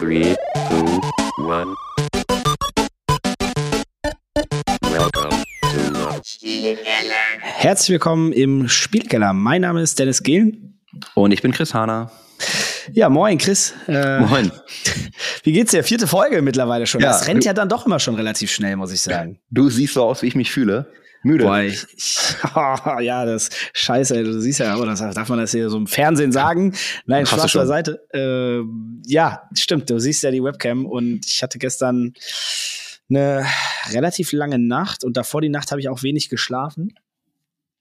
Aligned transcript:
Three, 0.00 0.34
two, 0.70 1.00
one. 1.44 1.76
Welcome 4.80 5.44
to 5.60 5.78
the 5.92 6.78
Herzlich 7.42 7.90
willkommen 7.90 8.32
im 8.32 8.66
Spielkeller. 8.66 9.34
Mein 9.34 9.60
Name 9.60 9.82
ist 9.82 9.98
Dennis 9.98 10.22
Gehlen. 10.22 10.80
Und 11.14 11.32
ich 11.32 11.42
bin 11.42 11.52
Chris 11.52 11.74
Hahner. 11.74 12.10
Ja, 12.94 13.10
moin, 13.10 13.36
Chris. 13.36 13.74
Äh, 13.88 14.20
Moin. 14.20 14.50
Wie 15.44 15.52
geht's 15.52 15.72
dir? 15.72 15.84
Vierte 15.84 16.06
Folge 16.06 16.40
mittlerweile 16.40 16.86
schon. 16.86 17.02
Ja. 17.02 17.08
Das 17.08 17.28
rennt 17.28 17.44
ja 17.44 17.52
dann 17.52 17.68
doch 17.68 17.84
immer 17.84 18.00
schon 18.00 18.14
relativ 18.14 18.50
schnell, 18.50 18.76
muss 18.76 18.92
ich 18.92 19.02
sagen. 19.02 19.38
Du 19.50 19.68
siehst 19.68 19.92
so 19.92 20.04
aus, 20.04 20.22
wie 20.22 20.28
ich 20.28 20.34
mich 20.34 20.50
fühle. 20.50 20.90
Müde. 21.22 21.44
Boah, 21.44 21.60
ich, 21.60 21.84
ich, 21.96 22.34
ja, 23.00 23.24
das 23.26 23.50
Scheiße, 23.74 24.16
ey, 24.16 24.24
du 24.24 24.40
siehst 24.40 24.60
ja, 24.60 24.72
aber 24.74 24.86
das 24.86 25.00
darf 25.00 25.28
man 25.28 25.38
das 25.38 25.50
hier 25.52 25.68
so 25.68 25.76
im 25.76 25.86
Fernsehen 25.86 26.32
sagen. 26.32 26.74
Nein, 27.06 27.24
Hast 27.26 27.32
Spaß 27.38 27.52
beiseite. 27.52 28.02
Äh, 28.12 28.62
ja, 29.06 29.42
stimmt, 29.54 29.90
du 29.90 29.98
siehst 29.98 30.22
ja 30.22 30.30
die 30.30 30.42
Webcam 30.42 30.86
und 30.86 31.26
ich 31.26 31.42
hatte 31.42 31.58
gestern 31.58 32.14
eine 33.10 33.44
relativ 33.90 34.32
lange 34.32 34.58
Nacht 34.58 35.04
und 35.04 35.16
davor 35.16 35.40
die 35.40 35.48
Nacht 35.48 35.70
habe 35.72 35.80
ich 35.80 35.88
auch 35.88 36.02
wenig 36.02 36.28
geschlafen. 36.28 36.94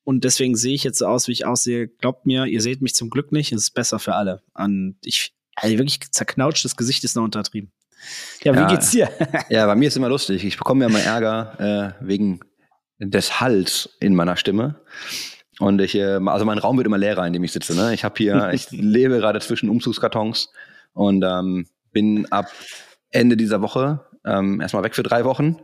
Und 0.03 0.23
deswegen 0.23 0.55
sehe 0.55 0.73
ich 0.73 0.83
jetzt 0.83 0.97
so 0.97 1.05
aus, 1.05 1.27
wie 1.27 1.33
ich 1.33 1.45
aussehe. 1.45 1.87
Glaubt 1.87 2.25
mir, 2.25 2.45
ihr 2.45 2.61
seht 2.61 2.81
mich 2.81 2.95
zum 2.95 3.11
Glück 3.11 3.31
nicht. 3.31 3.51
Es 3.51 3.61
ist 3.63 3.71
besser 3.75 3.99
für 3.99 4.15
alle. 4.15 4.41
Und 4.55 4.95
ich, 5.03 5.33
also 5.55 5.77
wirklich 5.77 5.99
zerknautschtes 6.11 6.75
Gesicht 6.75 7.03
ist 7.03 7.15
noch 7.15 7.23
untertrieben. 7.23 7.71
Ja, 8.43 8.53
wie 8.53 8.57
Ja. 8.59 8.67
geht's 8.69 8.89
dir? 8.89 9.09
Ja, 9.49 9.67
bei 9.67 9.75
mir 9.75 9.87
ist 9.89 9.97
immer 9.97 10.09
lustig. 10.09 10.43
Ich 10.45 10.57
bekomme 10.57 10.83
ja 10.85 10.89
mal 10.89 11.01
Ärger 11.01 11.95
äh, 12.01 12.05
wegen 12.05 12.39
des 12.99 13.39
Halls 13.39 13.89
in 13.99 14.15
meiner 14.15 14.37
Stimme. 14.37 14.75
Und 15.59 15.81
ich, 15.81 15.95
äh, 15.95 16.19
also 16.25 16.45
mein 16.45 16.57
Raum 16.57 16.77
wird 16.77 16.87
immer 16.87 16.97
leerer, 16.97 17.25
in 17.25 17.33
dem 17.33 17.43
ich 17.43 17.51
sitze. 17.51 17.75
Ne? 17.75 17.93
Ich 17.93 18.03
habe 18.03 18.15
hier, 18.17 18.51
ich 18.53 18.69
lebe 18.71 19.17
gerade 19.17 19.39
zwischen 19.39 19.69
Umzugskartons 19.69 20.51
und 20.93 21.23
ähm, 21.23 21.67
bin 21.91 22.31
ab 22.31 22.47
Ende 23.11 23.35
dieser 23.35 23.61
Woche 23.61 24.05
ähm, 24.25 24.61
erstmal 24.61 24.83
weg 24.83 24.95
für 24.95 25.03
drei 25.03 25.25
Wochen. 25.25 25.57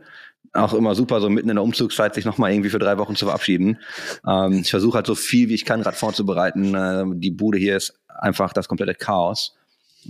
Auch 0.52 0.74
immer 0.74 0.94
super, 0.94 1.20
so 1.20 1.28
mitten 1.28 1.50
in 1.50 1.56
der 1.56 1.62
Umzugszeit 1.62 2.14
sich 2.14 2.24
nochmal 2.24 2.52
irgendwie 2.52 2.70
für 2.70 2.78
drei 2.78 2.98
Wochen 2.98 3.16
zu 3.16 3.26
verabschieden. 3.26 3.78
Ähm, 4.26 4.60
ich 4.60 4.70
versuche 4.70 4.96
halt 4.96 5.06
so 5.06 5.14
viel 5.14 5.48
wie 5.48 5.54
ich 5.54 5.64
kann 5.64 5.82
gerade 5.82 5.96
vorzubereiten. 5.96 6.74
Äh, 6.74 7.04
die 7.14 7.30
Bude 7.30 7.58
hier 7.58 7.76
ist 7.76 7.98
einfach 8.08 8.52
das 8.52 8.68
komplette 8.68 8.94
Chaos. 8.94 9.54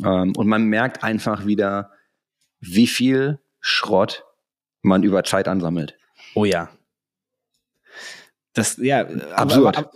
Ähm, 0.04 0.34
und 0.36 0.46
man 0.46 0.64
merkt 0.64 1.02
einfach 1.02 1.46
wieder, 1.46 1.90
wie 2.60 2.86
viel 2.86 3.40
Schrott 3.60 4.24
man 4.82 5.02
über 5.02 5.24
Zeit 5.24 5.48
ansammelt. 5.48 5.96
Oh 6.34 6.44
ja. 6.44 6.68
Das, 8.56 8.78
ja, 8.78 9.06
Absurd. 9.34 9.76
Aber, 9.76 9.88
aber, 9.88 9.90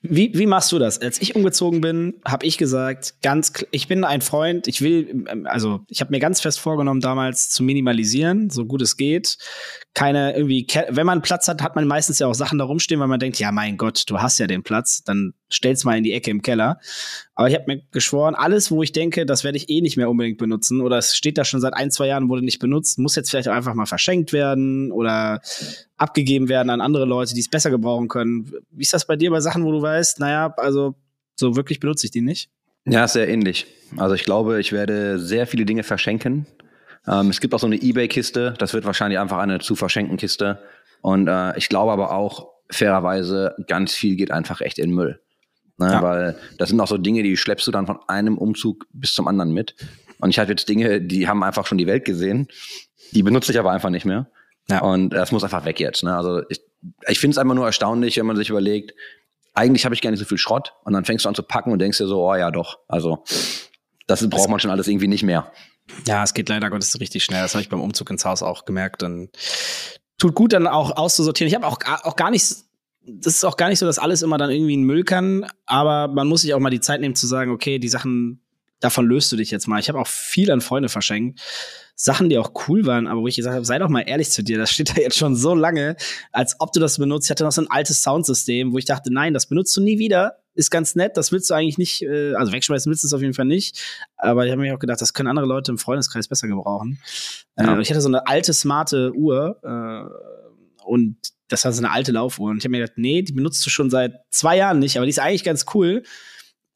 wie, 0.00 0.30
wie 0.34 0.46
machst 0.46 0.70
du 0.70 0.78
das? 0.78 1.00
Als 1.00 1.20
ich 1.20 1.34
umgezogen 1.34 1.80
bin, 1.80 2.14
habe 2.24 2.46
ich 2.46 2.56
gesagt, 2.56 3.14
ganz, 3.20 3.52
ich 3.72 3.88
bin 3.88 4.04
ein 4.04 4.20
Freund, 4.20 4.68
ich 4.68 4.80
will, 4.80 5.24
ähm, 5.28 5.46
also 5.46 5.80
ich 5.88 6.00
habe 6.00 6.12
mir 6.12 6.20
ganz 6.20 6.40
fest 6.40 6.60
vorgenommen, 6.60 7.00
damals 7.00 7.50
zu 7.50 7.64
minimalisieren, 7.64 8.48
so 8.48 8.64
gut 8.64 8.80
es 8.80 8.96
geht. 8.96 9.38
Keine 9.92 10.36
irgendwie, 10.36 10.66
wenn 10.88 11.06
man 11.06 11.20
Platz 11.20 11.48
hat, 11.48 11.62
hat 11.62 11.74
man 11.74 11.86
meistens 11.86 12.20
ja 12.20 12.28
auch 12.28 12.34
Sachen 12.34 12.58
da 12.58 12.64
rumstehen, 12.64 13.00
weil 13.00 13.08
man 13.08 13.18
denkt, 13.18 13.40
ja, 13.40 13.50
mein 13.50 13.76
Gott, 13.76 14.04
du 14.06 14.20
hast 14.20 14.38
ja 14.38 14.46
den 14.46 14.62
Platz, 14.62 15.02
dann 15.02 15.34
stell's 15.48 15.84
mal 15.84 15.98
in 15.98 16.04
die 16.04 16.12
Ecke 16.12 16.30
im 16.30 16.42
Keller. 16.42 16.78
Aber 17.38 17.48
ich 17.48 17.54
habe 17.54 17.64
mir 17.66 17.82
geschworen, 17.92 18.34
alles, 18.34 18.70
wo 18.70 18.82
ich 18.82 18.92
denke, 18.92 19.26
das 19.26 19.44
werde 19.44 19.58
ich 19.58 19.68
eh 19.68 19.82
nicht 19.82 19.98
mehr 19.98 20.08
unbedingt 20.08 20.38
benutzen 20.38 20.80
oder 20.80 20.96
es 20.96 21.14
steht 21.14 21.36
da 21.36 21.44
schon 21.44 21.60
seit 21.60 21.74
ein, 21.74 21.90
zwei 21.90 22.06
Jahren, 22.06 22.30
wurde 22.30 22.42
nicht 22.42 22.60
benutzt, 22.60 22.98
muss 22.98 23.14
jetzt 23.14 23.30
vielleicht 23.30 23.46
auch 23.48 23.52
einfach 23.52 23.74
mal 23.74 23.84
verschenkt 23.84 24.32
werden 24.32 24.90
oder 24.90 25.42
abgegeben 25.98 26.48
werden 26.48 26.70
an 26.70 26.80
andere 26.80 27.04
Leute, 27.04 27.34
die 27.34 27.40
es 27.40 27.50
besser 27.50 27.70
gebrauchen 27.70 28.08
können. 28.08 28.50
Wie 28.70 28.82
ist 28.82 28.94
das 28.94 29.06
bei 29.06 29.16
dir 29.16 29.30
bei 29.30 29.40
Sachen, 29.40 29.64
wo 29.64 29.70
du 29.70 29.82
weißt, 29.82 30.18
naja, 30.18 30.54
also 30.56 30.94
so 31.34 31.56
wirklich 31.56 31.78
benutze 31.78 32.06
ich 32.06 32.10
die 32.10 32.22
nicht? 32.22 32.48
Ja, 32.86 33.06
sehr 33.06 33.28
ähnlich. 33.28 33.66
Also 33.98 34.14
ich 34.14 34.24
glaube, 34.24 34.58
ich 34.58 34.72
werde 34.72 35.18
sehr 35.18 35.46
viele 35.46 35.66
Dinge 35.66 35.82
verschenken. 35.82 36.46
Ähm, 37.06 37.28
es 37.28 37.40
gibt 37.40 37.52
auch 37.54 37.60
so 37.60 37.66
eine 37.66 37.76
Ebay-Kiste, 37.76 38.54
das 38.58 38.72
wird 38.72 38.86
wahrscheinlich 38.86 39.18
einfach 39.18 39.38
eine 39.38 39.58
zu 39.58 39.76
verschenken 39.76 40.16
Kiste. 40.16 40.62
Und 41.02 41.28
äh, 41.28 41.56
ich 41.58 41.68
glaube 41.68 41.92
aber 41.92 42.12
auch, 42.12 42.48
fairerweise, 42.70 43.54
ganz 43.66 43.94
viel 43.94 44.16
geht 44.16 44.30
einfach 44.30 44.62
echt 44.62 44.78
in 44.78 44.90
Müll. 44.90 45.20
Ne, 45.78 45.90
Ja. 45.90 46.02
Weil 46.02 46.38
das 46.58 46.70
sind 46.70 46.80
auch 46.80 46.88
so 46.88 46.98
Dinge, 46.98 47.22
die 47.22 47.36
schleppst 47.36 47.66
du 47.66 47.70
dann 47.70 47.86
von 47.86 47.98
einem 48.08 48.38
Umzug 48.38 48.86
bis 48.92 49.14
zum 49.14 49.28
anderen 49.28 49.52
mit. 49.52 49.74
Und 50.18 50.30
ich 50.30 50.38
habe 50.38 50.50
jetzt 50.50 50.68
Dinge, 50.68 51.00
die 51.00 51.28
haben 51.28 51.42
einfach 51.42 51.66
schon 51.66 51.78
die 51.78 51.86
Welt 51.86 52.04
gesehen, 52.04 52.48
die 53.12 53.22
benutze 53.22 53.52
ich 53.52 53.58
aber 53.58 53.70
einfach 53.70 53.90
nicht 53.90 54.06
mehr. 54.06 54.30
Ja. 54.68 54.80
Und 54.80 55.10
das 55.10 55.32
muss 55.32 55.44
einfach 55.44 55.64
weg 55.64 55.78
jetzt. 55.78 56.02
Ne? 56.02 56.16
Also 56.16 56.42
ich, 56.48 56.60
ich 57.06 57.20
finde 57.20 57.34
es 57.34 57.38
einfach 57.38 57.54
nur 57.54 57.66
erstaunlich, 57.66 58.16
wenn 58.16 58.26
man 58.26 58.36
sich 58.36 58.50
überlegt, 58.50 58.94
eigentlich 59.54 59.84
habe 59.84 59.94
ich 59.94 60.02
gar 60.02 60.10
nicht 60.10 60.20
so 60.20 60.26
viel 60.26 60.38
Schrott 60.38 60.72
und 60.84 60.92
dann 60.92 61.04
fängst 61.04 61.24
du 61.24 61.28
an 61.28 61.34
zu 61.34 61.42
packen 61.42 61.72
und 61.72 61.78
denkst 61.78 61.98
dir 61.98 62.06
so, 62.06 62.28
oh 62.28 62.34
ja 62.34 62.50
doch, 62.50 62.78
also 62.88 63.24
das 64.06 64.28
braucht 64.28 64.48
man 64.48 64.60
schon 64.60 64.70
alles 64.70 64.88
irgendwie 64.88 65.08
nicht 65.08 65.22
mehr. 65.22 65.50
Ja, 66.06 66.22
es 66.24 66.34
geht 66.34 66.48
leider 66.48 66.68
Gottes 66.70 66.98
richtig 67.00 67.24
schnell. 67.24 67.42
Das 67.42 67.54
habe 67.54 67.62
ich 67.62 67.68
beim 67.68 67.80
Umzug 67.80 68.10
ins 68.10 68.24
Haus 68.24 68.42
auch 68.42 68.64
gemerkt. 68.64 69.02
Dann 69.02 69.28
tut 70.18 70.34
gut, 70.34 70.52
dann 70.52 70.66
auch 70.66 70.96
auszusortieren. 70.96 71.48
Ich 71.48 71.54
habe 71.54 71.66
auch, 71.66 71.78
auch 72.02 72.16
gar 72.16 72.30
nicht, 72.30 72.44
das 73.06 73.34
ist 73.34 73.44
auch 73.44 73.56
gar 73.56 73.68
nicht 73.68 73.78
so, 73.78 73.86
dass 73.86 73.98
alles 73.98 74.22
immer 74.22 74.38
dann 74.38 74.50
irgendwie 74.50 74.74
in 74.74 74.82
Müll 74.82 75.04
kann. 75.04 75.46
Aber 75.64 76.08
man 76.08 76.28
muss 76.28 76.42
sich 76.42 76.54
auch 76.54 76.58
mal 76.58 76.70
die 76.70 76.80
Zeit 76.80 77.00
nehmen 77.00 77.14
zu 77.14 77.26
sagen, 77.26 77.50
okay, 77.50 77.78
die 77.78 77.88
Sachen, 77.88 78.40
davon 78.80 79.06
löst 79.06 79.30
du 79.32 79.36
dich 79.36 79.50
jetzt 79.50 79.68
mal. 79.68 79.80
Ich 79.80 79.88
habe 79.88 79.98
auch 79.98 80.06
viel 80.06 80.50
an 80.50 80.60
Freunde 80.60 80.88
verschenkt. 80.88 81.40
Sachen, 81.98 82.28
die 82.28 82.36
auch 82.36 82.52
cool 82.68 82.84
waren, 82.84 83.06
aber 83.06 83.22
wo 83.22 83.26
ich 83.26 83.36
gesagt 83.36 83.54
habe, 83.54 83.64
sei 83.64 83.78
doch 83.78 83.88
mal 83.88 84.02
ehrlich 84.02 84.30
zu 84.30 84.44
dir, 84.44 84.58
das 84.58 84.70
steht 84.70 84.90
da 84.90 85.00
jetzt 85.00 85.16
schon 85.16 85.34
so 85.34 85.54
lange, 85.54 85.96
als 86.30 86.54
ob 86.58 86.72
du 86.72 86.80
das 86.80 86.98
benutzt. 86.98 87.26
Ich 87.26 87.30
hatte 87.30 87.44
noch 87.44 87.52
so 87.52 87.62
ein 87.62 87.70
altes 87.70 88.02
Soundsystem, 88.02 88.74
wo 88.74 88.78
ich 88.78 88.84
dachte, 88.84 89.10
nein, 89.10 89.32
das 89.32 89.46
benutzt 89.46 89.74
du 89.76 89.80
nie 89.80 89.98
wieder. 89.98 90.40
Ist 90.54 90.70
ganz 90.70 90.94
nett, 90.94 91.16
das 91.16 91.32
willst 91.32 91.48
du 91.48 91.54
eigentlich 91.54 91.78
nicht, 91.78 92.02
äh, 92.02 92.34
also 92.34 92.52
wegschmeißen 92.52 92.90
willst 92.90 93.02
du 93.02 93.06
es 93.06 93.14
auf 93.14 93.22
jeden 93.22 93.32
Fall 93.32 93.46
nicht. 93.46 93.82
Aber 94.16 94.44
ich 94.44 94.52
habe 94.52 94.60
mir 94.60 94.74
auch 94.74 94.78
gedacht, 94.78 95.00
das 95.00 95.14
können 95.14 95.28
andere 95.28 95.46
Leute 95.46 95.70
im 95.70 95.78
Freundeskreis 95.78 96.28
besser 96.28 96.48
gebrauchen. 96.48 96.98
Ja. 97.56 97.78
Äh, 97.78 97.80
ich 97.80 97.88
hatte 97.88 98.02
so 98.02 98.08
eine 98.08 98.26
alte, 98.26 98.52
smarte 98.52 99.14
Uhr 99.14 99.58
äh, 99.62 100.84
und 100.84 101.16
das 101.48 101.64
war 101.64 101.72
so 101.72 101.80
eine 101.82 101.92
alte 101.92 102.12
Laufuhr. 102.12 102.50
Und 102.50 102.58
ich 102.58 102.64
habe 102.64 102.72
mir 102.72 102.80
gedacht, 102.80 102.98
nee, 102.98 103.22
die 103.22 103.32
benutzt 103.32 103.64
du 103.64 103.70
schon 103.70 103.90
seit 103.90 104.14
zwei 104.30 104.56
Jahren 104.56 104.78
nicht, 104.78 104.96
aber 104.96 105.06
die 105.06 105.10
ist 105.10 105.18
eigentlich 105.18 105.44
ganz 105.44 105.66
cool. 105.74 106.02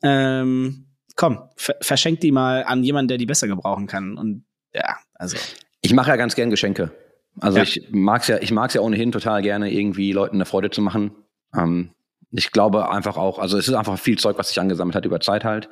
Ähm, 0.02 0.86
komm, 1.16 1.38
ver 1.56 1.76
verschenk 1.80 2.20
die 2.20 2.32
mal 2.32 2.64
an 2.64 2.82
jemanden, 2.84 3.08
der 3.08 3.18
die 3.18 3.26
besser 3.26 3.48
gebrauchen 3.48 3.86
kann. 3.86 4.16
Und 4.16 4.44
ja, 4.74 4.96
also. 5.14 5.36
Ich 5.82 5.92
mache 5.92 6.10
ja 6.10 6.16
ganz 6.16 6.34
gern 6.34 6.50
Geschenke. 6.50 6.92
Also 7.40 7.58
Ja. 7.58 7.64
ich 7.64 7.88
mag's 7.90 8.28
ja, 8.28 8.38
ich 8.40 8.52
mag's 8.52 8.74
ja 8.74 8.80
ohnehin 8.80 9.12
total 9.12 9.42
gerne, 9.42 9.72
irgendwie 9.72 10.12
Leuten 10.12 10.36
eine 10.36 10.44
Freude 10.46 10.70
zu 10.70 10.82
machen. 10.82 11.12
Ähm, 11.54 11.90
ich 12.32 12.52
glaube 12.52 12.90
einfach 12.90 13.16
auch, 13.16 13.38
also 13.38 13.58
es 13.58 13.66
ist 13.68 13.74
einfach 13.74 13.98
viel 13.98 14.18
Zeug, 14.18 14.38
was 14.38 14.48
sich 14.48 14.60
angesammelt 14.60 14.94
hat 14.94 15.04
über 15.04 15.20
Zeit 15.20 15.44
halt. 15.44 15.68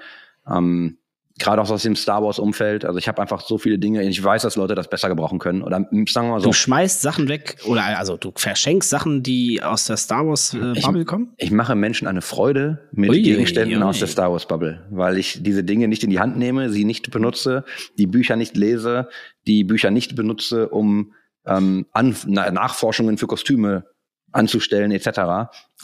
Ähm, 0.50 0.98
Gerade 1.38 1.62
auch 1.62 1.70
aus 1.70 1.82
dem 1.82 1.96
Star 1.96 2.22
Wars 2.22 2.38
Umfeld. 2.38 2.84
Also 2.84 2.98
ich 2.98 3.08
habe 3.08 3.22
einfach 3.22 3.40
so 3.40 3.58
viele 3.58 3.78
Dinge. 3.78 4.02
Ich 4.02 4.22
weiß, 4.22 4.42
dass 4.42 4.56
Leute 4.56 4.74
das 4.74 4.88
besser 4.88 5.08
gebrauchen 5.08 5.38
können. 5.38 5.62
Oder 5.62 5.78
sagen 6.08 6.08
wir 6.12 6.22
mal 6.22 6.40
so. 6.40 6.48
Du 6.48 6.52
schmeißt 6.52 7.00
Sachen 7.00 7.28
weg 7.28 7.56
oder 7.64 7.84
also 7.98 8.16
du 8.16 8.32
verschenkst 8.34 8.88
Sachen, 8.88 9.22
die 9.22 9.62
aus 9.62 9.84
der 9.84 9.96
Star 9.96 10.26
Wars 10.26 10.54
äh, 10.54 11.04
kommen? 11.04 11.32
Ich 11.36 11.50
mache 11.50 11.74
Menschen 11.74 12.08
eine 12.08 12.22
Freude 12.22 12.88
mit 12.92 13.10
Ui, 13.10 13.22
Gegenständen 13.22 13.78
ui, 13.78 13.82
ui. 13.82 13.88
aus 13.88 13.98
der 13.98 14.08
Star 14.08 14.32
Wars 14.32 14.46
Bubble, 14.46 14.86
weil 14.90 15.18
ich 15.18 15.42
diese 15.42 15.64
Dinge 15.64 15.88
nicht 15.88 16.02
in 16.04 16.10
die 16.10 16.20
Hand 16.20 16.36
nehme, 16.36 16.70
sie 16.70 16.84
nicht 16.84 17.10
benutze, 17.10 17.64
die 17.98 18.06
Bücher 18.06 18.36
nicht 18.36 18.56
lese, 18.56 19.08
die 19.46 19.64
Bücher 19.64 19.90
nicht 19.90 20.16
benutze, 20.16 20.68
um 20.68 21.12
ähm, 21.46 21.86
an, 21.92 22.16
na, 22.26 22.50
Nachforschungen 22.50 23.18
für 23.18 23.26
Kostüme 23.26 23.84
anzustellen 24.32 24.90
etc. 24.90 25.08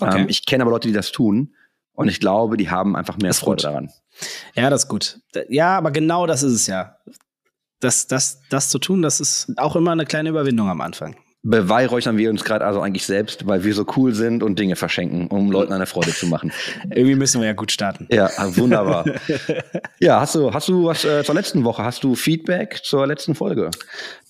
Okay. 0.00 0.20
Ähm, 0.20 0.26
ich 0.28 0.46
kenne 0.46 0.62
aber 0.62 0.72
Leute, 0.72 0.88
die 0.88 0.94
das 0.94 1.12
tun 1.12 1.54
und 1.92 2.08
ich 2.08 2.20
glaube, 2.20 2.56
die 2.56 2.70
haben 2.70 2.96
einfach 2.96 3.18
mehr 3.18 3.34
Freude 3.34 3.62
daran. 3.62 3.90
Ja, 4.54 4.70
das 4.70 4.84
ist 4.84 4.88
gut. 4.88 5.18
Ja, 5.48 5.76
aber 5.76 5.90
genau 5.90 6.26
das 6.26 6.42
ist 6.42 6.52
es 6.52 6.66
ja. 6.66 6.96
Das, 7.80 8.06
das, 8.06 8.40
das 8.50 8.70
zu 8.70 8.78
tun, 8.78 9.02
das 9.02 9.20
ist 9.20 9.52
auch 9.56 9.76
immer 9.76 9.92
eine 9.92 10.06
kleine 10.06 10.30
Überwindung 10.30 10.68
am 10.68 10.80
Anfang. 10.80 11.16
Beweihräuchern 11.46 12.16
wir 12.16 12.30
uns 12.30 12.42
gerade 12.42 12.64
also 12.64 12.80
eigentlich 12.80 13.04
selbst, 13.04 13.46
weil 13.46 13.64
wir 13.64 13.74
so 13.74 13.84
cool 13.96 14.14
sind 14.14 14.42
und 14.42 14.58
Dinge 14.58 14.76
verschenken, 14.76 15.26
um 15.26 15.52
Leuten 15.52 15.74
eine 15.74 15.84
Freude 15.84 16.12
zu 16.12 16.26
machen. 16.26 16.52
Irgendwie 16.90 17.16
müssen 17.16 17.42
wir 17.42 17.48
ja 17.48 17.52
gut 17.52 17.70
starten. 17.70 18.08
Ja, 18.10 18.30
wunderbar. 18.56 19.04
ja, 20.00 20.20
hast 20.20 20.34
du, 20.36 20.54
hast 20.54 20.68
du 20.68 20.86
was 20.86 21.04
äh, 21.04 21.22
zur 21.22 21.34
letzten 21.34 21.64
Woche? 21.64 21.84
Hast 21.84 22.02
du 22.02 22.14
Feedback 22.14 22.80
zur 22.82 23.06
letzten 23.06 23.34
Folge? 23.34 23.70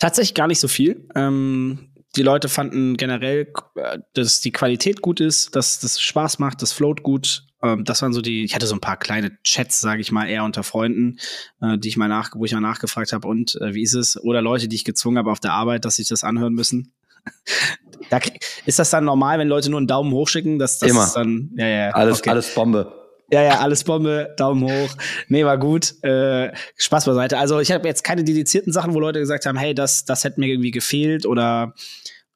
Tatsächlich 0.00 0.34
gar 0.34 0.48
nicht 0.48 0.58
so 0.58 0.66
viel. 0.66 1.06
Ähm, 1.14 1.94
die 2.16 2.22
Leute 2.22 2.49
fanden 2.49 2.96
generell, 2.96 3.52
äh, 3.76 3.99
dass 4.14 4.40
die 4.40 4.52
Qualität 4.52 5.02
gut 5.02 5.20
ist, 5.20 5.55
dass 5.56 5.81
das 5.81 6.00
Spaß 6.00 6.38
macht, 6.38 6.62
das 6.62 6.72
float 6.72 7.02
gut. 7.02 7.46
Ähm, 7.62 7.84
das 7.84 8.02
waren 8.02 8.12
so 8.12 8.20
die, 8.20 8.44
ich 8.44 8.55
hatte 8.55 8.66
so 8.66 8.75
ein 8.75 8.81
paar 8.81 8.96
kleine 8.96 9.38
Chats, 9.43 9.81
sage 9.81 10.00
ich 10.00 10.12
mal, 10.12 10.26
eher 10.28 10.44
unter 10.44 10.62
Freunden, 10.62 11.19
äh, 11.61 11.78
die 11.78 11.88
ich 11.88 11.96
mal 11.96 12.08
nach, 12.08 12.31
wo 12.34 12.44
ich 12.44 12.52
mal 12.52 12.61
nachgefragt 12.61 13.12
habe, 13.12 13.26
und 13.26 13.61
äh, 13.61 13.75
wie 13.75 13.82
ist 13.82 13.94
es? 13.94 14.22
Oder 14.22 14.43
Leute, 14.43 14.69
die 14.69 14.76
ich 14.76 14.84
gezwungen 14.84 15.19
habe 15.19 15.31
auf 15.31 15.40
der 15.40 15.52
Arbeit, 15.52 15.84
dass 15.84 15.96
sich 15.96 16.08
das 16.08 16.25
anhören 16.25 16.55
müssen. 16.55 16.93
da, 18.11 18.20
ist 18.66 18.78
das 18.78 18.90
dann 18.90 19.05
normal, 19.05 19.38
wenn 19.38 19.49
Leute 19.49 19.70
nur 19.70 19.78
einen 19.78 19.87
Daumen 19.87 20.12
hoch 20.12 20.28
schicken? 20.28 20.58
Dass 20.58 20.78
das 20.78 20.90
Immer. 20.90 21.11
dann, 21.14 21.50
ja, 21.56 21.66
ja, 21.66 21.90
Alles, 21.90 22.20
okay. 22.20 22.31
alles 22.31 22.55
Bombe. 22.55 23.03
Ja, 23.31 23.43
ja, 23.43 23.61
alles 23.61 23.85
Bombe, 23.85 24.35
Daumen 24.37 24.65
hoch. 24.65 24.91
Nee, 25.29 25.44
war 25.44 25.59
gut. 25.59 25.94
Äh, 26.03 26.53
Spaß 26.76 27.06
beiseite. 27.06 27.38
Also 27.38 27.59
ich 27.59 27.73
habe 27.73 27.88
jetzt 27.88 28.05
keine 28.05 28.23
dedizierten 28.23 28.73
Sachen, 28.73 28.94
wo 28.94 29.00
Leute 29.00 29.19
gesagt 29.19 29.47
haben, 29.47 29.56
hey, 29.56 29.75
das, 29.75 30.05
das 30.05 30.25
hätte 30.25 30.41
mir 30.41 30.49
irgendwie 30.49 30.71
gefehlt 30.71 31.25
oder 31.25 31.75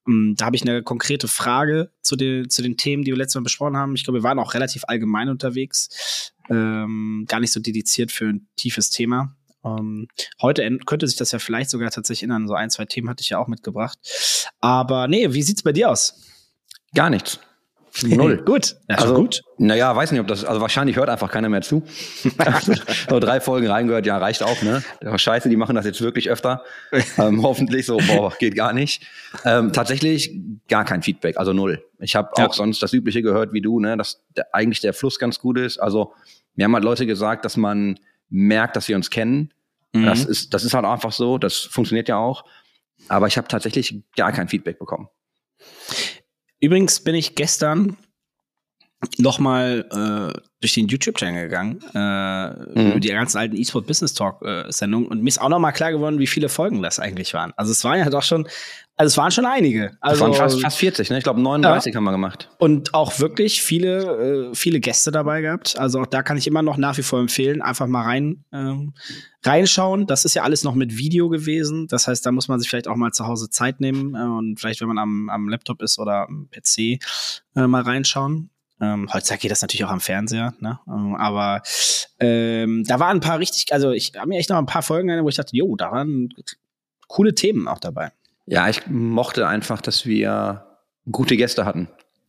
mh, 0.07 0.35
da 0.37 0.47
habe 0.47 0.57
ich 0.57 0.63
eine 0.63 0.83
konkrete 0.83 1.29
Frage 1.29 1.91
zu 2.03 2.17
den, 2.17 2.49
zu 2.49 2.63
den 2.63 2.77
Themen, 2.77 3.05
die 3.05 3.11
wir 3.11 3.19
letztes 3.19 3.37
Mal 3.37 3.45
besprochen 3.45 3.77
haben. 3.77 3.95
Ich 3.95 4.05
glaube, 4.05 4.21
wir 4.21 4.23
waren 4.23 4.39
auch 4.39 4.55
relativ 4.55 4.85
allgemein 4.87 5.29
unterwegs. 5.29 6.33
Ähm, 6.49 7.27
gar 7.29 7.41
nicht 7.41 7.53
so 7.53 7.61
dediziert 7.61 8.11
für 8.11 8.27
ein 8.27 8.49
tiefes 8.57 8.91
Thema. 8.91 9.37
Ähm, 9.65 10.09
heute 10.41 10.79
könnte 10.87 11.07
sich 11.07 11.17
das 11.17 11.33
ja 11.33 11.39
vielleicht 11.39 11.69
sogar 11.69 11.91
tatsächlich 11.91 12.23
ändern. 12.23 12.49
So 12.49 12.55
ein, 12.55 12.71
zwei 12.71 12.87
Themen 12.87 13.11
hatte 13.11 13.21
ich 13.21 13.29
ja 13.29 13.39
auch 13.39 13.49
mitgebracht. 13.49 13.99
Aber 14.61 15.09
nee, 15.09 15.33
wie 15.35 15.43
sieht's 15.43 15.63
bei 15.63 15.73
dir 15.73 15.91
aus? 15.91 16.15
Gar 16.95 17.11
nichts. 17.11 17.39
Null. 18.05 18.43
gut. 18.47 18.77
Ja, 18.89 18.97
also 18.97 19.15
gut. 19.15 19.43
Naja, 19.59 19.95
weiß 19.95 20.13
nicht, 20.13 20.21
ob 20.21 20.27
das, 20.29 20.45
also 20.45 20.61
wahrscheinlich 20.61 20.97
hört 20.97 21.09
einfach 21.09 21.31
keiner 21.31 21.49
mehr 21.49 21.63
zu. 21.63 21.83
so 23.11 23.19
drei 23.21 23.41
Folgen 23.41 23.67
reingehört, 23.67 24.07
ja, 24.07 24.19
reicht 24.19 24.43
auch, 24.43 24.63
ne? 24.63 24.83
Aber 25.05 25.19
Scheiße, 25.19 25.49
die 25.49 25.57
machen 25.57 25.75
das 25.75 25.85
jetzt 25.85 26.01
wirklich 26.01 26.31
öfter. 26.31 26.63
ähm, 27.19 27.43
hoffentlich 27.43 27.87
so, 27.87 27.97
boah, 27.99 28.33
geht 28.39 28.55
gar 28.55 28.73
nicht. 28.73 29.07
Ähm, 29.45 29.73
tatsächlich 29.73 30.33
gar 30.69 30.85
kein 30.85 31.03
Feedback, 31.03 31.37
also 31.39 31.53
null. 31.53 31.85
Ich 31.99 32.15
habe 32.15 32.31
Ja. 32.37 32.47
auch 32.47 32.55
sonst 32.55 32.83
das 32.83 32.93
Übliche 32.93 33.23
gehört 33.23 33.53
wie 33.53 33.61
du, 33.61 33.81
ne, 33.81 33.97
dass 33.97 34.23
der, 34.37 34.55
eigentlich 34.55 34.81
der 34.81 34.93
Fluss 34.95 35.19
ganz 35.19 35.39
gut 35.39 35.59
ist. 35.59 35.79
Also 35.79 36.13
mir 36.55 36.65
haben 36.65 36.75
halt 36.75 36.85
Leute 36.85 37.07
gesagt, 37.07 37.45
dass 37.45 37.57
man 37.57 37.99
merkt, 38.31 38.77
dass 38.77 38.89
wir 38.89 38.97
uns 38.97 39.11
kennen. 39.11 39.53
Mhm. 39.93 40.05
Das 40.07 40.25
ist, 40.25 40.55
das 40.55 40.65
ist 40.65 40.75
halt 40.75 40.85
einfach 40.85 41.13
so, 41.13 41.39
das 41.39 41.57
funktioniert 41.57 42.09
ja 42.09 42.17
auch. 42.19 42.45
Aber 43.09 43.27
ich 43.27 43.37
habe 43.39 43.49
tatsächlich 43.49 44.03
gar 44.17 44.33
kein 44.33 44.49
Feedback 44.49 44.79
bekommen. 44.79 45.09
Übrigens 46.61 47.01
bin 47.01 47.15
ich 47.15 47.35
gestern 47.35 47.97
noch 49.17 49.39
mal 49.39 49.87
äh, 50.35 50.41
durch 50.61 50.75
den 50.75 50.89
YouTube-Channel 50.89 51.45
gegangen, 51.45 51.81
äh, 51.95 52.49
Mhm. 52.81 52.91
über 52.91 53.01
die 53.01 53.09
ganzen 53.11 53.39
alten 53.39 53.57
eSport 53.57 53.87
Business 53.87 54.13
Talk-Sendungen 54.15 55.07
und 55.09 55.23
mir 55.23 55.29
ist 55.29 55.41
auch 55.41 55.49
noch 55.49 55.61
mal 55.61 55.71
klar 55.73 55.93
geworden, 55.93 56.19
wie 56.19 56.27
viele 56.27 56.49
Folgen 56.49 56.83
das 56.83 56.99
eigentlich 56.99 57.33
waren. 57.33 57.53
Also 57.57 57.71
es 57.71 57.85
waren 57.85 57.99
ja 58.01 58.11
doch 58.11 58.25
schon, 58.25 58.49
also 58.99 59.13
es 59.13 59.17
waren 59.17 59.31
schon 59.31 59.47
einige. 59.47 59.97
Also 60.01 60.23
waren 60.23 60.35
fast, 60.35 60.61
fast 60.61 60.77
40, 60.79 61.11
ne? 61.11 61.19
Ich 61.19 61.25
glaube 61.25 61.41
39 61.41 61.95
haben 61.95 62.03
wir 62.03 62.11
gemacht. 62.11 62.51
und 62.59 62.95
auch 62.95 63.21
wirklich 63.21 63.63
viele, 63.63 64.51
äh, 64.51 64.55
viele 64.57 64.81
Gäste 64.81 65.13
dabei 65.13 65.41
gehabt. 65.41 65.79
Also 65.79 66.01
auch 66.01 66.07
da 66.07 66.25
kann 66.25 66.37
ich 66.37 66.49
immer 66.49 66.63
noch 66.63 66.77
nach 66.77 66.99
wie 66.99 67.03
vor 67.03 67.21
empfehlen, 67.21 67.63
einfach 67.63 67.87
mal 67.87 68.03
rein 68.03 68.45
ähm, 68.53 68.95
reinschauen. 69.45 70.09
Das 70.09 70.25
ist 70.25 70.35
ja 70.35 70.43
alles 70.43 70.65
noch 70.65 70.75
mit 70.75 70.99
Video 70.99 71.29
gewesen. 71.29 71.87
Das 71.87 72.09
heißt, 72.09 72.27
da 72.27 72.33
muss 72.33 72.49
man 72.49 72.59
sich 72.59 72.69
vielleicht 72.69 72.89
auch 72.89 72.97
mal 72.97 73.13
zu 73.13 73.27
Hause 73.29 73.49
Zeit 73.51 73.79
nehmen 73.81 74.17
äh, 74.17 74.19
und 74.19 74.59
vielleicht, 74.59 74.81
wenn 74.81 74.89
man 74.89 74.99
am, 74.99 75.31
am 75.31 75.49
Laptop 75.49 75.81
ist 75.81 76.01
oder 76.01 76.27
am 76.29 76.49
PC, 76.51 76.99
äh, 77.55 77.67
mal 77.69 77.83
reinschauen. 77.83 78.51
Ähm, 78.81 79.09
heutzutage 79.13 79.43
geht 79.43 79.51
das 79.53 79.63
natürlich 79.63 79.85
auch 79.85 79.91
am 79.91 80.01
Fernseher, 80.01 80.55
ne? 80.59 80.81
Ähm, 80.89 81.15
aber 81.15 81.63
ähm, 82.19 82.83
da 82.85 82.99
waren 82.99 83.19
ein 83.19 83.21
paar 83.21 83.39
richtig, 83.39 83.73
also 83.73 83.93
ich 83.93 84.13
habe 84.17 84.29
mir 84.29 84.39
echt 84.39 84.51
noch 84.51 84.59
ein 84.59 84.67
paar 84.67 84.83
Folgen, 84.83 85.23
wo 85.25 85.29
ich 85.29 85.37
dachte, 85.37 85.57
jo, 85.57 85.77
da 85.77 85.93
waren 85.93 86.29
coole 87.09 87.35
Themen 87.35 87.67
auch 87.69 87.79
dabei. 87.79 88.13
Ja, 88.51 88.69
ich 88.69 88.87
mochte 88.89 89.47
einfach, 89.47 89.81
dass 89.83 90.07
wir 90.07 90.67
gute 91.11 91.37
Gäste 91.37 91.65
hatten. 91.65 91.89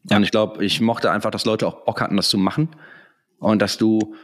Ja. 0.10 0.18
Und 0.18 0.24
ich 0.24 0.32
glaube, 0.32 0.64
ich 0.64 0.82
mochte 0.82 1.12
einfach, 1.12 1.32
dass 1.32 1.46
Leute 1.46 1.68
auch 1.68 1.86
Bock 1.86 2.02
hatten, 2.02 2.18
das 2.18 2.30
zu 2.30 2.38
machen. 2.38 2.70
Und 3.40 3.62
dass 3.62 3.78
du, 3.78 4.16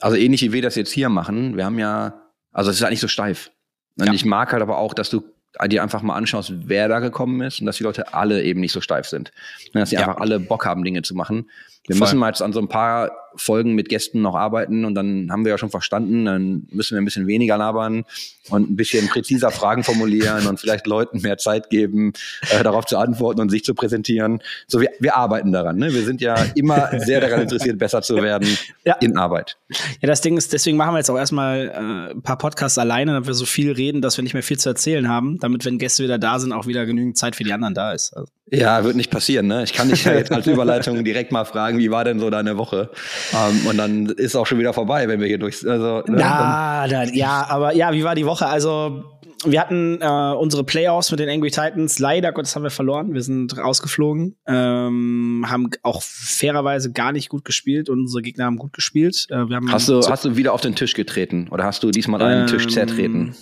also 0.00 0.16
ähnlich 0.16 0.42
wie 0.42 0.52
wir 0.52 0.62
das 0.62 0.74
jetzt 0.76 0.92
hier 0.92 1.08
machen, 1.08 1.56
wir 1.56 1.64
haben 1.64 1.78
ja, 1.78 2.22
also 2.52 2.70
es 2.70 2.76
ist 2.76 2.82
halt 2.82 2.92
nicht 2.92 3.00
so 3.00 3.08
steif. 3.08 3.50
Und 3.98 4.06
Ja. 4.06 4.12
ich 4.12 4.24
mag 4.24 4.52
halt 4.52 4.62
aber 4.62 4.78
auch, 4.78 4.94
dass 4.94 5.10
du 5.10 5.22
dir 5.66 5.82
einfach 5.82 6.00
mal 6.00 6.16
anschaust, 6.16 6.52
wer 6.68 6.88
da 6.88 7.00
gekommen 7.00 7.42
ist 7.42 7.60
und 7.60 7.66
dass 7.66 7.76
die 7.76 7.82
Leute 7.82 8.14
alle 8.14 8.42
eben 8.42 8.60
nicht 8.60 8.72
so 8.72 8.80
steif 8.80 9.06
sind. 9.06 9.32
Und 9.74 9.80
dass 9.80 9.90
sie 9.90 9.96
Ja. 9.96 10.02
einfach 10.08 10.16
alle 10.20 10.40
Bock 10.40 10.64
haben, 10.64 10.84
Dinge 10.84 11.02
zu 11.02 11.14
machen. 11.14 11.50
Wir 11.86 11.96
Voll. 11.96 12.06
müssen 12.06 12.18
mal 12.18 12.28
jetzt 12.28 12.42
an 12.42 12.52
so 12.52 12.60
ein 12.60 12.68
paar 12.68 13.10
Folgen 13.34 13.74
mit 13.74 13.88
Gästen 13.88 14.20
noch 14.20 14.34
arbeiten 14.34 14.84
und 14.84 14.94
dann 14.94 15.28
haben 15.32 15.44
wir 15.44 15.50
ja 15.50 15.58
schon 15.58 15.70
verstanden, 15.70 16.26
dann 16.26 16.66
müssen 16.70 16.94
wir 16.94 17.00
ein 17.00 17.04
bisschen 17.04 17.26
weniger 17.26 17.56
labern 17.56 18.04
und 18.50 18.70
ein 18.70 18.76
bisschen 18.76 19.08
präziser 19.08 19.50
Fragen 19.50 19.82
formulieren 19.84 20.46
und 20.46 20.60
vielleicht 20.60 20.86
Leuten 20.86 21.22
mehr 21.22 21.38
Zeit 21.38 21.70
geben, 21.70 22.12
äh, 22.50 22.62
darauf 22.62 22.84
zu 22.84 22.98
antworten 22.98 23.40
und 23.40 23.48
sich 23.48 23.64
zu 23.64 23.74
präsentieren. 23.74 24.42
So, 24.68 24.80
wir, 24.80 24.90
wir 25.00 25.16
arbeiten 25.16 25.50
daran. 25.50 25.76
Ne? 25.78 25.92
Wir 25.92 26.02
sind 26.04 26.20
ja 26.20 26.34
immer 26.54 26.90
sehr 27.00 27.20
daran 27.20 27.40
interessiert, 27.40 27.78
besser 27.78 28.02
zu 28.02 28.16
werden 28.16 28.46
Ja. 28.84 28.94
in 29.00 29.16
Arbeit. 29.16 29.56
Ja, 30.00 30.08
das 30.08 30.20
Ding 30.20 30.36
ist, 30.36 30.52
deswegen 30.52 30.76
machen 30.76 30.92
wir 30.92 30.98
jetzt 30.98 31.10
auch 31.10 31.18
erstmal 31.18 31.68
äh, 31.68 32.12
ein 32.12 32.22
paar 32.22 32.38
Podcasts 32.38 32.78
alleine, 32.78 33.12
damit 33.12 33.26
wir 33.26 33.34
so 33.34 33.46
viel 33.46 33.72
reden, 33.72 34.02
dass 34.02 34.16
wir 34.18 34.22
nicht 34.22 34.34
mehr 34.34 34.42
viel 34.42 34.58
zu 34.58 34.68
erzählen 34.68 35.08
haben, 35.08 35.38
damit, 35.40 35.64
wenn 35.64 35.78
Gäste 35.78 36.04
wieder 36.04 36.18
da 36.18 36.38
sind, 36.38 36.52
auch 36.52 36.66
wieder 36.66 36.84
genügend 36.86 37.16
Zeit 37.16 37.34
für 37.34 37.44
die 37.44 37.52
anderen 37.54 37.74
da 37.74 37.92
ist. 37.92 38.12
Also, 38.14 38.30
Ja, 38.50 38.84
wird 38.84 38.96
nicht 38.96 39.10
passieren. 39.10 39.46
Ne? 39.46 39.62
Ich 39.64 39.72
kann 39.72 39.88
dich 39.88 40.04
ja 40.04 40.12
jetzt 40.14 40.32
als 40.32 40.46
Überleitung 40.48 41.04
direkt 41.04 41.32
mal 41.32 41.44
fragen, 41.44 41.78
wie 41.78 41.90
war 41.90 42.04
denn 42.04 42.18
so 42.20 42.28
deine 42.28 42.58
Woche? 42.58 42.90
Ähm, 43.32 43.66
und 43.66 43.78
dann 43.78 44.06
ist 44.06 44.34
auch 44.36 44.46
schon 44.46 44.58
wieder 44.58 44.72
vorbei, 44.72 45.08
wenn 45.08 45.20
wir 45.20 45.26
hier 45.28 45.38
durch. 45.38 45.66
Also, 45.66 45.98
ne, 46.00 46.04
dann- 46.06 46.18
ja, 46.18 46.86
da, 46.88 47.04
ja, 47.04 47.46
aber 47.48 47.74
ja, 47.74 47.92
wie 47.92 48.04
war 48.04 48.14
die 48.14 48.26
Woche? 48.26 48.46
Also, 48.46 49.04
wir 49.44 49.60
hatten 49.60 49.98
äh, 50.00 50.06
unsere 50.36 50.62
Playoffs 50.64 51.10
mit 51.10 51.18
den 51.18 51.28
Angry 51.28 51.50
Titans. 51.50 51.98
Leider 51.98 52.30
Gottes 52.32 52.54
haben 52.54 52.62
wir 52.62 52.70
verloren. 52.70 53.12
Wir 53.14 53.22
sind 53.22 53.56
rausgeflogen. 53.56 54.36
Ähm, 54.46 55.44
haben 55.48 55.70
auch 55.82 56.00
fairerweise 56.02 56.92
gar 56.92 57.10
nicht 57.12 57.28
gut 57.28 57.44
gespielt 57.44 57.88
und 57.88 58.00
unsere 58.00 58.22
Gegner 58.22 58.44
haben 58.44 58.56
gut 58.56 58.72
gespielt. 58.72 59.26
Äh, 59.30 59.34
haben 59.34 59.72
Hast 59.72 59.88
du, 59.88 60.00
hast 60.00 60.24
du 60.24 60.36
wieder 60.36 60.52
auf 60.52 60.60
den 60.60 60.74
Tisch 60.76 60.94
getreten 60.94 61.48
oder 61.50 61.64
hast 61.64 61.82
du 61.82 61.90
diesmal 61.90 62.22
einen 62.22 62.46
Tisch 62.46 62.64
Ähm, 62.64 62.70
zertreten? 62.70 63.34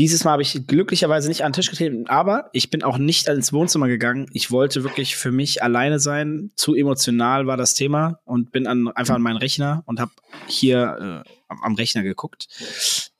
Dieses 0.00 0.24
Mal 0.24 0.32
habe 0.32 0.40
ich 0.40 0.66
glücklicherweise 0.66 1.28
nicht 1.28 1.44
an 1.44 1.52
den 1.52 1.56
Tisch 1.56 1.68
getreten, 1.68 2.06
aber 2.06 2.48
ich 2.54 2.70
bin 2.70 2.82
auch 2.82 2.96
nicht 2.96 3.28
ins 3.28 3.52
Wohnzimmer 3.52 3.86
gegangen. 3.86 4.30
Ich 4.32 4.50
wollte 4.50 4.82
wirklich 4.82 5.14
für 5.14 5.30
mich 5.30 5.62
alleine 5.62 5.98
sein. 5.98 6.52
Zu 6.56 6.74
emotional 6.74 7.46
war 7.46 7.58
das 7.58 7.74
Thema 7.74 8.18
und 8.24 8.50
bin 8.50 8.66
an, 8.66 8.88
einfach 8.88 9.16
an 9.16 9.20
meinen 9.20 9.36
Rechner 9.36 9.82
und 9.84 10.00
habe 10.00 10.12
hier 10.46 11.24
äh, 11.26 11.30
am, 11.48 11.74
Rechner 11.74 12.02
geguckt. 12.02 12.48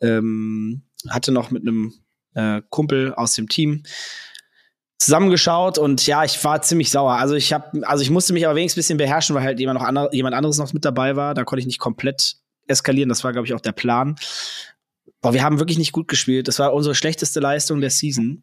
Ähm, 0.01 0.81
hatte 1.07 1.33
noch 1.33 1.51
mit 1.51 1.69
einem 1.69 1.93
äh, 2.33 2.63
Kumpel 2.71 3.13
aus 3.13 3.35
dem 3.35 3.51
Team 3.51 3.83
zusammengeschaut 4.97 5.77
und 5.77 6.07
ja, 6.07 6.25
ich 6.25 6.43
war 6.43 6.63
ziemlich 6.63 6.91
sauer. 6.91 7.13
Also 7.13 7.35
ich 7.35 7.53
habe, 7.53 7.87
also 7.87 8.03
ich 8.03 8.09
musste 8.09 8.33
mich 8.33 8.47
aber 8.47 8.57
wenigstens 8.57 8.79
ein 8.79 8.97
bisschen 8.97 8.97
beherrschen, 8.97 9.37
weil 9.37 9.43
halt 9.43 9.61
jemand 9.61 9.79
noch 9.79 9.87
andere, 9.87 10.09
jemand 10.15 10.35
anderes 10.35 10.57
noch 10.57 10.73
mit 10.73 10.87
dabei 10.87 11.15
war. 11.15 11.35
Da 11.35 11.45
konnte 11.45 11.61
ich 11.61 11.67
nicht 11.67 11.79
komplett 11.79 12.37
eskalieren. 12.69 13.11
Das 13.11 13.23
war, 13.23 13.33
glaube 13.33 13.47
ich, 13.47 13.53
auch 13.53 13.61
der 13.61 13.73
Plan. 13.73 14.17
Boah, 15.21 15.35
wir 15.35 15.43
haben 15.43 15.59
wirklich 15.59 15.79
nicht 15.79 15.93
gut 15.93 16.09
gespielt. 16.09 16.49
Das 16.49 16.59
war 16.59 16.73
unsere 16.73 16.95
schlechteste 16.95 17.41
Leistung 17.41 17.81
der 17.81 17.91
Season. 17.91 18.43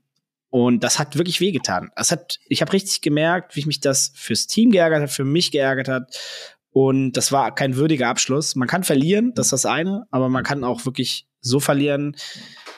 Und 0.50 0.84
das 0.84 0.98
hat 0.98 1.18
wirklich 1.18 1.42
wehgetan. 1.42 1.90
Das 1.96 2.12
hat, 2.12 2.40
ich 2.48 2.62
habe 2.62 2.74
richtig 2.74 3.02
gemerkt, 3.02 3.56
wie 3.56 3.62
ich 3.62 3.66
mich 3.66 3.82
das 3.82 4.12
fürs 4.16 4.48
Team 4.48 4.72
geärgert 4.72 5.02
hat, 5.02 5.12
für 5.12 5.26
mich 5.26 5.52
geärgert 5.52 5.90
hat. 5.90 6.18
Und 6.72 7.14
das 7.14 7.32
war 7.32 7.54
kein 7.54 7.76
würdiger 7.76 8.08
Abschluss. 8.08 8.56
Man 8.56 8.68
kann 8.68 8.84
verlieren, 8.84 9.34
das 9.34 9.48
ist 9.48 9.52
das 9.52 9.66
eine, 9.66 10.06
aber 10.12 10.30
man 10.30 10.44
kann 10.44 10.64
auch 10.64 10.86
wirklich 10.86 11.28
so 11.42 11.60
verlieren, 11.60 12.16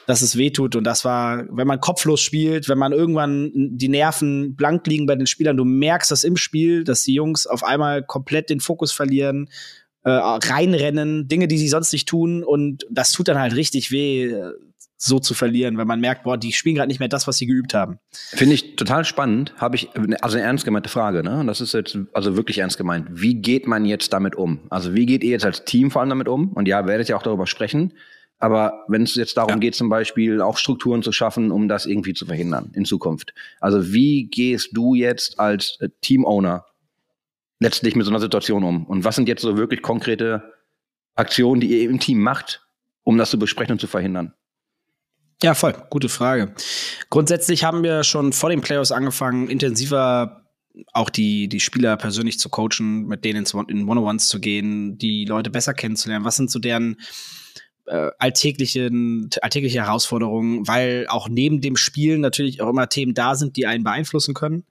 dass 0.08 0.22
es 0.22 0.38
wehtut. 0.38 0.76
Und 0.76 0.86
das 0.86 1.06
war, 1.06 1.46
wenn 1.50 1.68
man 1.68 1.80
kopflos 1.80 2.22
spielt, 2.22 2.70
wenn 2.70 2.78
man 2.78 2.94
irgendwann 2.94 3.52
die 3.54 3.90
Nerven 3.90 4.56
blank 4.56 4.88
liegen 4.88 5.06
bei 5.06 5.16
den 5.16 5.28
Spielern, 5.28 5.58
du 5.58 5.66
merkst 5.66 6.12
das 6.12 6.24
im 6.24 6.38
Spiel, 6.38 6.84
dass 6.84 7.04
die 7.04 7.14
Jungs 7.14 7.46
auf 7.46 7.64
einmal 7.64 8.04
komplett 8.04 8.50
den 8.50 8.60
Fokus 8.60 8.92
verlieren, 8.92 9.50
äh, 10.04 10.10
reinrennen, 10.10 11.28
Dinge, 11.28 11.48
die 11.48 11.58
sie 11.58 11.68
sonst 11.68 11.92
nicht 11.94 12.08
tun. 12.08 12.44
Und 12.44 12.86
das 12.90 13.12
tut 13.12 13.28
dann 13.28 13.38
halt 13.40 13.56
richtig 13.56 13.92
weh, 13.92 14.26
äh, 14.26 14.52
so 15.02 15.18
zu 15.20 15.34
verlieren, 15.34 15.78
weil 15.78 15.86
man 15.86 16.02
merkt, 16.02 16.24
boah, 16.24 16.38
die 16.38 16.52
spielen 16.52 16.76
gerade 16.76 16.90
nicht 16.90 17.00
mehr 17.00 17.08
das, 17.08 17.26
was 17.26 17.38
sie 17.38 17.46
geübt 17.46 17.74
haben. 17.74 18.00
Finde 18.12 18.54
ich 18.56 18.76
total 18.76 19.06
spannend. 19.06 19.54
Habe 19.58 19.78
ich, 19.78 19.88
also 20.22 20.36
eine 20.38 20.46
ernst 20.46 20.66
gemeinte 20.66 20.90
Frage, 20.90 21.24
ne? 21.24 21.40
Und 21.40 21.48
das 21.48 21.62
ist 21.62 21.74
jetzt 21.74 21.98
also 22.12 22.36
wirklich 22.36 22.58
ernst 22.58 22.78
gemeint. 22.78 23.08
Wie 23.10 23.36
geht 23.36 23.66
man 23.66 23.86
jetzt 23.86 24.12
damit 24.12 24.36
um? 24.36 24.60
Also 24.70 24.94
wie 24.96 25.06
geht 25.06 25.24
ihr 25.24 25.30
jetzt 25.32 25.46
als 25.46 25.64
Team 25.64 25.90
vor 25.90 26.02
allem 26.02 26.10
damit 26.10 26.28
um? 26.28 26.50
Und 26.52 26.68
ja, 26.68 26.86
werdet 26.86 27.08
ja 27.08 27.16
auch 27.16 27.24
darüber 27.24 27.48
sprechen. 27.48 27.94
Aber 28.40 28.86
wenn 28.90 29.04
es 29.04 29.16
jetzt 29.16 29.38
darum 29.38 29.52
Ja. 29.52 29.58
geht, 29.58 29.76
zum 29.76 29.88
Beispiel 29.90 30.42
auch 30.42 30.58
Strukturen 30.58 31.02
zu 31.02 31.12
schaffen, 31.14 31.52
um 31.52 31.68
das 31.70 31.86
irgendwie 31.86 32.14
zu 32.14 32.26
verhindern 32.26 32.72
in 32.74 32.84
Zukunft. 32.86 33.34
Also 33.62 33.94
wie 33.94 34.26
gehst 34.26 34.70
du 34.74 34.96
jetzt 34.96 35.40
als 35.40 35.78
äh, 35.80 35.88
Team-Owner 36.02 36.66
letztlich 37.60 37.96
mit 37.96 38.06
so 38.06 38.12
einer 38.12 38.20
Situation 38.20 38.64
um? 38.64 38.86
Und 38.86 39.04
was 39.04 39.16
sind 39.16 39.28
jetzt 39.28 39.42
so 39.42 39.58
wirklich 39.58 39.82
konkrete 39.82 40.54
Aktionen, 41.16 41.62
die 41.62 41.68
ihr 41.68 41.90
im 41.90 42.00
Team 42.00 42.22
macht, 42.22 42.66
um 43.04 43.18
das 43.18 43.30
zu 43.30 43.40
besprechen 43.40 43.74
und 43.74 43.80
zu 43.80 43.88
verhindern? 43.88 44.34
Ja, 45.42 45.54
voll. 45.54 45.74
Gute 45.90 46.10
Frage. 46.10 46.54
Grundsätzlich 47.10 47.64
haben 47.64 47.84
wir 47.84 48.04
schon 48.04 48.34
vor 48.34 48.50
den 48.50 48.62
Playoffs 48.62 48.92
angefangen, 48.92 49.50
intensiver 49.50 50.46
auch 50.94 51.10
die, 51.10 51.48
die 51.48 51.60
Spieler 51.60 51.98
persönlich 51.98 52.40
zu 52.40 52.50
coachen, 52.50 53.08
mit 53.08 53.26
denen 53.26 53.46
in 53.68 53.88
One-on-Ones 53.88 54.28
zu 54.28 54.40
gehen, 54.40 54.98
die 54.98 55.26
Leute 55.26 55.50
besser 55.50 55.74
kennenzulernen. 55.74 56.26
Was 56.26 56.36
sind 56.36 56.52
so 56.52 56.60
deren 56.60 56.98
äh, 57.86 58.10
alltäglichen, 58.20 59.30
alltägliche 59.42 59.80
Herausforderungen? 59.80 60.68
Weil 60.68 61.06
auch 61.10 61.30
neben 61.30 61.62
dem 61.62 61.76
Spielen 61.76 62.22
natürlich 62.22 62.62
auch 62.62 62.70
immer 62.70 62.90
Themen 62.90 63.14
da 63.14 63.36
sind, 63.36 63.56
die 63.56 63.66
einen 63.66 63.84
beeinflussen 63.84 64.34
können. 64.34 64.66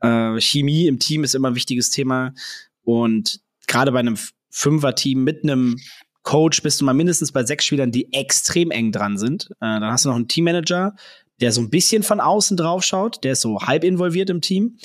Äh, 0.00 0.40
Chemie 0.40 0.86
im 0.86 0.98
Team 0.98 1.24
ist 1.24 1.34
immer 1.34 1.48
ein 1.48 1.54
wichtiges 1.54 1.90
Thema. 1.90 2.32
Und 2.82 3.40
gerade 3.66 3.92
bei 3.92 4.00
einem 4.00 4.16
Fünfer-Team 4.50 5.24
mit 5.24 5.42
einem 5.42 5.76
Coach 6.22 6.62
bist 6.62 6.80
du 6.80 6.84
mal 6.84 6.94
mindestens 6.94 7.32
bei 7.32 7.44
sechs 7.44 7.64
Spielern, 7.64 7.92
die 7.92 8.12
extrem 8.12 8.70
eng 8.70 8.90
dran 8.92 9.16
sind. 9.18 9.46
Äh, 9.60 9.80
dann 9.80 9.84
hast 9.84 10.04
du 10.04 10.08
noch 10.08 10.16
einen 10.16 10.28
Teammanager, 10.28 10.96
der 11.40 11.52
so 11.52 11.60
ein 11.60 11.70
bisschen 11.70 12.02
von 12.02 12.20
außen 12.20 12.56
drauf 12.56 12.82
schaut, 12.82 13.22
der 13.22 13.32
ist 13.32 13.42
so 13.42 13.60
halb 13.60 13.84
involviert 13.84 14.30
im 14.30 14.40
Team. 14.40 14.78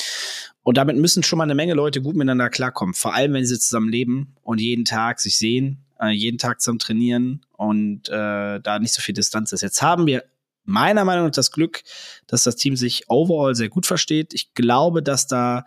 Und 0.63 0.77
damit 0.77 0.97
müssen 0.97 1.23
schon 1.23 1.37
mal 1.37 1.45
eine 1.45 1.55
Menge 1.55 1.73
Leute 1.73 2.01
gut 2.01 2.15
miteinander 2.15 2.49
klarkommen. 2.49 2.93
Vor 2.93 3.15
allem, 3.15 3.33
wenn 3.33 3.45
sie 3.45 3.57
zusammen 3.57 3.89
leben 3.89 4.35
und 4.43 4.59
jeden 4.59 4.85
Tag 4.85 5.19
sich 5.19 5.37
sehen, 5.37 5.79
äh, 5.99 6.09
jeden 6.09 6.37
Tag 6.37 6.61
zusammen 6.61 6.79
trainieren 6.79 7.45
und 7.57 8.09
äh, 8.09 8.59
da 8.59 8.79
nicht 8.79 8.93
so 8.93 9.01
viel 9.01 9.15
Distanz 9.15 9.51
ist. 9.51 9.61
Jetzt 9.61 9.81
haben 9.81 10.05
wir 10.05 10.23
meiner 10.63 11.05
Meinung 11.05 11.25
nach 11.25 11.31
das 11.31 11.51
Glück, 11.51 11.81
dass 12.27 12.43
das 12.43 12.55
Team 12.55 12.75
sich 12.75 13.05
overall 13.09 13.55
sehr 13.55 13.69
gut 13.69 13.85
versteht. 13.85 14.33
Ich 14.33 14.53
glaube, 14.53 15.01
dass 15.03 15.27
da 15.27 15.65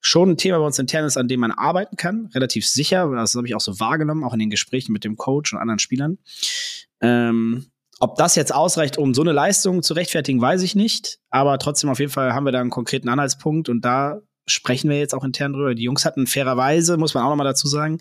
schon 0.00 0.30
ein 0.30 0.36
Thema 0.36 0.58
bei 0.58 0.66
uns 0.66 0.78
intern 0.78 1.04
ist, 1.04 1.16
an 1.16 1.28
dem 1.28 1.40
man 1.40 1.52
arbeiten 1.52 1.96
kann, 1.96 2.30
relativ 2.34 2.66
sicher. 2.66 3.10
Das 3.14 3.34
habe 3.34 3.46
ich 3.46 3.54
auch 3.54 3.60
so 3.60 3.80
wahrgenommen, 3.80 4.24
auch 4.24 4.34
in 4.34 4.40
den 4.40 4.50
Gesprächen 4.50 4.92
mit 4.92 5.04
dem 5.04 5.16
Coach 5.16 5.52
und 5.52 5.58
anderen 5.58 5.78
Spielern. 5.78 6.18
Ähm, 7.00 7.66
ob 8.00 8.16
das 8.16 8.34
jetzt 8.34 8.54
ausreicht, 8.54 8.98
um 8.98 9.14
so 9.14 9.22
eine 9.22 9.32
Leistung 9.32 9.82
zu 9.82 9.94
rechtfertigen, 9.94 10.40
weiß 10.40 10.62
ich 10.62 10.74
nicht. 10.74 11.20
Aber 11.30 11.58
trotzdem 11.58 11.90
auf 11.90 12.00
jeden 12.00 12.12
Fall 12.12 12.34
haben 12.34 12.44
wir 12.44 12.52
da 12.52 12.60
einen 12.60 12.70
konkreten 12.70 13.08
Anhaltspunkt 13.08 13.68
und 13.68 13.84
da 13.84 14.20
sprechen 14.46 14.90
wir 14.90 14.98
jetzt 14.98 15.14
auch 15.14 15.24
intern 15.24 15.52
drüber. 15.52 15.74
Die 15.74 15.84
Jungs 15.84 16.04
hatten 16.04 16.26
fairerweise, 16.26 16.96
muss 16.96 17.14
man 17.14 17.24
auch 17.24 17.30
noch 17.30 17.36
mal 17.36 17.44
dazu 17.44 17.66
sagen, 17.66 18.00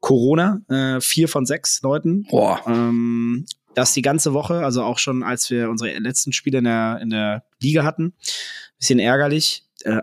Corona, 0.00 0.60
äh, 0.68 1.00
vier 1.00 1.28
von 1.28 1.44
sechs 1.44 1.82
Leuten. 1.82 2.26
Boah. 2.30 2.60
Ähm, 2.66 3.44
das 3.74 3.94
die 3.94 4.02
ganze 4.02 4.32
Woche, 4.32 4.64
also 4.64 4.82
auch 4.82 4.98
schon 4.98 5.22
als 5.22 5.50
wir 5.50 5.70
unsere 5.70 5.98
letzten 5.98 6.32
Spiele 6.32 6.58
in 6.58 6.64
der, 6.64 6.98
in 7.02 7.10
der 7.10 7.44
Liga 7.60 7.84
hatten. 7.84 8.14
Bisschen 8.78 8.98
ärgerlich. 8.98 9.64
Äh, 9.84 10.00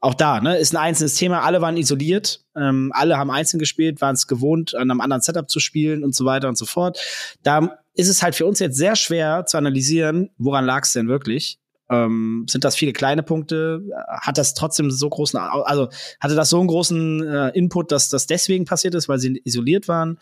auch 0.00 0.14
da, 0.14 0.40
ne, 0.40 0.56
ist 0.56 0.72
ein 0.72 0.78
einzelnes 0.78 1.14
Thema. 1.14 1.42
Alle 1.42 1.60
waren 1.60 1.76
isoliert, 1.76 2.42
ähm, 2.56 2.90
alle 2.94 3.18
haben 3.18 3.30
einzeln 3.30 3.58
gespielt, 3.58 4.00
waren 4.00 4.14
es 4.14 4.26
gewohnt, 4.26 4.74
an 4.74 4.90
einem 4.90 5.00
anderen 5.00 5.20
Setup 5.20 5.48
zu 5.50 5.60
spielen 5.60 6.04
und 6.04 6.14
so 6.14 6.24
weiter 6.24 6.48
und 6.48 6.56
so 6.56 6.64
fort. 6.64 6.98
Da 7.42 7.78
ist 7.94 8.08
es 8.08 8.22
halt 8.22 8.34
für 8.34 8.46
uns 8.46 8.60
jetzt 8.60 8.76
sehr 8.76 8.96
schwer 8.96 9.44
zu 9.46 9.58
analysieren, 9.58 10.30
woran 10.38 10.64
lag 10.64 10.84
es 10.84 10.94
denn 10.94 11.08
wirklich. 11.08 11.58
Ähm, 11.90 12.46
sind 12.48 12.64
das 12.64 12.76
viele 12.76 12.92
kleine 12.92 13.22
Punkte? 13.22 13.82
Hat 14.08 14.38
das 14.38 14.54
trotzdem 14.54 14.90
so 14.90 15.10
großen, 15.10 15.38
also 15.38 15.88
hatte 16.20 16.34
das 16.34 16.48
so 16.48 16.60
einen 16.60 16.68
großen 16.68 17.26
äh, 17.26 17.48
Input, 17.50 17.92
dass 17.92 18.08
das 18.08 18.26
deswegen 18.26 18.64
passiert 18.64 18.94
ist, 18.94 19.08
weil 19.08 19.18
sie 19.18 19.42
isoliert 19.44 19.88
waren? 19.88 20.18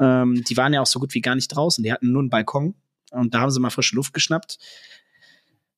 Ähm, 0.00 0.42
die 0.48 0.56
waren 0.56 0.72
ja 0.72 0.80
auch 0.80 0.86
so 0.86 0.98
gut 0.98 1.14
wie 1.14 1.20
gar 1.20 1.34
nicht 1.34 1.48
draußen. 1.48 1.84
Die 1.84 1.92
hatten 1.92 2.12
nur 2.12 2.22
einen 2.22 2.30
Balkon 2.30 2.74
und 3.10 3.34
da 3.34 3.40
haben 3.40 3.50
sie 3.50 3.60
mal 3.60 3.70
frische 3.70 3.96
Luft 3.96 4.14
geschnappt. 4.14 4.58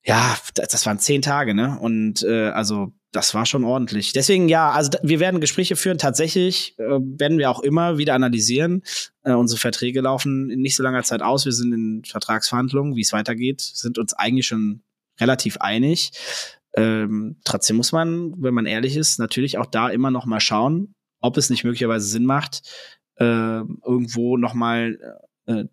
Ja, 0.05 0.37
das, 0.55 0.69
das 0.69 0.85
waren 0.85 0.99
zehn 0.99 1.21
Tage, 1.21 1.53
ne? 1.53 1.77
Und 1.79 2.23
äh, 2.23 2.49
also 2.49 2.91
das 3.11 3.33
war 3.33 3.45
schon 3.45 3.63
ordentlich. 3.63 4.11
Deswegen 4.11 4.49
ja, 4.49 4.71
also 4.71 4.91
wir 5.01 5.19
werden 5.19 5.39
Gespräche 5.39 5.75
führen. 5.75 5.97
Tatsächlich 5.97 6.77
äh, 6.79 6.83
werden 6.83 7.37
wir 7.37 7.49
auch 7.49 7.59
immer 7.59 7.97
wieder 7.97 8.15
analysieren. 8.15 8.81
Äh, 9.23 9.33
unsere 9.33 9.59
Verträge 9.59 10.01
laufen 10.01 10.49
in 10.49 10.61
nicht 10.61 10.75
so 10.75 10.83
langer 10.83 11.03
Zeit 11.03 11.21
aus. 11.21 11.45
Wir 11.45 11.51
sind 11.53 11.73
in 11.73 12.03
Vertragsverhandlungen, 12.05 12.95
wie 12.95 13.01
es 13.01 13.13
weitergeht, 13.13 13.61
sind 13.61 13.97
uns 13.97 14.13
eigentlich 14.13 14.47
schon 14.47 14.81
relativ 15.19 15.57
einig. 15.57 16.11
Ähm, 16.75 17.37
trotzdem 17.43 17.77
muss 17.77 17.91
man, 17.91 18.33
wenn 18.41 18.53
man 18.53 18.65
ehrlich 18.65 18.97
ist, 18.97 19.19
natürlich 19.19 19.57
auch 19.57 19.67
da 19.67 19.89
immer 19.89 20.09
noch 20.09 20.25
mal 20.25 20.39
schauen, 20.39 20.95
ob 21.21 21.37
es 21.37 21.51
nicht 21.51 21.63
möglicherweise 21.63 22.07
Sinn 22.07 22.25
macht, 22.25 22.63
äh, 23.15 23.23
irgendwo 23.25 24.37
noch 24.37 24.53
mal 24.53 24.97
äh, 25.45 25.65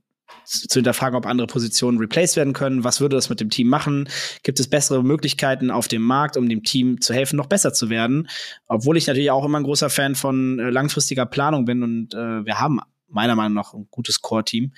zu 0.44 0.74
hinterfragen, 0.74 1.16
ob 1.16 1.26
andere 1.26 1.46
Positionen 1.46 1.98
replaced 1.98 2.36
werden 2.36 2.52
können. 2.52 2.84
Was 2.84 3.00
würde 3.00 3.16
das 3.16 3.28
mit 3.28 3.40
dem 3.40 3.50
Team 3.50 3.68
machen? 3.68 4.08
Gibt 4.42 4.60
es 4.60 4.68
bessere 4.68 5.02
Möglichkeiten 5.02 5.70
auf 5.70 5.88
dem 5.88 6.02
Markt, 6.02 6.36
um 6.36 6.48
dem 6.48 6.62
Team 6.62 7.00
zu 7.00 7.14
helfen, 7.14 7.36
noch 7.36 7.46
besser 7.46 7.72
zu 7.72 7.90
werden? 7.90 8.28
Obwohl 8.66 8.96
ich 8.96 9.06
natürlich 9.06 9.30
auch 9.30 9.44
immer 9.44 9.58
ein 9.58 9.64
großer 9.64 9.90
Fan 9.90 10.14
von 10.14 10.58
äh, 10.58 10.70
langfristiger 10.70 11.26
Planung 11.26 11.64
bin 11.64 11.82
und 11.82 12.14
äh, 12.14 12.44
wir 12.44 12.60
haben 12.60 12.80
meiner 13.08 13.34
Meinung 13.34 13.54
nach 13.54 13.74
ein 13.74 13.88
gutes 13.90 14.22
Core-Team. 14.22 14.72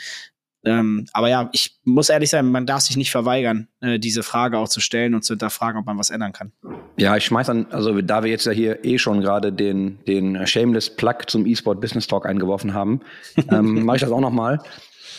Ähm, 0.65 1.07
aber 1.13 1.29
ja, 1.29 1.49
ich 1.53 1.81
muss 1.85 2.09
ehrlich 2.09 2.31
sein, 2.31 2.47
man 2.47 2.67
darf 2.67 2.83
sich 2.83 2.97
nicht 2.97 3.11
verweigern, 3.11 3.69
äh, 3.81 3.99
diese 3.99 4.23
Frage 4.23 4.59
auch 4.59 4.69
zu 4.69 4.81
stellen 4.81 5.15
und 5.15 5.25
zu 5.25 5.35
hinterfragen, 5.35 5.81
ob 5.81 5.87
man 5.87 5.99
was 5.99 6.11
ändern 6.11 6.33
kann. 6.33 6.53
Ja, 6.97 7.17
ich 7.17 7.25
schmeiß 7.25 7.51
an, 7.51 7.67
also 7.71 8.01
da 8.01 8.23
wir 8.23 8.31
jetzt 8.31 8.47
ja 8.47 8.53
hier 8.53 8.85
eh 8.85 8.99
schon 8.99 9.21
gerade 9.21 9.53
den, 9.53 9.99
den 10.07 10.47
Shameless 10.47 10.95
Plug 10.95 11.27
zum 11.27 11.47
E-Sport 11.47 11.81
Business 11.81 12.07
Talk 12.07 12.27
eingeworfen 12.27 12.75
haben, 12.75 13.01
ähm, 13.51 13.85
mache 13.85 13.97
ich 13.97 14.03
das 14.03 14.13
auch 14.13 14.21
nochmal. 14.21 14.61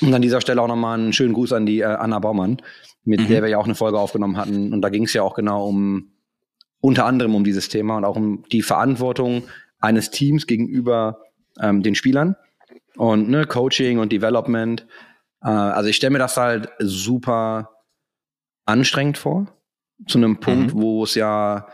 Und 0.01 0.13
an 0.13 0.21
dieser 0.21 0.39
Stelle 0.39 0.61
auch 0.61 0.67
nochmal 0.67 0.97
einen 0.97 1.13
schönen 1.13 1.33
Gruß 1.33 1.53
an 1.53 1.65
die 1.65 1.81
äh, 1.81 1.85
Anna 1.85 2.19
Baumann, 2.19 2.61
mit 3.03 3.21
mhm. 3.21 3.27
der 3.27 3.41
wir 3.41 3.49
ja 3.49 3.57
auch 3.57 3.65
eine 3.65 3.75
Folge 3.75 3.99
aufgenommen 3.99 4.37
hatten. 4.37 4.71
Und 4.73 4.81
da 4.81 4.89
ging 4.89 5.03
es 5.03 5.13
ja 5.13 5.23
auch 5.23 5.35
genau 5.35 5.67
um, 5.67 6.11
unter 6.79 7.05
anderem 7.05 7.35
um 7.35 7.43
dieses 7.43 7.67
Thema 7.67 7.97
und 7.97 8.05
auch 8.05 8.15
um 8.15 8.43
die 8.51 8.61
Verantwortung 8.61 9.43
eines 9.79 10.09
Teams 10.09 10.47
gegenüber 10.47 11.19
ähm, 11.59 11.83
den 11.83 11.95
Spielern 11.95 12.37
und 12.95 13.29
ne, 13.29 13.45
Coaching 13.45 13.99
und 13.99 14.11
Development. 14.11 14.85
Äh, 15.43 15.49
also 15.49 15.89
ich 15.89 15.95
stelle 15.95 16.11
mir 16.11 16.19
das 16.19 16.37
halt 16.37 16.69
super 16.79 17.69
anstrengend 18.65 19.17
vor, 19.17 19.47
zu 20.07 20.17
einem 20.17 20.39
Punkt, 20.39 20.73
mhm. 20.73 20.81
wo 20.81 21.03
es 21.03 21.15
ja 21.15 21.67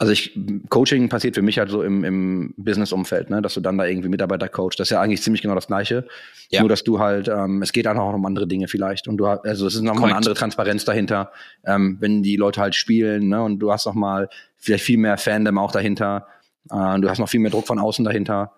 also 0.00 0.14
ich, 0.14 0.34
Coaching 0.70 1.10
passiert 1.10 1.34
für 1.34 1.42
mich 1.42 1.58
halt 1.58 1.68
so 1.68 1.82
im, 1.82 2.04
im 2.04 2.54
Business-Umfeld, 2.56 3.28
ne, 3.28 3.42
dass 3.42 3.52
du 3.52 3.60
dann 3.60 3.76
da 3.76 3.84
irgendwie 3.84 4.08
Mitarbeiter 4.08 4.48
coachst. 4.48 4.80
Das 4.80 4.86
ist 4.86 4.92
ja 4.92 5.00
eigentlich 5.02 5.20
ziemlich 5.20 5.42
genau 5.42 5.54
das 5.54 5.66
Gleiche. 5.66 6.06
Ja. 6.48 6.60
Nur, 6.60 6.70
dass 6.70 6.84
du 6.84 6.98
halt, 6.98 7.28
ähm, 7.28 7.60
es 7.60 7.70
geht 7.70 7.86
einfach 7.86 8.04
auch 8.04 8.14
um 8.14 8.24
andere 8.24 8.46
Dinge 8.46 8.66
vielleicht. 8.66 9.08
Und 9.08 9.18
du 9.18 9.28
hast, 9.28 9.44
also 9.44 9.66
es 9.66 9.74
ist 9.74 9.82
nochmal 9.82 10.04
eine 10.04 10.16
andere 10.16 10.34
Transparenz 10.34 10.86
dahinter, 10.86 11.32
ähm, 11.66 11.98
wenn 12.00 12.22
die 12.22 12.36
Leute 12.36 12.62
halt 12.62 12.74
spielen, 12.74 13.28
ne, 13.28 13.42
und 13.42 13.58
du 13.58 13.70
hast 13.70 13.84
nochmal 13.84 14.30
vielleicht 14.56 14.84
viel 14.84 14.96
mehr 14.96 15.18
Fandom 15.18 15.58
auch 15.58 15.70
dahinter. 15.70 16.26
Äh, 16.70 16.98
du 16.98 17.10
hast 17.10 17.18
noch 17.18 17.28
viel 17.28 17.40
mehr 17.40 17.50
Druck 17.50 17.66
von 17.66 17.78
außen 17.78 18.02
dahinter. 18.02 18.54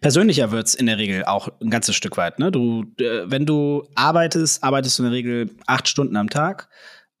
Persönlicher 0.00 0.50
wird's 0.50 0.74
in 0.74 0.86
der 0.86 0.98
Regel 0.98 1.24
auch 1.24 1.48
ein 1.60 1.70
ganzes 1.70 1.94
Stück 1.94 2.16
weit. 2.16 2.38
Ne? 2.38 2.50
Du, 2.50 2.84
äh, 2.98 3.22
wenn 3.26 3.46
du 3.46 3.88
arbeitest, 3.94 4.62
arbeitest 4.62 4.98
du 4.98 5.02
in 5.02 5.10
der 5.10 5.16
Regel 5.16 5.50
acht 5.66 5.88
Stunden 5.88 6.16
am 6.16 6.30
Tag. 6.30 6.68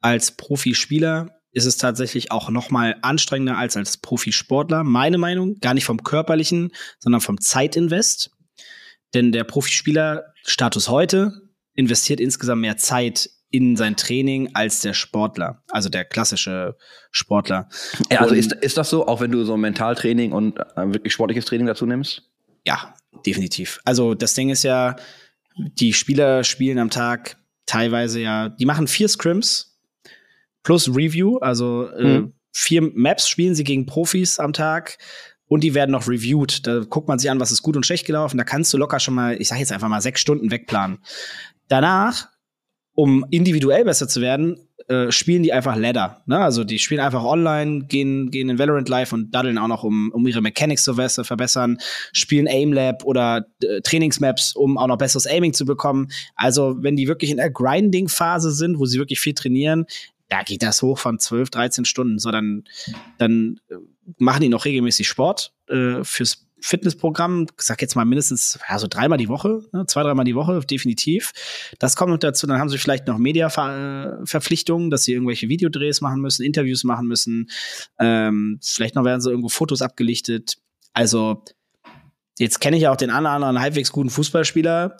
Als 0.00 0.32
Profispieler 0.32 1.40
ist 1.52 1.66
es 1.66 1.76
tatsächlich 1.76 2.30
auch 2.32 2.50
noch 2.50 2.70
mal 2.70 2.96
anstrengender 3.02 3.56
als 3.56 3.76
als 3.76 3.96
Profisportler. 3.96 4.84
Meine 4.84 5.18
Meinung, 5.18 5.56
gar 5.60 5.74
nicht 5.74 5.84
vom 5.84 6.02
körperlichen, 6.02 6.72
sondern 6.98 7.20
vom 7.20 7.40
Zeitinvest. 7.40 8.30
Denn 9.14 9.30
der 9.30 9.44
Profispieler, 9.44 10.24
Status 10.44 10.88
heute, 10.88 11.32
investiert 11.74 12.20
insgesamt 12.20 12.60
mehr 12.60 12.76
Zeit 12.76 13.30
in 13.50 13.76
sein 13.76 13.96
Training 13.96 14.50
als 14.54 14.80
der 14.80 14.94
Sportler, 14.94 15.62
also 15.68 15.88
der 15.88 16.04
klassische 16.04 16.76
Sportler. 17.12 17.68
Ja, 18.10 18.20
also 18.20 18.34
ist, 18.34 18.52
ist 18.52 18.76
das 18.76 18.90
so, 18.90 19.06
auch 19.06 19.20
wenn 19.20 19.30
du 19.30 19.44
so 19.44 19.56
Mentaltraining 19.56 20.32
und 20.32 20.58
äh, 20.58 20.92
wirklich 20.92 21.12
sportliches 21.12 21.44
Training 21.44 21.68
dazu 21.68 21.86
nimmst? 21.86 22.33
Ja, 22.64 22.94
definitiv. 23.26 23.80
Also 23.84 24.14
das 24.14 24.34
Ding 24.34 24.50
ist 24.50 24.64
ja, 24.64 24.96
die 25.56 25.92
Spieler 25.92 26.44
spielen 26.44 26.78
am 26.78 26.90
Tag 26.90 27.36
teilweise 27.66 28.20
ja, 28.20 28.48
die 28.48 28.66
machen 28.66 28.86
vier 28.86 29.08
Scrims 29.08 29.78
plus 30.62 30.88
Review. 30.88 31.38
Also 31.38 31.88
äh, 31.90 32.20
mhm. 32.20 32.32
vier 32.52 32.82
Maps 32.82 33.28
spielen 33.28 33.54
sie 33.54 33.64
gegen 33.64 33.86
Profis 33.86 34.38
am 34.38 34.52
Tag 34.52 34.98
und 35.46 35.62
die 35.62 35.74
werden 35.74 35.92
noch 35.92 36.08
reviewed. 36.08 36.66
Da 36.66 36.80
guckt 36.80 37.08
man 37.08 37.18
sich 37.18 37.30
an, 37.30 37.40
was 37.40 37.52
ist 37.52 37.62
gut 37.62 37.76
und 37.76 37.86
schlecht 37.86 38.06
gelaufen. 38.06 38.38
Da 38.38 38.44
kannst 38.44 38.72
du 38.72 38.78
locker 38.78 39.00
schon 39.00 39.14
mal, 39.14 39.40
ich 39.40 39.48
sag 39.48 39.58
jetzt 39.58 39.72
einfach 39.72 39.88
mal 39.88 40.00
sechs 40.00 40.20
Stunden 40.20 40.50
wegplanen. 40.50 40.98
Danach, 41.68 42.28
um 42.94 43.24
individuell 43.30 43.84
besser 43.84 44.08
zu 44.08 44.20
werden, 44.20 44.68
äh, 44.88 45.10
spielen 45.10 45.42
die 45.42 45.52
einfach 45.52 45.76
Ladder. 45.76 46.22
Ne? 46.26 46.38
Also 46.38 46.64
die 46.64 46.78
spielen 46.78 47.00
einfach 47.00 47.24
online, 47.24 47.86
gehen, 47.86 48.30
gehen 48.30 48.48
in 48.48 48.58
Valorant 48.58 48.88
Live 48.88 49.12
und 49.12 49.34
daddeln 49.34 49.58
auch 49.58 49.68
noch, 49.68 49.82
um, 49.84 50.10
um 50.12 50.26
ihre 50.26 50.42
Mechanics 50.42 50.84
zu 50.84 50.94
verbessern, 50.94 51.78
spielen 52.12 52.46
Aim 52.46 52.72
Lab 52.72 53.04
oder 53.04 53.46
äh, 53.62 53.80
Trainingsmaps, 53.80 54.54
um 54.54 54.76
auch 54.76 54.86
noch 54.86 54.98
besseres 54.98 55.26
Aiming 55.26 55.54
zu 55.54 55.64
bekommen. 55.64 56.08
Also 56.36 56.76
wenn 56.80 56.96
die 56.96 57.08
wirklich 57.08 57.30
in 57.30 57.38
der 57.38 57.50
Grinding-Phase 57.50 58.52
sind, 58.52 58.78
wo 58.78 58.86
sie 58.86 58.98
wirklich 58.98 59.20
viel 59.20 59.34
trainieren, 59.34 59.86
da 60.28 60.42
geht 60.42 60.62
das 60.62 60.82
hoch 60.82 60.98
von 60.98 61.18
12, 61.18 61.50
13 61.50 61.84
Stunden. 61.84 62.18
So, 62.18 62.30
dann, 62.30 62.64
dann 63.18 63.60
äh, 63.68 63.74
machen 64.18 64.42
die 64.42 64.48
noch 64.48 64.64
regelmäßig 64.64 65.06
Sport 65.08 65.52
äh, 65.68 66.02
fürs 66.02 66.43
Fitnessprogramm, 66.64 67.46
sag 67.58 67.82
jetzt 67.82 67.94
mal 67.94 68.06
mindestens 68.06 68.58
ja, 68.66 68.78
so 68.78 68.86
dreimal 68.88 69.18
die 69.18 69.28
Woche, 69.28 69.60
ne, 69.72 69.84
zwei, 69.86 70.02
dreimal 70.02 70.24
die 70.24 70.34
Woche, 70.34 70.60
definitiv. 70.60 71.32
Das 71.78 71.94
kommt 71.94 72.10
noch 72.10 72.18
dazu, 72.18 72.46
dann 72.46 72.58
haben 72.58 72.70
sie 72.70 72.78
vielleicht 72.78 73.06
noch 73.06 73.18
Media-Verpflichtungen, 73.18 74.88
dass 74.88 75.02
sie 75.02 75.12
irgendwelche 75.12 75.50
Videodrehs 75.50 76.00
machen 76.00 76.22
müssen, 76.22 76.42
Interviews 76.42 76.82
machen 76.82 77.06
müssen. 77.06 77.50
Ähm, 77.98 78.58
vielleicht 78.62 78.94
noch 78.94 79.04
werden 79.04 79.20
so 79.20 79.28
irgendwo 79.28 79.50
Fotos 79.50 79.82
abgelichtet. 79.82 80.56
Also, 80.94 81.44
jetzt 82.38 82.62
kenne 82.62 82.78
ich 82.78 82.88
auch 82.88 82.96
den 82.96 83.10
anderen, 83.10 83.34
anderen 83.34 83.60
halbwegs 83.60 83.92
guten 83.92 84.08
Fußballspieler, 84.08 84.96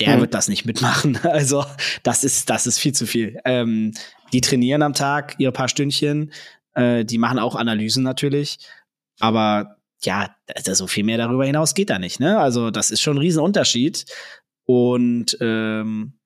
der 0.00 0.16
mhm. 0.16 0.20
wird 0.22 0.32
das 0.32 0.48
nicht 0.48 0.64
mitmachen. 0.64 1.18
Also 1.24 1.62
das 2.02 2.24
ist, 2.24 2.48
das 2.48 2.66
ist 2.66 2.78
viel 2.78 2.94
zu 2.94 3.06
viel. 3.06 3.38
Ähm, 3.44 3.92
die 4.32 4.40
trainieren 4.40 4.80
am 4.80 4.94
Tag 4.94 5.34
ihre 5.36 5.52
paar 5.52 5.68
Stündchen, 5.68 6.32
äh, 6.72 7.04
die 7.04 7.18
machen 7.18 7.38
auch 7.38 7.54
Analysen 7.54 8.02
natürlich, 8.02 8.60
aber 9.20 9.77
ja, 10.02 10.34
also 10.54 10.74
so 10.74 10.86
viel 10.86 11.04
mehr 11.04 11.18
darüber 11.18 11.44
hinaus 11.44 11.74
geht 11.74 11.90
da 11.90 11.98
nicht. 11.98 12.20
Ne? 12.20 12.38
Also 12.38 12.70
das 12.70 12.90
ist 12.90 13.00
schon 13.00 13.16
ein 13.16 13.20
Riesenunterschied. 13.20 14.04
Und 14.64 15.36
ähm, 15.40 16.18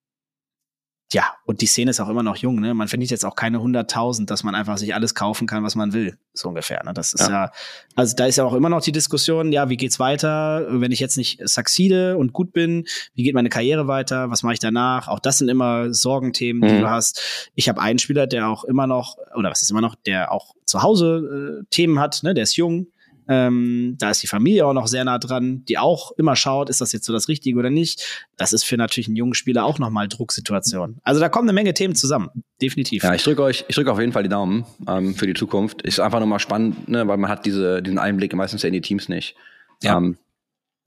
ja, 1.13 1.35
und 1.45 1.61
die 1.61 1.67
Szene 1.67 1.91
ist 1.91 2.01
auch 2.01 2.09
immer 2.09 2.23
noch 2.23 2.37
jung, 2.37 2.59
ne? 2.61 2.75
Man 2.75 2.89
verdient 2.89 3.11
jetzt 3.11 3.25
auch 3.25 3.37
keine 3.37 3.59
100.000, 3.59 4.27
dass 4.27 4.45
man 4.45 4.55
einfach 4.55 4.79
sich 4.79 4.95
alles 4.95 5.15
kaufen 5.15 5.47
kann, 5.47 5.63
was 5.63 5.75
man 5.75 5.93
will, 5.93 6.17
so 6.33 6.49
ungefähr, 6.49 6.83
ne? 6.85 6.95
Das 6.95 7.13
ist 7.13 7.29
ja. 7.29 7.45
ja, 7.47 7.53
also 7.95 8.17
da 8.17 8.27
ist 8.27 8.37
ja 8.37 8.45
auch 8.45 8.55
immer 8.55 8.71
noch 8.71 8.81
die 8.81 8.93
Diskussion, 8.93 9.53
ja, 9.53 9.69
wie 9.69 9.77
geht's 9.77 9.99
weiter, 9.99 10.67
wenn 10.71 10.91
ich 10.91 11.01
jetzt 11.01 11.19
nicht 11.19 11.41
succeede 11.47 12.17
und 12.17 12.33
gut 12.33 12.53
bin, 12.53 12.87
wie 13.15 13.25
geht 13.25 13.35
meine 13.35 13.51
Karriere 13.51 13.89
weiter, 13.89 14.31
was 14.31 14.43
mache 14.43 14.55
ich 14.55 14.61
danach? 14.61 15.09
Auch 15.09 15.21
das 15.21 15.39
sind 15.39 15.49
immer 15.49 15.93
Sorgenthemen, 15.93 16.67
die 16.67 16.77
mhm. 16.77 16.81
du 16.81 16.91
hast. 16.91 17.51
Ich 17.55 17.69
habe 17.69 17.81
einen 17.81 17.99
Spieler, 17.99 18.27
der 18.27 18.49
auch 18.49 18.65
immer 18.65 18.87
noch, 18.87 19.17
oder 19.37 19.51
was 19.51 19.63
ist 19.63 19.71
immer 19.71 19.83
noch, 19.83 19.95
der 19.95 20.33
auch 20.33 20.55
zu 20.65 20.83
Hause 20.83 21.61
äh, 21.61 21.67
Themen 21.71 22.01
hat, 22.01 22.23
ne? 22.23 22.33
Der 22.33 22.45
ist 22.45 22.57
jung, 22.57 22.87
Ähm, 23.29 23.97
da 23.99 24.11
ist 24.11 24.23
die 24.23 24.27
Familie 24.27 24.67
auch 24.67 24.73
noch 24.73 24.87
sehr 24.87 25.05
nah 25.05 25.19
dran, 25.19 25.65
die 25.67 25.79
auch 25.79 26.13
immer 26.13 26.37
schaut, 26.37 26.69
ist 26.69 26.81
das 26.81 26.93
jetzt 26.93 27.05
so 27.05 27.13
das 27.13 27.29
Richtige 27.29 27.59
oder 27.59 27.71
nicht. 27.71 28.27
Das 28.37 28.53
ist 28.53 28.65
für 28.65 28.77
natürlich 28.77 29.09
einen 29.09 29.17
jungen 29.17 29.35
Spieler 29.35 29.65
auch 29.65 29.79
nochmal 29.79 30.09
Drucksituation. 30.09 30.99
Also 31.03 31.21
da 31.21 31.29
kommen 31.29 31.49
eine 31.49 31.55
Menge 31.55 31.75
Themen 31.75 31.95
zusammen, 31.95 32.31
definitiv. 32.61 33.05
Ja, 33.05 33.15
ich 33.15 33.23
drücke 33.23 33.43
euch, 33.43 33.65
ich 33.69 33.75
drücke 33.75 33.93
auf 33.93 34.01
jeden 34.01 34.13
Fall 34.13 34.25
die 34.25 34.29
Daumen 34.29 34.67
ähm, 34.89 35.15
für 35.15 35.27
die 35.27 35.35
Zukunft. 35.35 35.83
Ist 35.83 36.01
einfach 36.01 36.21
nochmal 36.21 36.41
spannend, 36.41 36.89
ne, 36.89 37.07
weil 37.07 37.17
man 37.17 37.31
hat 37.31 37.47
diese, 37.47 37.83
diesen 37.83 37.99
Einblick 37.99 38.35
meistens 38.35 38.63
ja 38.63 38.69
in 38.69 38.75
die 38.75 38.81
Teams 38.81 39.09
nicht. 39.09 39.37
Ja. 39.83 39.97
Ähm, 39.97 40.17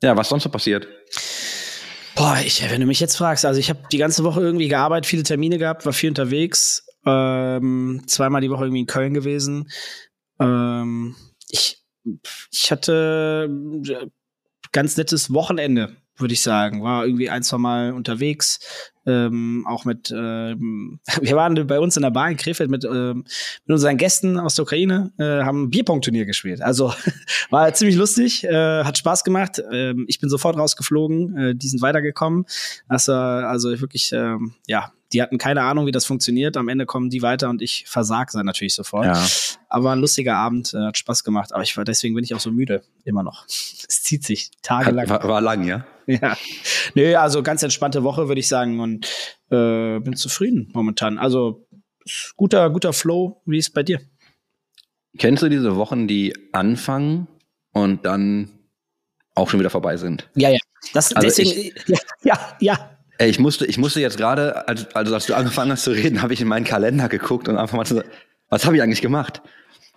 ja, 0.03 0.15
was 0.17 0.29
sonst 0.29 0.43
so 0.43 0.49
passiert? 0.49 0.87
Boah, 2.15 2.37
ich, 2.45 2.69
wenn 2.69 2.79
du 2.81 2.87
mich 2.87 2.99
jetzt 2.99 3.17
fragst, 3.17 3.45
also 3.45 3.59
ich 3.59 3.69
habe 3.69 3.79
die 3.91 3.97
ganze 3.97 4.23
Woche 4.23 4.41
irgendwie 4.41 4.69
gearbeitet, 4.69 5.05
viele 5.05 5.23
Termine 5.23 5.57
gehabt, 5.57 5.85
war 5.85 5.93
viel 5.93 6.09
unterwegs, 6.09 6.87
ähm, 7.05 8.03
zweimal 8.07 8.41
die 8.41 8.49
Woche 8.49 8.63
irgendwie 8.63 8.81
in 8.81 8.87
Köln 8.87 9.13
gewesen. 9.13 9.69
Ähm, 10.39 11.15
ich, 11.49 11.84
ich 12.51 12.71
hatte 12.71 13.49
äh, 13.87 14.07
ganz 14.71 14.97
nettes 14.97 15.33
Wochenende, 15.33 15.95
würde 16.17 16.33
ich 16.33 16.41
sagen. 16.41 16.83
War 16.83 17.05
irgendwie 17.05 17.29
ein, 17.29 17.43
zwei 17.43 17.57
Mal 17.57 17.93
unterwegs, 17.93 18.59
ähm, 19.05 19.65
auch 19.67 19.85
mit, 19.85 20.11
ähm, 20.11 20.99
wir 21.21 21.35
waren 21.35 21.67
bei 21.67 21.79
uns 21.79 21.95
in 21.95 22.03
der 22.03 22.11
Bar 22.11 22.29
in 22.29 22.37
Krefeld 22.37 22.69
mit, 22.69 22.83
ähm, 22.85 23.25
mit 23.65 23.73
unseren 23.73 23.97
Gästen 23.97 24.37
aus 24.37 24.55
der 24.55 24.63
Ukraine, 24.63 25.11
äh, 25.17 25.43
haben 25.43 25.63
ein 25.63 25.69
Bierpong-Turnier 25.69 26.25
gespielt. 26.25 26.61
Also 26.61 26.93
war 27.49 27.73
ziemlich 27.73 27.95
lustig, 27.95 28.43
äh, 28.43 28.83
hat 28.83 28.97
Spaß 28.97 29.23
gemacht. 29.23 29.61
Ähm, 29.71 30.05
ich 30.07 30.19
bin 30.19 30.29
sofort 30.29 30.57
rausgeflogen, 30.57 31.37
äh, 31.37 31.55
die 31.55 31.67
sind 31.67 31.81
weitergekommen. 31.81 32.45
Also, 32.87 33.13
also 33.13 33.79
wirklich, 33.79 34.11
ähm, 34.11 34.55
ja, 34.67 34.91
die 35.15 35.21
hatten 35.21 35.37
keine 35.37 35.61
Ahnung, 35.61 35.85
wie 35.85 35.93
das 35.93 36.05
funktioniert. 36.05 36.57
Am 36.57 36.67
Ende 36.67 36.85
kommen 36.85 37.09
die 37.09 37.21
weiter 37.21 37.49
und 37.49 37.61
ich 37.61 37.85
versag 37.87 38.31
dann 38.33 38.45
natürlich 38.45 38.75
sofort. 38.75 39.05
Ja. 39.05 39.25
Aber 39.69 39.93
ein 39.93 39.99
lustiger 39.99 40.35
Abend, 40.35 40.73
äh, 40.73 40.87
hat 40.87 40.97
Spaß 40.97 41.23
gemacht. 41.23 41.53
Aber 41.53 41.63
ich 41.63 41.77
war, 41.77 41.85
deswegen 41.85 42.15
bin 42.15 42.23
ich 42.25 42.35
auch 42.35 42.41
so 42.41 42.51
müde, 42.51 42.83
immer 43.05 43.23
noch. 43.23 43.45
Es 43.87 44.03
zieht 44.03 44.25
sich 44.25 44.51
tagelang. 44.61 45.07
War, 45.07 45.23
war 45.23 45.41
lang, 45.41 45.63
ja? 45.63 45.85
Ja. 46.05 46.35
Nö, 46.95 47.15
also 47.15 47.43
ganz 47.43 47.63
entspannte 47.63 48.03
Woche, 48.03 48.27
würde 48.27 48.39
ich 48.39 48.47
sagen. 48.47 48.79
Und 48.79 49.05
äh, 49.51 49.99
bin 49.99 50.15
zufrieden 50.15 50.69
momentan. 50.73 51.17
Also 51.17 51.65
guter, 52.35 52.69
guter 52.69 52.91
Flow. 52.91 53.41
Wie 53.45 53.57
ist 53.57 53.67
es 53.67 53.73
bei 53.73 53.83
dir? 53.83 54.01
Kennst 55.17 55.43
du 55.43 55.49
diese 55.49 55.77
Wochen, 55.77 56.07
die 56.07 56.33
anfangen 56.51 57.27
und 57.71 58.05
dann 58.05 58.51
auch 59.33 59.49
schon 59.49 59.59
wieder 59.59 59.69
vorbei 59.69 59.97
sind? 59.97 60.29
Ja, 60.35 60.49
ja. 60.49 60.59
Das, 60.93 61.13
Also 61.15 61.27
deswegen, 61.27 61.73
ja, 61.87 61.97
ja, 62.23 62.57
ja. 62.59 62.94
Ey, 63.17 63.29
ich 63.29 63.39
musste, 63.39 63.65
ich 63.65 63.77
musste 63.77 64.01
jetzt 64.01 64.17
gerade, 64.17 64.67
als, 64.67 64.93
also 64.95 65.13
als 65.13 65.25
du 65.25 65.33
angefangen 65.35 65.71
hast 65.71 65.83
zu 65.83 65.91
reden, 65.91 66.21
habe 66.21 66.33
ich 66.33 66.41
in 66.41 66.47
meinen 66.47 66.65
Kalender 66.65 67.07
geguckt 67.09 67.47
und 67.47 67.57
einfach 67.57 67.77
mal 67.77 67.85
zu 67.85 67.95
sagen, 67.95 68.09
was 68.49 68.65
habe 68.65 68.75
ich 68.75 68.81
eigentlich 68.81 69.01
gemacht? 69.01 69.41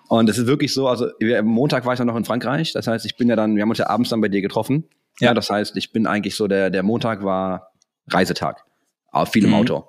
Und 0.09 0.31
es 0.31 0.39
ist 0.39 0.47
wirklich 0.47 0.73
so, 0.73 0.89
also 0.89 1.09
wir, 1.19 1.43
Montag 1.43 1.85
war 1.85 1.93
ich 1.93 1.99
dann 1.99 2.07
noch 2.07 2.17
in 2.17 2.25
Frankreich, 2.25 2.73
das 2.73 2.87
heißt, 2.87 3.05
ich 3.05 3.17
bin 3.17 3.29
ja 3.29 3.37
dann, 3.37 3.57
wir 3.57 3.63
haben 3.63 3.71
uns 3.71 3.79
ja 3.79 3.89
abends 3.91 4.11
dann 4.11 4.21
bei 4.21 4.29
dir 4.29 4.41
getroffen. 4.41 4.85
Ja, 5.21 5.29
Ja. 5.29 5.35
das 5.35 5.51
heißt, 5.51 5.77
ich 5.77 5.93
bin 5.93 6.07
eigentlich 6.07 6.37
so, 6.37 6.47
der, 6.49 6.71
der 6.71 6.83
Montag 6.83 7.25
war 7.25 7.73
Reisetag, 8.09 8.65
auf 9.11 9.33
viel 9.33 9.45
im 9.45 9.51
Mhm. 9.51 9.57
Auto. 9.57 9.89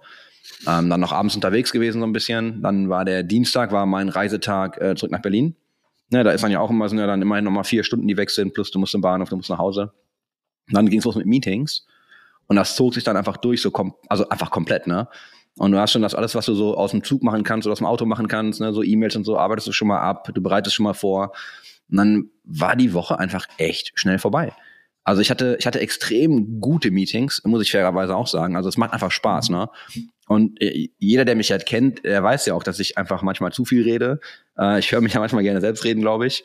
Ähm, 0.67 0.89
dann 0.89 1.00
noch 1.00 1.13
abends 1.13 1.36
unterwegs 1.36 1.71
gewesen 1.71 2.01
so 2.01 2.07
ein 2.07 2.12
bisschen. 2.12 2.62
Dann 2.62 2.89
war 2.89 3.05
der 3.05 3.24
Dienstag, 3.24 3.71
war 3.71 3.86
mein 3.86 4.09
Reisetag 4.09 4.81
äh, 4.81 4.95
zurück 4.95 5.12
nach 5.12 5.21
Berlin. 5.21 5.55
Ne, 6.09 6.24
da 6.24 6.31
ist 6.31 6.43
dann 6.43 6.51
ja 6.51 6.59
auch 6.59 6.71
immer, 6.71 6.89
sind 6.89 6.98
ja 6.98 7.05
dann 7.07 7.21
immerhin 7.21 7.45
nochmal 7.45 7.63
vier 7.63 7.83
Stunden, 7.83 8.07
die 8.07 8.17
weg 8.17 8.31
sind, 8.31 8.53
plus 8.55 8.71
du 8.71 8.79
musst 8.79 8.95
im 8.95 9.01
Bahnhof, 9.01 9.29
du 9.29 9.36
musst 9.38 9.50
nach 9.51 9.59
Hause. 9.59 9.93
Dann 10.71 10.89
ging 10.89 11.00
es 11.00 11.05
los 11.05 11.15
mit 11.15 11.27
Meetings. 11.27 11.86
Und 12.50 12.56
das 12.56 12.75
zog 12.75 12.96
sich 12.96 13.03
dann 13.03 13.15
einfach 13.15 13.38
durch, 13.38 13.62
so 13.62 13.72
kom 13.72 13.96
also 14.10 14.27
einfach 14.27 14.51
komplett, 14.51 14.88
ne? 14.88 15.08
Und 15.58 15.72
du 15.72 15.79
hast 15.79 15.91
schon 15.91 16.01
das 16.01 16.15
alles, 16.15 16.36
was 16.36 16.46
du 16.46 16.53
so 16.56 16.75
aus 16.75 16.91
dem 16.91 17.03
Zug 17.03 17.22
machen 17.22 17.44
kannst 17.44 17.68
oder 17.68 17.74
aus 17.74 17.79
dem 17.79 17.88
Auto 17.88 18.06
machen 18.06 18.27
kannst, 18.27 18.62
ne? 18.62 18.74
so 18.74 18.82
E-Mails 18.82 19.15
und 19.15 19.25
so, 19.25 19.38
arbeitest 19.38 19.68
du 19.68 19.72
schon 19.72 19.89
mal 19.89 20.00
ab, 20.00 20.29
du 20.34 20.41
bereitest 20.41 20.75
schon 20.75 20.86
mal 20.86 20.94
vor. 20.94 21.34
Und 21.89 21.98
dann 21.98 22.29
war 22.44 22.75
die 22.75 22.94
Woche 22.94 23.20
einfach 23.20 23.46
echt 23.58 23.91
schnell 23.96 24.20
vorbei. 24.20 24.53
Also 25.03 25.22
ich 25.22 25.29
hatte, 25.29 25.58
ich 25.60 25.68
hatte 25.68 25.79
extrem 25.79 26.62
gute 26.62 26.91
Meetings, 26.91 27.41
muss 27.44 27.62
ich 27.62 27.72
fairerweise 27.72 28.15
auch 28.15 28.27
sagen. 28.27 28.56
Also 28.56 28.70
es 28.70 28.77
macht 28.77 28.94
einfach 28.94 29.12
Spaß, 29.12 29.50
ne? 29.50 29.70
Und 30.27 30.62
äh, 30.62 30.89
jeder, 30.98 31.25
der 31.25 31.36
mich 31.36 31.51
halt 31.51 31.65
kennt, 31.65 32.06
der 32.06 32.24
weiß 32.24 32.46
ja 32.46 32.53
auch, 32.53 32.63
dass 32.63 32.79
ich 32.79 32.98
einfach 32.98 33.24
manchmal 33.24 33.51
zu 33.51 33.65
viel 33.65 33.84
rede. 33.84 34.20
Äh, 34.58 34.79
ich 34.79 34.91
höre 34.91 35.01
mich 35.01 35.13
ja 35.13 35.20
manchmal 35.20 35.44
gerne 35.44 35.62
selbst 35.62 35.84
reden, 35.84 36.01
glaube 36.01 36.27
ich. 36.27 36.44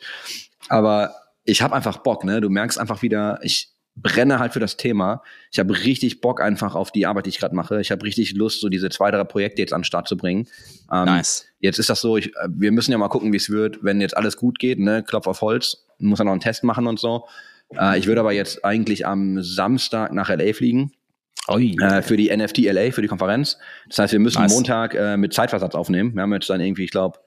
Aber 0.67 1.13
ich 1.43 1.61
habe 1.61 1.75
einfach 1.75 1.97
Bock, 1.97 2.23
ne? 2.23 2.41
Du 2.41 2.49
merkst 2.49 2.79
einfach 2.79 3.03
wieder, 3.03 3.39
ich 3.43 3.74
brenne 3.95 4.39
halt 4.39 4.53
für 4.53 4.59
das 4.59 4.77
Thema. 4.77 5.23
Ich 5.51 5.59
habe 5.59 5.73
richtig 5.73 6.21
Bock 6.21 6.41
einfach 6.41 6.75
auf 6.75 6.91
die 6.91 7.05
Arbeit, 7.05 7.25
die 7.25 7.29
ich 7.29 7.39
gerade 7.39 7.55
mache. 7.55 7.79
Ich 7.79 7.91
habe 7.91 8.03
richtig 8.03 8.33
Lust, 8.35 8.59
so 8.59 8.69
diese 8.69 8.89
zwei, 8.89 9.09
drei 9.11 9.23
Projekte 9.23 9.61
jetzt 9.61 9.73
an 9.73 9.81
den 9.81 9.85
Start 9.85 10.07
zu 10.07 10.17
bringen. 10.17 10.47
Ähm, 10.91 11.05
Nice. 11.05 11.45
Jetzt 11.59 11.79
ist 11.79 11.89
das 11.89 12.01
so, 12.01 12.17
ich, 12.17 12.35
äh, 12.35 12.47
wir 12.49 12.71
müssen 12.71 12.91
ja 12.91 12.97
mal 12.97 13.07
gucken, 13.07 13.31
wie 13.31 13.37
es 13.37 13.49
wird, 13.49 13.83
wenn 13.83 14.01
jetzt 14.01 14.17
alles 14.17 14.37
gut 14.37 14.59
geht, 14.59 14.79
ne? 14.79 15.03
Klopf 15.03 15.27
auf 15.27 15.41
Holz, 15.41 15.85
muss 15.97 16.19
ja 16.19 16.25
noch 16.25 16.33
einen 16.33 16.41
Test 16.41 16.63
machen 16.63 16.87
und 16.87 16.99
so. 16.99 17.25
Äh, 17.73 17.97
ich 17.97 18.07
würde 18.07 18.21
aber 18.21 18.33
jetzt 18.33 18.63
eigentlich 18.65 19.07
am 19.07 19.41
Samstag 19.41 20.13
nach 20.13 20.29
LA 20.29 20.53
fliegen 20.53 20.91
Ui. 21.49 21.75
äh, 21.79 22.01
für 22.01 22.17
die 22.17 22.35
NFT 22.35 22.59
LA, 22.59 22.91
für 22.91 23.01
die 23.01 23.07
Konferenz. 23.07 23.57
Das 23.87 23.99
heißt, 23.99 24.13
wir 24.13 24.19
müssen 24.19 24.41
Nice. 24.41 24.53
Montag 24.53 24.93
äh, 24.93 25.17
mit 25.17 25.33
Zeitversatz 25.33 25.75
aufnehmen. 25.75 26.13
Wir 26.15 26.23
haben 26.23 26.33
jetzt 26.33 26.49
dann 26.49 26.61
irgendwie, 26.61 26.83
ich 26.83 26.91
glaube, 26.91 27.19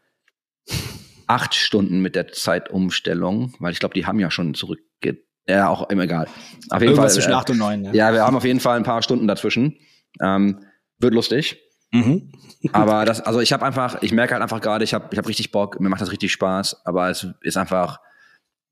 acht 1.26 1.54
Stunden 1.54 2.00
mit 2.00 2.14
der 2.14 2.28
Zeitumstellung, 2.28 3.54
weil 3.58 3.72
ich 3.72 3.80
glaube, 3.80 3.94
die 3.94 4.06
haben 4.06 4.20
ja 4.20 4.30
schon 4.30 4.54
zurückge... 4.54 5.18
Ja, 5.48 5.68
auch 5.68 5.88
immer 5.88 6.02
egal. 6.02 6.26
Auf 6.70 6.80
jeden 6.80 6.92
Irgendwas 6.92 7.14
Fall. 7.14 7.22
zwischen 7.22 7.32
äh, 7.32 7.36
8 7.36 7.50
und 7.50 7.58
9. 7.58 7.84
Ja. 7.84 7.92
ja, 7.92 8.12
wir 8.12 8.22
haben 8.22 8.36
auf 8.36 8.44
jeden 8.44 8.60
Fall 8.60 8.76
ein 8.76 8.82
paar 8.82 9.02
Stunden 9.02 9.26
dazwischen. 9.26 9.76
Ähm, 10.20 10.60
wird 10.98 11.14
lustig. 11.14 11.58
Mhm. 11.90 12.32
Aber 12.72 13.04
das, 13.04 13.20
also 13.20 13.40
ich 13.40 13.52
habe 13.52 13.64
einfach, 13.64 14.02
ich 14.02 14.12
merke 14.12 14.34
halt 14.34 14.42
einfach 14.42 14.60
gerade, 14.60 14.84
ich 14.84 14.92
habe 14.92 15.08
ich 15.10 15.18
hab 15.18 15.26
richtig 15.26 15.52
Bock, 15.52 15.80
mir 15.80 15.88
macht 15.88 16.02
das 16.02 16.10
richtig 16.10 16.32
Spaß, 16.32 16.84
aber 16.84 17.08
es 17.08 17.26
ist 17.42 17.56
einfach, 17.56 18.00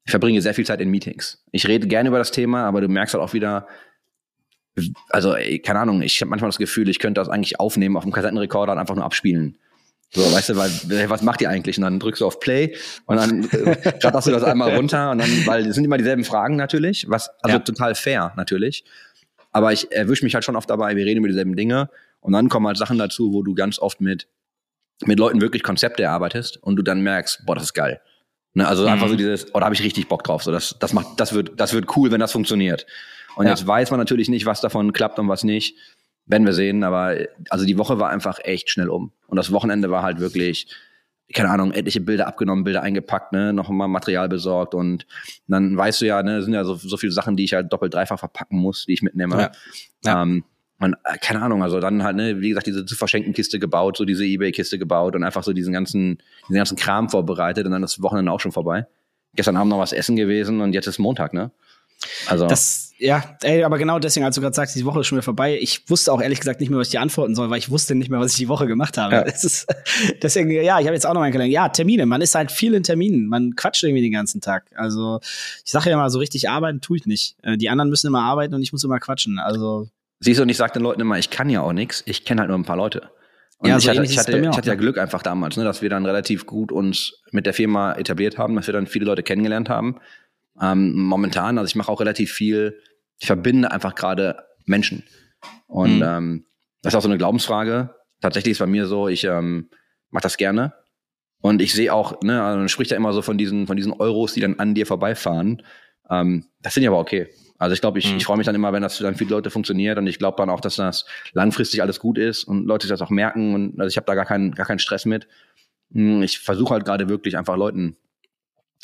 ich 0.04 0.10
verbringe 0.10 0.42
sehr 0.42 0.54
viel 0.54 0.66
Zeit 0.66 0.80
in 0.80 0.90
Meetings. 0.90 1.44
Ich 1.52 1.68
rede 1.68 1.86
gerne 1.86 2.08
über 2.08 2.18
das 2.18 2.32
Thema, 2.32 2.64
aber 2.64 2.80
du 2.80 2.88
merkst 2.88 3.14
halt 3.14 3.22
auch 3.22 3.32
wieder, 3.32 3.68
also 5.08 5.34
ey, 5.34 5.60
keine 5.60 5.78
Ahnung, 5.80 6.02
ich 6.02 6.20
habe 6.20 6.30
manchmal 6.30 6.48
das 6.48 6.58
Gefühl, 6.58 6.88
ich 6.88 6.98
könnte 6.98 7.20
das 7.20 7.28
eigentlich 7.28 7.60
aufnehmen 7.60 7.96
auf 7.96 8.02
dem 8.02 8.12
Kassettenrekorder 8.12 8.72
und 8.72 8.78
einfach 8.78 8.96
nur 8.96 9.04
abspielen. 9.04 9.56
So, 10.14 10.22
weißt 10.32 10.50
du, 10.50 10.56
weil, 10.56 10.70
ey, 10.90 11.10
was 11.10 11.22
macht 11.22 11.40
ihr 11.42 11.50
eigentlich? 11.50 11.76
Und 11.76 11.82
dann 11.82 11.98
drückst 11.98 12.20
du 12.22 12.26
auf 12.26 12.40
Play 12.40 12.74
und 13.06 13.16
dann 13.16 13.44
äh, 13.50 13.88
ratterst 14.02 14.26
du 14.28 14.30
das 14.30 14.44
einmal 14.44 14.74
runter 14.74 15.10
und 15.10 15.18
dann, 15.18 15.46
weil 15.46 15.66
es 15.66 15.74
sind 15.74 15.84
immer 15.84 15.98
dieselben 15.98 16.24
Fragen 16.24 16.56
natürlich, 16.56 17.06
was, 17.08 17.28
also 17.42 17.56
Ja. 17.56 17.62
total 17.62 17.94
fair 17.94 18.32
natürlich. 18.36 18.84
Aber 19.52 19.72
ich 19.72 19.90
erwische 19.92 20.24
mich 20.24 20.34
halt 20.34 20.44
schon 20.44 20.56
oft 20.56 20.70
dabei, 20.70 20.96
wir 20.96 21.04
reden 21.04 21.18
über 21.18 21.28
dieselben 21.28 21.56
Dinge 21.56 21.90
und 22.20 22.32
dann 22.32 22.48
kommen 22.48 22.66
halt 22.66 22.76
Sachen 22.78 22.98
dazu, 22.98 23.32
wo 23.32 23.42
du 23.42 23.54
ganz 23.54 23.78
oft 23.78 24.00
mit, 24.00 24.28
mit 25.04 25.18
Leuten 25.18 25.40
wirklich 25.40 25.62
Konzepte 25.62 26.04
erarbeitest 26.04 26.62
und 26.62 26.76
du 26.76 26.82
dann 26.82 27.00
merkst, 27.00 27.44
boah, 27.44 27.54
das 27.54 27.64
ist 27.64 27.74
geil. 27.74 28.00
Ne, 28.54 28.66
also 28.66 28.84
Mhm. 28.84 28.88
einfach 28.88 29.08
so 29.08 29.16
dieses, 29.16 29.54
oh, 29.54 29.58
da 29.58 29.66
habe 29.66 29.74
ich 29.74 29.82
richtig 29.82 30.08
Bock 30.08 30.24
drauf. 30.24 30.42
So, 30.42 30.52
das, 30.52 30.76
das 30.78 30.92
macht, 30.94 31.20
das 31.20 31.34
wird, 31.34 31.60
das 31.60 31.72
wird 31.74 31.94
cool, 31.96 32.10
wenn 32.10 32.20
das 32.20 32.32
funktioniert. 32.32 32.86
Und 33.34 33.44
Ja. 33.46 33.52
jetzt 33.52 33.66
weiß 33.66 33.90
man 33.90 33.98
natürlich 34.00 34.28
nicht, 34.30 34.46
was 34.46 34.60
davon 34.62 34.92
klappt 34.94 35.18
und 35.18 35.28
was 35.28 35.44
nicht. 35.44 35.76
Werden 36.26 36.44
wir 36.44 36.52
sehen, 36.52 36.82
aber 36.82 37.16
also 37.50 37.64
die 37.64 37.78
Woche 37.78 38.00
war 38.00 38.10
einfach 38.10 38.38
echt 38.42 38.70
schnell 38.70 38.88
um. 38.88 39.12
Und 39.28 39.36
das 39.36 39.52
Wochenende 39.52 39.90
war 39.90 40.02
halt 40.02 40.18
wirklich, 40.18 40.66
keine 41.32 41.50
Ahnung, 41.50 41.72
etliche 41.72 42.00
Bilder 42.00 42.26
abgenommen, 42.26 42.64
Bilder 42.64 42.82
eingepackt, 42.82 43.32
ne, 43.32 43.52
noch 43.52 43.68
mal 43.68 43.86
Material 43.86 44.28
besorgt 44.28 44.74
und 44.74 45.06
dann 45.46 45.76
weißt 45.76 46.00
du 46.00 46.06
ja, 46.06 46.22
ne, 46.22 46.42
sind 46.42 46.52
ja 46.52 46.64
so, 46.64 46.74
so 46.74 46.96
viele 46.96 47.12
Sachen, 47.12 47.36
die 47.36 47.44
ich 47.44 47.54
halt 47.54 47.72
doppelt, 47.72 47.94
dreifach 47.94 48.18
verpacken 48.18 48.58
muss, 48.58 48.86
die 48.86 48.94
ich 48.94 49.02
mitnehme. 49.02 49.36
Ja. 49.40 49.52
Ja. 50.04 50.22
Ähm, 50.22 50.44
und 50.78 50.94
äh, 51.04 51.16
keine 51.18 51.42
Ahnung, 51.42 51.62
also 51.62 51.80
dann 51.80 52.02
halt, 52.02 52.16
ne, 52.16 52.40
wie 52.40 52.50
gesagt, 52.50 52.66
diese 52.66 52.84
zu 52.84 52.96
verschenken 52.96 53.32
Kiste 53.32 53.58
gebaut, 53.58 53.96
so 53.96 54.04
diese 54.04 54.24
Ebay-Kiste 54.24 54.78
gebaut 54.78 55.14
und 55.14 55.24
einfach 55.24 55.42
so 55.42 55.52
diesen 55.52 55.72
ganzen, 55.72 56.18
diesen 56.48 56.56
ganzen 56.56 56.76
Kram 56.76 57.08
vorbereitet 57.08 57.66
und 57.66 57.72
dann 57.72 57.82
ist 57.82 57.96
das 57.96 58.02
Wochenende 58.02 58.30
auch 58.30 58.40
schon 58.40 58.52
vorbei. 58.52 58.86
Gestern 59.34 59.56
Abend 59.56 59.70
noch 59.70 59.78
was 59.78 59.92
essen 59.92 60.16
gewesen 60.16 60.60
und 60.60 60.72
jetzt 60.72 60.86
ist 60.86 60.98
Montag, 60.98 61.34
ne? 61.34 61.50
Also. 62.26 62.46
Das, 62.46 62.85
ja, 62.98 63.36
ey, 63.42 63.62
aber 63.64 63.78
genau 63.78 63.98
deswegen, 63.98 64.24
als 64.24 64.34
du 64.34 64.40
gerade 64.40 64.54
sagst, 64.54 64.74
die 64.74 64.84
Woche 64.84 65.00
ist 65.00 65.06
schon 65.06 65.16
wieder 65.16 65.24
vorbei. 65.24 65.58
Ich 65.60 65.88
wusste 65.90 66.12
auch 66.12 66.20
ehrlich 66.20 66.40
gesagt 66.40 66.60
nicht 66.60 66.70
mehr, 66.70 66.78
was 66.78 66.88
ich 66.88 66.92
dir 66.92 67.00
antworten 67.00 67.34
soll, 67.34 67.50
weil 67.50 67.58
ich 67.58 67.70
wusste 67.70 67.94
nicht 67.94 68.10
mehr, 68.10 68.20
was 68.20 68.32
ich 68.32 68.38
die 68.38 68.48
Woche 68.48 68.66
gemacht 68.66 68.96
habe. 68.98 69.14
Ja. 69.14 69.22
Das 69.26 69.44
ist, 69.44 69.66
deswegen, 70.22 70.50
ja, 70.50 70.80
ich 70.80 70.86
habe 70.86 70.94
jetzt 70.94 71.06
auch 71.06 71.12
noch 71.12 71.20
meinen 71.20 71.32
Kalender. 71.32 71.52
Ja, 71.52 71.68
Termine. 71.68 72.06
Man 72.06 72.22
ist 72.22 72.34
halt 72.34 72.50
viel 72.50 72.74
in 72.74 72.82
Terminen. 72.82 73.28
Man 73.28 73.54
quatscht 73.54 73.82
irgendwie 73.84 74.02
den 74.02 74.12
ganzen 74.12 74.40
Tag. 74.40 74.64
Also, 74.76 75.20
ich 75.64 75.70
sage 75.70 75.90
ja 75.90 75.96
immer, 75.96 76.08
so 76.08 76.18
richtig 76.18 76.48
arbeiten 76.48 76.80
tue 76.80 76.96
ich 76.96 77.06
nicht. 77.06 77.36
Äh, 77.42 77.56
Die 77.58 77.68
anderen 77.68 77.90
müssen 77.90 78.06
immer 78.06 78.22
arbeiten 78.22 78.54
und 78.54 78.62
ich 78.62 78.72
muss 78.72 78.82
immer 78.84 78.98
quatschen. 78.98 79.38
Also, 79.38 79.88
Siehst 80.20 80.38
du, 80.38 80.44
und 80.44 80.48
ich 80.48 80.56
sag 80.56 80.72
den 80.72 80.82
Leuten 80.82 81.00
immer, 81.02 81.18
ich 81.18 81.28
kann 81.28 81.50
ja 81.50 81.60
auch 81.60 81.74
nichts, 81.74 82.02
ich 82.06 82.24
kenne 82.24 82.40
halt 82.40 82.48
nur 82.48 82.58
ein 82.58 82.64
paar 82.64 82.76
Leute. 82.78 83.10
Und 83.58 83.68
Ja, 83.68 83.76
ich, 83.76 83.84
so 83.84 83.90
hatte, 83.90 84.02
ich, 84.04 84.18
hatte, 84.18 84.38
ich 84.38 84.48
hatte 84.48 84.68
ja 84.68 84.74
ne? 84.74 84.80
Glück 84.80 84.98
einfach 84.98 85.22
damals, 85.22 85.56
ne, 85.56 85.64
dass 85.64 85.82
wir 85.82 85.90
dann 85.90 86.04
relativ 86.06 86.46
gut 86.46 86.72
uns 86.72 87.22
mit 87.30 87.46
der 87.46 87.54
Firma 87.54 87.92
etabliert 87.94 88.38
haben, 88.38 88.54
dass 88.56 88.66
wir 88.66 88.72
dann 88.72 88.86
viele 88.86 89.04
Leute 89.06 89.22
kennengelernt 89.22 89.68
haben. 89.68 89.96
Ähm, 90.60 90.92
momentan, 90.98 91.58
also 91.58 91.68
ich 91.68 91.74
mache 91.76 91.90
auch 91.90 92.00
relativ 92.00 92.32
viel, 92.32 92.80
ich 93.18 93.26
verbinde 93.26 93.70
einfach 93.70 93.94
gerade 93.94 94.44
Menschen. 94.64 95.04
Und 95.66 95.96
Mhm. 95.98 96.02
ähm, 96.02 96.46
das 96.82 96.92
ist 96.94 96.96
auch 96.98 97.02
so 97.02 97.08
eine 97.08 97.18
Glaubensfrage. 97.18 97.94
Tatsächlich 98.20 98.52
ist 98.52 98.58
bei 98.58 98.66
mir 98.66 98.86
so, 98.86 99.08
ich 99.08 99.24
ähm, 99.24 99.68
mache 100.10 100.22
das 100.22 100.36
gerne. 100.36 100.72
Und 101.42 101.60
ich 101.60 101.74
sehe 101.74 101.92
auch, 101.92 102.20
ne, 102.22 102.42
also 102.42 102.58
man 102.58 102.68
spricht 102.68 102.90
ja 102.90 102.96
immer 102.96 103.12
so 103.12 103.22
von 103.22 103.36
diesen, 103.38 103.66
von 103.66 103.76
diesen 103.76 103.92
Euros, 103.92 104.32
die 104.34 104.40
dann 104.40 104.58
an 104.58 104.74
dir 104.74 104.86
vorbeifahren. 104.86 105.62
Ähm, 106.08 106.46
das 106.62 106.74
sind 106.74 106.82
ja 106.82 106.90
aber 106.90 106.98
okay. 107.00 107.28
Also 107.58 107.74
ich 107.74 107.80
glaube, 107.80 107.98
ich, 107.98 108.10
Mhm. 108.10 108.16
ich 108.18 108.24
freue 108.24 108.36
mich 108.36 108.46
dann 108.46 108.54
immer, 108.54 108.72
wenn 108.72 108.82
das 108.82 108.96
für 108.96 109.02
dann 109.04 109.14
viele 109.16 109.30
Leute 109.30 109.50
funktioniert 109.50 109.98
und 109.98 110.06
ich 110.06 110.18
glaube 110.18 110.36
dann 110.38 110.50
auch, 110.50 110.60
dass 110.60 110.76
das 110.76 111.06
langfristig 111.32 111.82
alles 111.82 112.00
gut 112.00 112.18
ist 112.18 112.44
und 112.44 112.66
Leute 112.66 112.86
sich 112.86 112.90
das 112.90 113.02
auch 113.02 113.10
merken 113.10 113.54
und 113.54 113.80
also 113.80 113.88
ich 113.88 113.96
habe 113.96 114.06
da 114.06 114.14
gar 114.14 114.24
keinen, 114.26 114.54
gar 114.54 114.66
keinen 114.66 114.78
Stress 114.78 115.04
mit. 115.04 115.26
Hm, 115.92 116.22
Ich 116.22 116.38
versuche 116.38 116.74
halt 116.74 116.84
gerade 116.84 117.08
wirklich 117.08 117.36
einfach 117.36 117.56
Leuten 117.56 117.96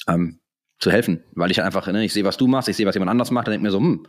ähm, 0.08 0.38
zu 0.82 0.90
helfen, 0.90 1.22
weil 1.34 1.50
ich 1.50 1.62
einfach, 1.62 1.86
ne, 1.86 2.04
ich 2.04 2.12
sehe, 2.12 2.24
was 2.24 2.36
du 2.36 2.46
machst, 2.46 2.68
ich 2.68 2.76
sehe, 2.76 2.86
was 2.86 2.94
jemand 2.94 3.10
anders 3.10 3.30
macht, 3.30 3.46
dann 3.46 3.52
denke 3.52 3.64
mir 3.64 3.70
so, 3.70 3.78
hm, 3.78 4.06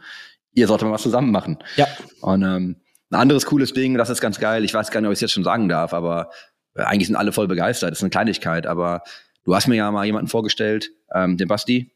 ihr 0.54 0.68
solltet 0.68 0.88
mal 0.88 0.94
was 0.94 1.04
zusammen 1.04 1.32
machen. 1.32 1.60
Ja. 1.76 1.88
Und 2.22 2.42
ähm, 2.42 2.76
ein 3.12 3.16
anderes 3.20 3.46
cooles 3.46 3.74
Ding, 3.74 3.96
das 3.98 4.10
ist 4.10 4.22
ganz 4.22 4.40
geil, 4.40 4.64
ich 4.66 4.74
weiß 4.74 4.90
gar 4.92 5.00
nicht, 5.02 5.08
ob 5.08 5.14
ich 5.14 5.18
es 5.18 5.22
jetzt 5.22 5.34
schon 5.34 5.44
sagen 5.44 5.70
darf, 5.70 5.94
aber 5.94 6.30
äh, 6.76 6.82
eigentlich 6.82 7.08
sind 7.08 7.16
alle 7.16 7.32
voll 7.32 7.48
begeistert, 7.48 7.92
das 7.92 8.00
ist 8.00 8.04
eine 8.04 8.10
Kleinigkeit, 8.10 8.66
aber 8.66 9.04
du 9.44 9.56
hast 9.56 9.68
mir 9.68 9.76
ja 9.76 9.92
mal 9.92 10.06
jemanden 10.06 10.28
vorgestellt, 10.28 10.90
ähm, 11.14 11.38
den 11.38 11.48
Basti, 11.48 11.92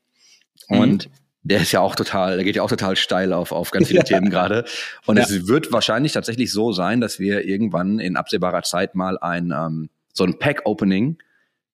und 0.69 1.09
der 1.43 1.61
ist 1.61 1.71
ja 1.71 1.79
auch 1.79 1.95
total, 1.95 2.35
der 2.35 2.43
geht 2.43 2.57
ja 2.57 2.61
auch 2.61 2.69
total 2.69 2.95
steil 2.97 3.31
auf, 3.31 3.51
auf 3.51 3.71
ganz 3.71 3.87
viele 3.87 4.03
Themen 4.03 4.29
gerade. 4.29 4.65
Und 5.05 5.17
Ja. 5.17 5.23
es 5.23 5.47
wird 5.47 5.71
wahrscheinlich 5.71 6.11
tatsächlich 6.11 6.51
so 6.51 6.73
sein, 6.73 6.99
dass 6.99 7.19
wir 7.19 7.45
irgendwann 7.45 7.99
in 7.99 8.17
absehbarer 8.17 8.63
Zeit 8.63 8.95
mal 8.95 9.17
ein 9.17 9.51
ähm, 9.55 9.89
so 10.13 10.23
ein 10.25 10.39
Pack-Opening 10.39 11.17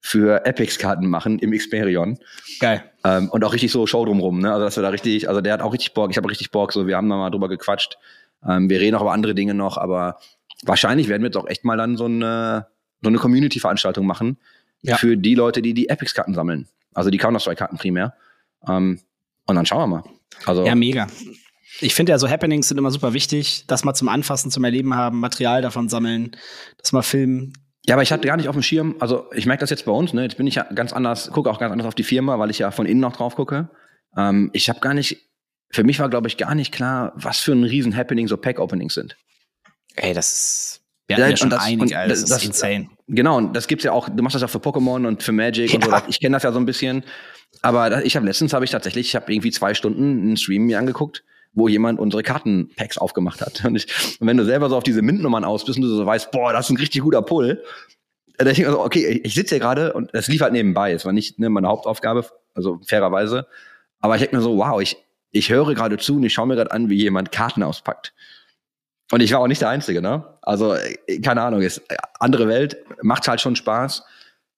für 0.05 0.45
Epics-Karten 0.45 1.07
machen 1.07 1.39
im 1.39 1.51
Xperion. 1.57 2.19
Geil. 2.59 2.83
Ähm, 3.05 3.29
und 3.29 3.43
auch 3.45 3.53
richtig 3.53 3.71
so 3.71 3.87
Show 3.87 4.03
drumrum, 4.05 4.39
ne? 4.39 4.51
Also 4.51 4.65
dass 4.65 4.75
wir 4.75 4.83
da 4.83 4.89
richtig, 4.89 5.29
also 5.29 5.39
der 5.39 5.53
hat 5.53 5.61
auch 5.61 5.71
richtig 5.71 5.93
Bock, 5.93 6.11
ich 6.11 6.17
habe 6.17 6.29
richtig 6.29 6.51
Bock, 6.51 6.73
so 6.73 6.85
wir 6.87 6.97
haben 6.97 7.09
da 7.09 7.15
mal 7.15 7.29
drüber 7.29 7.47
gequatscht. 7.47 7.97
Ähm, 8.45 8.69
wir 8.69 8.81
reden 8.81 8.95
auch 8.97 9.01
über 9.01 9.13
andere 9.13 9.33
Dinge 9.33 9.53
noch, 9.53 9.77
aber 9.77 10.19
wahrscheinlich 10.63 11.07
werden 11.07 11.21
wir 11.21 11.27
jetzt 11.27 11.37
auch 11.37 11.47
echt 11.47 11.63
mal 11.63 11.77
dann 11.77 11.95
so 11.95 12.05
eine, 12.05 12.67
so 13.01 13.07
eine 13.07 13.17
Community-Veranstaltung 13.17 14.05
machen 14.05 14.37
Ja. 14.81 14.97
für 14.97 15.15
die 15.15 15.35
Leute, 15.35 15.61
die 15.61 15.73
die 15.73 15.87
Epics-Karten 15.87 16.33
sammeln. 16.33 16.67
Also 16.93 17.09
die 17.09 17.17
Counter-Strike-Karten 17.17 17.77
primär. 17.77 18.13
Ähm, 18.67 18.99
und 19.45 19.55
dann 19.55 19.65
schauen 19.65 19.79
wir 19.83 19.87
mal. 19.87 20.03
Also 20.45 20.65
Ja, 20.65 20.75
mega. 20.75 21.07
Ich 21.79 21.95
finde 21.95 22.11
ja, 22.11 22.19
so 22.19 22.29
Happenings 22.29 22.67
sind 22.67 22.77
immer 22.77 22.91
super 22.91 23.13
wichtig, 23.13 23.63
dass 23.67 23.85
mal 23.85 23.93
zum 23.93 24.09
Anfassen, 24.09 24.51
zum 24.51 24.65
Erleben 24.65 24.95
haben, 24.95 25.21
Material 25.21 25.61
davon 25.61 25.87
sammeln, 25.87 26.35
das 26.77 26.91
mal 26.91 27.01
filmen. 27.03 27.53
Ja, 27.85 27.95
aber 27.95 28.03
ich 28.03 28.11
hatte 28.13 28.27
gar 28.27 28.37
nicht 28.37 28.47
auf 28.47 28.55
dem 28.55 28.63
Schirm, 28.63 28.95
also 28.99 29.29
ich 29.33 29.45
merke 29.45 29.59
das 29.61 29.69
jetzt 29.69 29.85
bei 29.85 29.91
uns, 29.91 30.13
ne? 30.13 30.23
Jetzt 30.23 30.37
bin 30.37 30.47
ich 30.47 30.55
ja 30.55 30.63
ganz 30.63 30.93
anders, 30.93 31.29
gucke 31.31 31.49
auch 31.49 31.59
ganz 31.59 31.71
anders 31.71 31.87
auf 31.87 31.95
die 31.95 32.03
Firma, 32.03 32.39
weil 32.39 32.49
ich 32.49 32.59
ja 32.59 32.71
von 32.71 32.85
innen 32.85 33.01
noch 33.01 33.15
drauf 33.15 33.35
gucke. 33.35 33.69
Ähm, 34.17 34.49
ich 34.53 34.69
habe 34.69 34.79
gar 34.79 34.93
nicht, 34.93 35.29
für 35.69 35.83
mich 35.83 35.99
war, 35.99 36.09
glaube 36.09 36.27
ich, 36.29 36.37
gar 36.37 36.55
nicht 36.55 36.73
klar, 36.73 37.11
was 37.15 37.39
für 37.39 37.51
ein 37.51 37.63
riesen 37.63 37.95
Happening 37.95 38.27
so 38.27 38.37
Pack-Openings 38.37 38.93
sind. 38.93 39.17
Ey, 39.95 40.13
das 40.13 40.31
ist. 40.31 40.79
Wir 41.07 41.17
Ja, 41.17 41.23
hatten 41.23 41.29
ja 41.31 41.33
und 41.33 41.39
schon 41.39 41.49
das- 41.49 41.63
einige, 41.63 41.97
Alter, 41.97 42.09
das, 42.09 42.23
das- 42.25 42.37
ist 42.41 42.45
insane. 42.47 42.89
Genau, 43.07 43.35
und 43.37 43.53
das 43.53 43.67
gibt's 43.67 43.83
ja 43.83 43.91
auch, 43.91 44.07
du 44.07 44.23
machst 44.23 44.35
das 44.35 44.41
ja 44.41 44.47
für 44.47 44.59
Pokémon 44.59 45.05
und 45.05 45.21
für 45.21 45.33
Magic 45.33 45.73
und 45.73 45.83
so. 45.83 45.91
Ja. 45.91 46.01
Ich 46.07 46.21
kenne 46.21 46.37
das 46.37 46.43
ja 46.43 46.53
so 46.53 46.59
ein 46.59 46.65
bisschen. 46.65 47.03
Aber 47.61 48.03
ich 48.05 48.15
habe 48.15 48.25
letztens 48.25 48.53
habe 48.53 48.63
ich 48.63 48.71
tatsächlich, 48.71 49.07
ich 49.07 49.15
habe 49.15 49.31
irgendwie 49.31 49.51
zwei 49.51 49.73
Stunden 49.73 50.21
einen 50.21 50.37
Stream 50.37 50.63
mir 50.63 50.79
angeguckt, 50.79 51.23
wo 51.53 51.67
jemand 51.67 51.99
unsere 51.99 52.23
Kartenpacks 52.23 52.97
aufgemacht 52.97 53.41
hat. 53.41 53.63
Und, 53.65 53.75
ich, 53.75 54.17
und 54.19 54.27
wenn 54.27 54.37
du 54.37 54.45
selber 54.45 54.69
so 54.69 54.77
auf 54.77 54.83
diese 54.83 55.01
Mint-Nummern 55.01 55.43
aus 55.43 55.65
bist 55.65 55.77
und 55.77 55.83
du 55.83 55.87
so 55.89 56.05
weißt, 56.05 56.31
boah, 56.31 56.51
das 56.53 56.65
ist 56.65 56.71
ein 56.71 56.77
richtig 56.77 57.01
guter 57.01 57.21
Pull, 57.21 57.63
dann 58.37 58.45
denke 58.47 58.61
ich 58.61 58.67
mir 58.67 58.73
so, 58.73 58.81
okay, 58.83 59.05
ich- 59.07 59.25
ich 59.25 59.33
sitze 59.35 59.55
hier 59.55 59.59
gerade 59.59 59.93
und 59.93 60.09
es 60.13 60.27
lief 60.27 60.41
halt 60.41 60.53
nebenbei. 60.53 60.91
Es 60.93 61.05
war 61.05 61.13
nicht 61.13 61.37
ne, 61.39 61.49
meine 61.49 61.67
Hauptaufgabe, 61.67 62.25
also 62.55 62.79
fairerweise. 62.87 63.45
Aber 63.99 64.15
ich 64.15 64.21
denke 64.21 64.35
mir 64.35 64.41
so, 64.41 64.57
wow, 64.57 64.81
ich, 64.81 64.97
ich 65.31 65.49
höre 65.49 65.73
gerade 65.75 65.97
zu 65.97 66.15
und 66.15 66.23
ich 66.23 66.33
schaue 66.33 66.47
mir 66.47 66.55
gerade 66.55 66.71
an, 66.71 66.89
wie 66.89 66.95
jemand 66.95 67.31
Karten 67.31 67.61
auspackt. 67.63 68.13
Und 69.11 69.21
ich 69.21 69.31
war 69.31 69.39
auch 69.41 69.47
nicht 69.47 69.61
der 69.61 69.69
Einzige, 69.69 70.01
ne? 70.01 70.37
Also, 70.41 70.73
äh, 70.73 71.19
keine 71.21 71.43
Ahnung, 71.43 71.61
ist 71.61 71.77
äh, 71.89 71.95
andere 72.19 72.47
Welt, 72.47 72.77
macht 73.03 73.27
halt 73.27 73.41
schon 73.41 73.55
Spaß. 73.55 74.03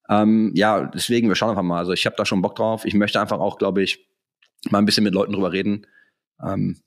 Ähm, 0.08 0.52
ja, 0.56 0.86
deswegen, 0.86 1.28
wir 1.28 1.36
schauen 1.36 1.50
einfach 1.50 1.64
mal. 1.64 1.80
Also 1.80 1.92
ich 1.92 2.06
habe 2.06 2.16
da 2.16 2.26
schon 2.26 2.42
Bock 2.42 2.56
drauf. 2.56 2.86
Ich 2.86 2.94
möchte 2.94 3.20
einfach 3.20 3.40
auch, 3.40 3.58
glaube 3.58 3.82
ich, 3.84 4.08
mal 4.70 4.78
ein 4.80 4.86
bisschen 4.86 5.04
mit 5.04 5.14
Leuten 5.14 5.34
drüber 5.34 5.52
reden. 5.52 5.88
Ähm, 6.46 6.80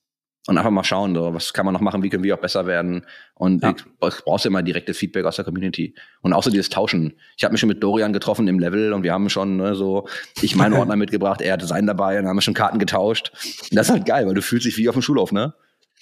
und 0.48 0.56
einfach 0.56 0.70
mal 0.70 0.82
schauen, 0.82 1.14
so, 1.14 1.34
was 1.34 1.52
kann 1.52 1.66
man 1.66 1.74
noch 1.74 1.82
machen, 1.82 2.02
wie 2.02 2.08
können 2.08 2.24
wir 2.24 2.34
auch 2.34 2.40
besser 2.40 2.66
werden. 2.66 3.04
Und 3.34 3.62
Ja. 3.62 3.74
ich, 3.76 3.84
brauchst 4.24 4.46
ja 4.46 4.48
immer 4.48 4.62
direktes 4.62 4.96
Feedback 4.96 5.26
aus 5.26 5.36
der 5.36 5.44
Community. 5.44 5.94
Und 6.22 6.32
auch 6.32 6.42
so 6.42 6.50
dieses 6.50 6.70
Tauschen. 6.70 7.12
Ich 7.36 7.44
habe 7.44 7.52
mich 7.52 7.60
schon 7.60 7.68
mit 7.68 7.82
Dorian 7.82 8.14
getroffen 8.14 8.48
im 8.48 8.58
Level 8.58 8.94
und 8.94 9.02
wir 9.02 9.12
haben 9.12 9.28
schon 9.28 9.58
ne, 9.58 9.74
so, 9.74 10.08
ich 10.40 10.56
meinen 10.56 10.72
Ordner 10.78 10.96
mitgebracht, 10.96 11.42
er 11.42 11.52
hatte 11.52 11.66
seinen 11.66 11.86
dabei 11.86 12.18
und 12.18 12.26
haben 12.26 12.36
wir 12.36 12.40
schon 12.40 12.54
Karten 12.54 12.78
getauscht. 12.78 13.30
Und 13.70 13.76
das 13.76 13.88
ist 13.88 13.92
halt 13.92 14.06
geil, 14.06 14.26
weil 14.26 14.32
du 14.32 14.40
fühlst 14.40 14.64
dich 14.64 14.78
wie 14.78 14.88
auf 14.88 14.94
dem 14.94 15.02
Schulhof, 15.02 15.32
ne? 15.32 15.52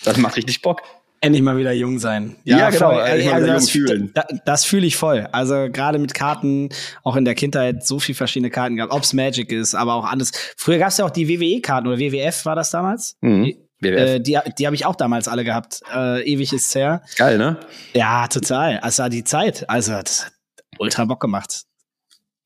Das 0.04 0.16
macht 0.16 0.36
richtig 0.36 0.62
Bock. 0.62 0.80
Endlich 1.22 1.42
mal 1.42 1.56
wieder 1.56 1.72
jung 1.72 1.98
sein. 1.98 2.36
Ja, 2.44 2.70
genau, 2.70 2.92
voll. 2.92 3.02
endlich 3.02 3.26
mal 3.28 3.42
wieder 3.42 3.54
das, 3.54 3.70
fühlen. 3.70 4.12
Da, 4.14 4.26
das 4.44 4.64
fühle 4.64 4.86
ich 4.86 4.96
voll. 4.96 5.26
Also 5.32 5.66
gerade 5.72 5.98
mit 5.98 6.14
Karten, 6.14 6.68
auch 7.02 7.16
in 7.16 7.24
der 7.24 7.34
Kindheit 7.34 7.84
so 7.84 7.98
viel 7.98 8.14
verschiedene 8.14 8.50
Karten 8.50 8.76
gehabt, 8.76 8.92
ob's 8.92 9.12
Magic 9.12 9.50
ist, 9.50 9.74
aber 9.74 9.94
auch 9.94 10.04
anders. 10.04 10.30
Früher 10.56 10.78
gab's 10.78 10.98
ja 10.98 11.04
auch 11.04 11.10
die 11.10 11.28
WWE-Karten 11.28 11.88
oder 11.88 11.98
WWF 11.98 12.44
war 12.44 12.54
das 12.54 12.70
damals. 12.70 13.16
Mhm. 13.22 13.56
WWF. 13.80 13.98
Äh, 13.98 14.20
die 14.20 14.38
die 14.58 14.66
habe 14.66 14.76
ich 14.76 14.86
auch 14.86 14.96
damals 14.96 15.28
alle 15.28 15.44
gehabt. 15.44 15.82
Äh, 15.92 16.22
ewig 16.30 16.52
ist's 16.52 16.74
her. 16.74 17.02
Geil, 17.16 17.38
ne? 17.38 17.58
Ja, 17.92 18.26
total. 18.28 18.78
Also 18.78 19.08
die 19.08 19.24
Zeit. 19.24 19.68
Also 19.68 19.92
das 19.92 20.26
hat 20.26 20.32
ultra 20.78 21.04
Bock 21.04 21.20
gemacht. 21.20 21.64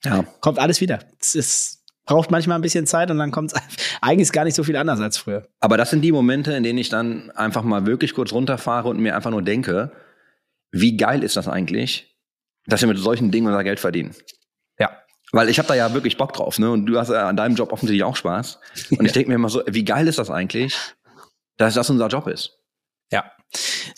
Ja. 0.05 0.25
Kommt 0.41 0.59
alles 0.59 0.81
wieder. 0.81 1.01
Es 1.21 1.35
ist, 1.35 1.85
braucht 2.07 2.31
manchmal 2.31 2.59
ein 2.59 2.63
bisschen 2.63 2.87
Zeit 2.87 3.11
und 3.11 3.19
dann 3.19 3.31
kommt's. 3.31 3.55
Eigentlich 4.01 4.23
ist 4.23 4.33
gar 4.33 4.45
nicht 4.45 4.55
so 4.55 4.65
viel 4.65 4.77
anders 4.77 5.01
als 5.01 5.19
früher. 5.19 5.47
Aber 5.61 5.77
das 5.77 5.91
sind 5.91 6.03
die 6.03 6.13
Momente, 6.13 6.53
in 6.53 6.63
denen 6.63 6.79
ich 6.79 6.89
dann 6.89 7.31
einfach 7.33 7.63
mal 7.63 7.87
wirklich 7.87 8.15
kurz 8.15 8.33
runterfahre 8.33 8.89
und 8.89 8.99
mir 8.99 9.15
einfach 9.15 9.31
nur 9.31 9.43
denke, 9.43 9.93
wie 10.73 10.97
geil 10.97 11.23
ist 11.23 11.37
das 11.37 11.49
eigentlich, 11.49 12.17
dass 12.67 12.81
wir 12.81 12.89
mit 12.89 12.99
solchen 12.99 13.31
Dingen 13.31 13.47
unser 13.47 13.65
Geld 13.65 13.81
verdienen. 13.81 14.15
Ja. 14.79 14.91
Weil 15.33 15.49
ich 15.49 15.59
habe 15.59 15.69
da 15.69 15.75
ja 15.75 15.93
wirklich 15.93 16.17
Bock 16.17 16.33
drauf, 16.33 16.59
ne? 16.59 16.71
Und 16.71 16.87
du 16.87 16.99
hast 16.99 17.11
ja 17.11 17.29
an 17.29 17.37
deinem 17.37 17.57
Job 17.57 17.73
offensichtlich 17.73 18.05
auch 18.05 18.17
Spaß. 18.17 18.59
Und 18.91 19.05
ich 19.05 19.13
denke 19.13 19.29
mir 19.29 19.35
immer 19.35 19.49
so, 19.49 19.63
wie 19.67 19.85
geil 19.85 20.09
ist 20.09 20.19
das 20.19 20.31
eigentlich, 20.31 20.77
dass 21.61 21.75
das 21.75 21.91
unser 21.91 22.09
Job 22.09 22.27
ist. 22.27 22.59
Ja. 23.13 23.31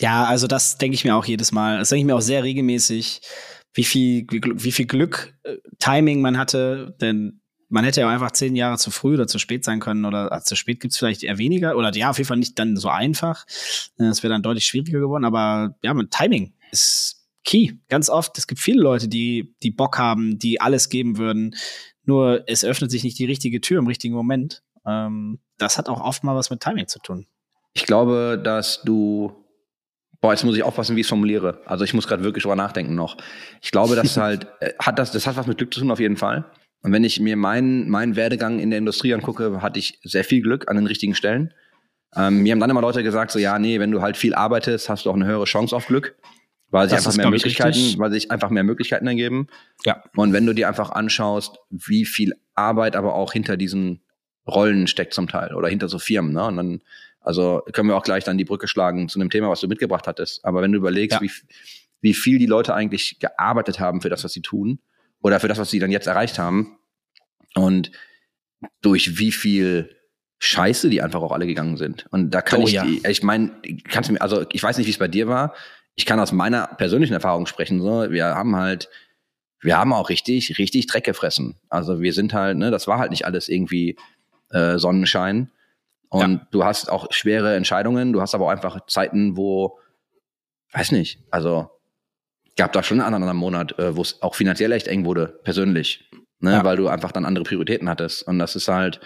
Ja, 0.01 0.25
also 0.25 0.47
das 0.47 0.79
denke 0.79 0.95
ich 0.95 1.05
mir 1.05 1.15
auch 1.15 1.25
jedes 1.25 1.53
Mal. 1.53 1.79
Das 1.79 1.91
denke 1.91 2.01
ich 2.01 2.07
mir 2.07 2.17
auch 2.17 2.23
sehr 2.23 2.43
regelmäßig, 2.43 3.21
wie 3.75 3.85
viel, 3.85 4.27
wie, 4.31 4.73
viel 4.73 4.87
Glück, 4.87 5.35
äh, 5.45 5.57
Timing 5.79 6.21
man 6.21 6.39
hatte, 6.39 6.97
denn 7.01 7.41
man 7.69 7.85
hätte 7.85 8.03
ja 8.03 8.09
einfach 8.09 8.33
zehn 8.33 8.55
Jahre 8.55 8.77
zu 8.77 8.91
früh 8.91 9.15
oder 9.15 9.27
zu 9.27 9.39
spät 9.39 9.65
sein 9.65 9.81
können 9.81 10.05
oder 10.05 10.31
ah, 10.31 10.43
zu 10.43 10.57
spät 10.57 10.81
gibt's 10.81 10.99
vielleicht 10.99 11.23
eher 11.23 11.39
weniger 11.39 11.77
oder 11.77 11.95
ja, 11.95 12.11
auf 12.11 12.19
jeden 12.19 12.29
Fall 12.29 12.37
nicht 12.37 12.59
dann 12.59 12.77
so 12.77 12.89
einfach. 12.89 13.47
Äh, 13.99 14.05
Es 14.05 14.23
wäre 14.23 14.33
dann 14.33 14.43
deutlich 14.43 14.67
schwieriger 14.67 15.01
geworden, 15.01 15.25
aber 15.25 15.77
ja, 15.83 15.95
mit 15.95 16.11
Timing 16.11 16.55
ist 16.71 17.25
key. 17.45 17.73
Ganz 17.89 18.11
oft, 18.11 18.37
es 18.37 18.47
gibt 18.47 18.61
viele 18.61 18.83
Leute, 18.83 19.09
die, 19.09 19.55
die 19.63 19.71
Bock 19.71 19.99
haben, 19.99 20.39
die 20.39 20.61
alles 20.61 20.89
geben 20.89 21.17
würden, 21.17 21.55
nur 22.05 22.45
es 22.47 22.65
öffnet 22.65 22.91
sich 22.91 23.05
nicht 23.05 23.19
die 23.19 23.27
richtige 23.27 23.61
Tür 23.61 23.79
im 23.79 23.87
richtigen 23.87 24.15
Moment. 24.15 24.63
Ähm, 24.85 25.41
das 25.59 25.79
hat 25.79 25.89
auch 25.89 26.01
oft 26.01 26.25
mal 26.25 26.35
was 26.35 26.51
mit 26.51 26.61
Timing 26.61 26.89
zu 26.89 26.99
tun. 26.99 27.27
Ich 27.73 27.85
glaube, 27.85 28.41
dass 28.43 28.83
du. 28.83 29.33
Boah, 30.21 30.33
jetzt 30.33 30.45
muss 30.45 30.57
ich 30.57 30.63
aufpassen, 30.63 30.95
wie 30.95 31.01
ich 31.01 31.07
es 31.07 31.09
formuliere. 31.09 31.61
Also 31.67 31.85
ich 31.85 31.95
muss 31.95 32.07
gerade 32.07 32.23
wirklich 32.23 32.43
drüber 32.43 32.55
nachdenken 32.55 32.95
noch. 32.95 33.17
Ich 33.61 33.73
glaube, 33.73 33.97
das 33.97 34.17
halt 34.19 34.47
äh, 34.61 34.73
hat 34.79 34.99
das, 34.99 35.11
das 35.11 35.27
hat 35.27 35.37
was 35.37 35.47
mit 35.47 35.59
Glück 35.59 35.75
zu 35.75 35.81
tun 35.81 35.91
auf 35.91 36.01
jeden 36.01 36.17
Fall. 36.17 36.45
Und 36.83 36.93
wenn 36.93 37.05
ich 37.05 37.21
mir 37.21 37.37
meinen 37.37 37.89
meinen 37.89 38.17
Werdegang 38.17 38.59
in 38.59 38.71
der 38.71 38.79
Industrie 38.79 39.15
angucke, 39.15 39.63
hatte 39.63 39.79
ich 39.79 39.99
sehr 40.03 40.25
viel 40.25 40.43
Glück 40.43 40.69
an 40.69 40.77
den 40.77 40.87
richtigen 40.87 41.15
Stellen. 41.15 41.53
Ähm, 42.15 42.43
mir 42.43 42.53
haben 42.53 42.61
dann 42.61 42.71
immer 42.71 42.81
Leute 42.83 43.03
gesagt, 43.03 43.31
so 43.31 43.39
ja, 43.39 43.59
nee, 43.59 43.81
wenn 43.81 43.91
du 43.91 44.03
halt 44.03 44.17
viel 44.17 44.35
arbeitest, 44.35 44.89
hast 44.89 45.07
du 45.07 45.11
auch 45.11 45.15
eine 45.15 45.27
höhere 45.27 45.45
Chance 45.45 45.75
auf 45.75 45.87
Glück, 45.87 46.15
weil 46.71 46.89
sich 46.89 46.97
Das 46.97 47.07
einfach 47.07 47.17
mehr 47.17 47.31
Möglichkeiten, 47.31 47.79
richtig. 47.79 47.99
weil 47.99 48.11
sich 48.11 48.31
einfach 48.31 48.51
mehr 48.51 48.65
Möglichkeiten 48.65 49.07
ergeben. 49.07 49.47
Ja. 49.87 50.03
Und 50.17 50.33
wenn 50.33 50.45
du 50.45 50.53
dir 50.53 50.69
einfach 50.69 50.91
anschaust, 50.91 51.59
wie 51.71 52.05
viel 52.05 52.35
Arbeit 52.55 52.97
aber 52.97 53.15
auch 53.15 53.33
hinter 53.33 53.57
diesen 53.57 54.03
Rollen 54.47 54.89
steckt 54.89 55.15
zum 55.15 55.29
Teil 55.29 55.55
oder 55.55 55.69
hinter 55.69 55.89
so 55.89 55.99
Firmen, 55.99 56.33
ne? 56.33 56.45
Und 56.45 56.57
dann, 56.57 56.83
also 57.23 57.63
können 57.73 57.89
wir 57.89 57.97
auch 57.97 58.03
gleich 58.05 58.25
dann 58.25 58.39
die 58.39 58.45
Brücke 58.45 58.69
schlagen 58.69 59.09
zu 59.09 59.19
einem 59.21 59.31
Thema, 59.31 59.49
was 59.49 59.61
du 59.61 59.69
mitgebracht 59.69 60.07
hattest. 60.07 60.45
Aber 60.45 60.63
wenn 60.63 60.73
du 60.73 60.79
überlegst, 60.79 61.21
Ja. 61.21 61.23
wie, 61.23 61.31
wie 62.01 62.15
viel 62.15 62.39
die 62.39 62.47
Leute 62.47 62.75
eigentlich 62.75 63.19
gearbeitet 63.21 63.79
haben 63.81 64.01
für 64.01 64.09
das, 64.11 64.25
was 64.25 64.33
sie 64.33 64.43
tun, 64.43 64.79
oder 65.23 65.39
für 65.39 65.49
das, 65.49 65.59
was 65.59 65.71
sie 65.71 65.79
dann 65.79 65.91
jetzt 65.93 66.07
erreicht 66.09 66.39
haben, 66.39 66.79
und 67.55 67.93
durch 68.81 69.19
wie 69.19 69.33
viel 69.33 69.95
Scheiße 70.39 70.91
die 70.91 71.03
einfach 71.03 71.23
auch 71.23 71.33
alle 71.33 71.47
gegangen 71.47 71.77
sind. 71.77 72.07
Und 72.11 72.31
da 72.31 72.43
kann 72.43 72.63
Oh 72.63 72.67
ich, 72.67 72.73
ja. 72.73 72.85
die, 72.85 73.01
ich 73.07 73.23
meine, 73.23 73.53
kannst 73.89 74.09
du 74.09 74.15
mir, 74.15 74.21
also 74.21 74.45
ich 74.53 74.63
weiß 74.63 74.77
nicht, 74.79 74.87
wie 74.87 74.91
es 74.91 74.99
bei 74.99 75.07
dir 75.09 75.29
war. 75.29 75.55
Ich 75.95 76.07
kann 76.07 76.19
aus 76.19 76.33
meiner 76.33 76.67
persönlichen 76.67 77.13
Erfahrung 77.13 77.47
sprechen. 77.47 77.81
So, 77.81 78.11
wir 78.11 78.25
haben 78.27 78.57
halt, 78.57 78.89
wir 79.61 79.79
haben 79.79 79.93
auch 79.93 80.09
richtig, 80.09 80.59
richtig 80.59 80.87
Dreck 80.89 81.05
gefressen. 81.05 81.57
Also 81.69 82.01
wir 82.01 82.13
sind 82.13 82.33
halt, 82.35 82.57
ne, 82.59 82.71
das 82.73 82.89
war 82.89 82.99
halt 82.99 83.11
nicht 83.13 83.25
alles 83.27 83.49
irgendwie 83.49 83.97
äh, 84.51 84.79
Sonnenschein. 84.79 85.51
Und 86.13 86.33
Ja. 86.33 86.47
du 86.51 86.65
hast 86.65 86.91
auch 86.91 87.07
schwere 87.11 87.57
Entscheidungen. 87.57 88.13
Du 88.13 88.21
hast 88.21 88.35
aber 88.35 88.47
auch 88.47 88.51
einfach 88.51 88.87
Zeiten, 88.87 89.37
wo, 89.37 89.79
weiß 90.73 90.93
nicht, 90.93 91.21
also 91.31 91.71
gab 92.57 92.73
da 92.73 92.83
schon 92.83 93.01
einen 93.01 93.15
anderen 93.15 93.37
Monat, 93.37 93.79
äh, 93.79 93.97
wo 93.97 94.03
es 94.03 94.21
auch 94.23 94.35
finanziell 94.35 94.73
echt 94.73 94.87
eng 94.89 95.05
wurde, 95.05 95.41
persönlich. 95.43 96.09
Ne, 96.41 96.53
Ja. 96.53 96.65
weil 96.65 96.77
du 96.77 96.89
einfach 96.89 97.13
dann 97.13 97.25
andere 97.25 97.45
Prioritäten 97.45 97.89
hattest. 97.89 98.27
Und 98.27 98.39
das 98.41 98.57
ist 98.57 98.67
halt, 98.69 99.01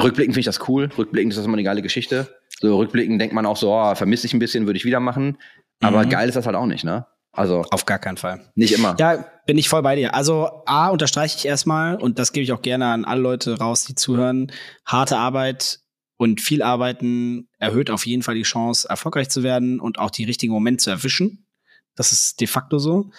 rückblickend 0.00 0.34
finde 0.34 0.40
ich 0.40 0.46
das 0.56 0.68
cool. 0.68 0.90
Rückblickend 0.96 1.32
ist 1.32 1.38
das 1.38 1.46
immer 1.46 1.54
eine 1.54 1.62
geile 1.64 1.82
Geschichte. 1.82 2.28
So 2.60 2.76
rückblickend 2.76 3.20
denkt 3.20 3.34
man 3.34 3.46
auch 3.46 3.56
so, 3.56 3.72
oh, 3.74 3.94
vermisse 3.94 4.26
ich 4.26 4.34
ein 4.34 4.38
bisschen, 4.38 4.66
würde 4.66 4.76
ich 4.76 4.84
wieder 4.84 5.00
machen. 5.00 5.38
Aber 5.80 6.04
Mhm. 6.04 6.10
geil 6.10 6.28
ist 6.28 6.34
das 6.36 6.46
halt 6.46 6.54
auch 6.56 6.66
nicht, 6.66 6.84
ne? 6.84 7.06
Also 7.32 7.64
Auf 7.70 7.86
gar 7.86 7.98
keinen 7.98 8.18
Fall. 8.18 8.52
nicht 8.54 8.74
immer. 8.74 8.94
Ja, 9.00 9.24
bin 9.46 9.56
ich 9.56 9.70
voll 9.70 9.80
bei 9.82 9.96
dir. 9.96 10.14
Also 10.14 10.62
A, 10.66 10.88
unterstreiche 10.90 11.38
ich 11.38 11.46
erstmal, 11.46 11.96
und 11.96 12.18
das 12.18 12.32
gebe 12.34 12.44
ich 12.44 12.52
auch 12.52 12.60
gerne 12.60 12.86
an 12.86 13.06
alle 13.06 13.22
Leute 13.22 13.58
raus, 13.58 13.84
die 13.86 13.94
zuhören, 13.94 14.52
harte 14.84 15.16
Arbeit 15.16 15.80
und 16.22 16.40
viel 16.40 16.62
Arbeiten 16.62 17.48
erhöht 17.58 17.90
auf 17.90 18.06
jeden 18.06 18.22
Fall 18.22 18.36
die 18.36 18.42
Chance, 18.42 18.88
erfolgreich 18.88 19.28
zu 19.28 19.42
werden 19.42 19.80
und 19.80 19.98
auch 19.98 20.10
die 20.10 20.22
richtigen 20.22 20.52
Momente 20.52 20.84
zu 20.84 20.90
erwischen. 20.90 21.48
Das 21.96 22.12
ist 22.12 22.40
de 22.40 22.46
facto 22.46 22.78
so. 22.78 23.10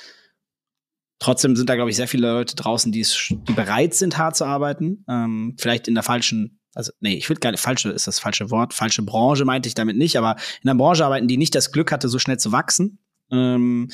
Trotzdem 1.19 1.57
sind 1.57 1.69
da, 1.69 1.75
glaube 1.75 1.89
ich, 1.89 1.97
sehr 1.97 2.07
viele 2.07 2.31
Leute 2.31 2.55
draußen, 2.55 2.93
die, 2.93 3.05
die 3.29 3.53
bereit 3.53 3.93
sind, 3.93 4.17
hart 4.17 4.37
zu 4.37 4.45
arbeiten. 4.45 5.03
Ähm, 5.09 5.55
vielleicht 5.59 5.89
in 5.89 5.95
der 5.95 6.03
falschen, 6.03 6.61
also 6.73 6.93
nee, 7.01 7.15
ich 7.15 7.27
gar 7.41 7.51
nicht, 7.51 7.59
falsche 7.59 7.89
ist 7.89 8.07
das 8.07 8.19
falsche 8.19 8.49
Wort, 8.51 8.73
falsche 8.73 9.03
Branche 9.03 9.43
meinte 9.43 9.67
ich 9.67 9.75
damit 9.75 9.97
nicht, 9.97 10.17
aber 10.17 10.37
in 10.61 10.69
einer 10.69 10.77
Branche 10.77 11.05
arbeiten, 11.05 11.27
die 11.27 11.35
nicht 11.35 11.55
das 11.55 11.73
Glück 11.73 11.91
hatte, 11.91 12.07
so 12.07 12.19
schnell 12.19 12.39
zu 12.39 12.53
wachsen. 12.53 12.99
Ähm, 13.31 13.91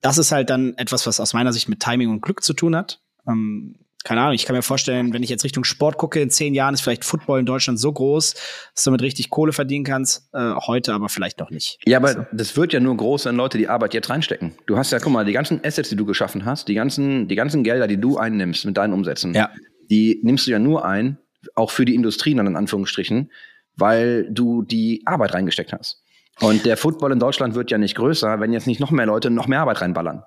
das 0.00 0.16
ist 0.16 0.30
halt 0.30 0.48
dann 0.48 0.74
etwas, 0.76 1.08
was 1.08 1.18
aus 1.18 1.32
meiner 1.32 1.52
Sicht 1.52 1.68
mit 1.68 1.80
Timing 1.80 2.08
und 2.08 2.22
Glück 2.22 2.44
zu 2.44 2.52
tun 2.52 2.76
hat. 2.76 3.02
Ähm, 3.26 3.80
keine 4.04 4.20
Ahnung, 4.20 4.34
ich 4.34 4.46
kann 4.46 4.54
mir 4.54 4.62
vorstellen, 4.62 5.12
wenn 5.12 5.22
ich 5.22 5.30
jetzt 5.30 5.44
Richtung 5.44 5.64
Sport 5.64 5.98
gucke, 5.98 6.20
in 6.20 6.30
zehn 6.30 6.54
Jahren 6.54 6.72
ist 6.72 6.82
vielleicht 6.82 7.04
Football 7.04 7.40
in 7.40 7.46
Deutschland 7.46 7.80
so 7.80 7.92
groß, 7.92 8.34
dass 8.74 8.84
du 8.84 8.90
damit 8.90 9.02
richtig 9.02 9.28
Kohle 9.28 9.52
verdienen 9.52 9.84
kannst. 9.84 10.28
Äh, 10.32 10.54
heute 10.66 10.94
aber 10.94 11.08
vielleicht 11.08 11.40
noch 11.40 11.50
nicht. 11.50 11.78
Ja, 11.84 11.98
aber 11.98 12.12
so. 12.12 12.26
das 12.32 12.56
wird 12.56 12.72
ja 12.72 12.80
nur 12.80 12.96
groß, 12.96 13.26
wenn 13.26 13.36
Leute 13.36 13.58
die 13.58 13.68
Arbeit 13.68 13.94
jetzt 13.94 14.08
reinstecken. 14.08 14.54
Du 14.66 14.76
hast 14.76 14.92
ja, 14.92 14.98
guck 14.98 15.12
mal, 15.12 15.24
die 15.24 15.32
ganzen 15.32 15.64
Assets, 15.64 15.88
die 15.88 15.96
du 15.96 16.06
geschaffen 16.06 16.44
hast, 16.44 16.68
die 16.68 16.74
ganzen, 16.74 17.28
die 17.28 17.34
ganzen 17.34 17.64
Gelder, 17.64 17.88
die 17.88 18.00
du 18.00 18.18
einnimmst 18.18 18.64
mit 18.64 18.76
deinen 18.76 18.92
Umsätzen, 18.92 19.34
ja. 19.34 19.50
die 19.90 20.20
nimmst 20.22 20.46
du 20.46 20.52
ja 20.52 20.58
nur 20.58 20.84
ein, 20.84 21.18
auch 21.54 21.70
für 21.70 21.84
die 21.84 21.94
Industrie 21.94 22.34
dann 22.34 22.46
in 22.46 22.56
Anführungsstrichen, 22.56 23.32
weil 23.76 24.28
du 24.30 24.62
die 24.62 25.02
Arbeit 25.06 25.34
reingesteckt 25.34 25.72
hast. 25.72 26.02
Und 26.40 26.64
der 26.64 26.76
Football 26.76 27.12
in 27.12 27.18
Deutschland 27.18 27.56
wird 27.56 27.70
ja 27.70 27.78
nicht 27.78 27.96
größer, 27.96 28.38
wenn 28.38 28.52
jetzt 28.52 28.68
nicht 28.68 28.80
noch 28.80 28.92
mehr 28.92 29.06
Leute 29.06 29.28
noch 29.28 29.48
mehr 29.48 29.60
Arbeit 29.60 29.80
reinballern. 29.80 30.22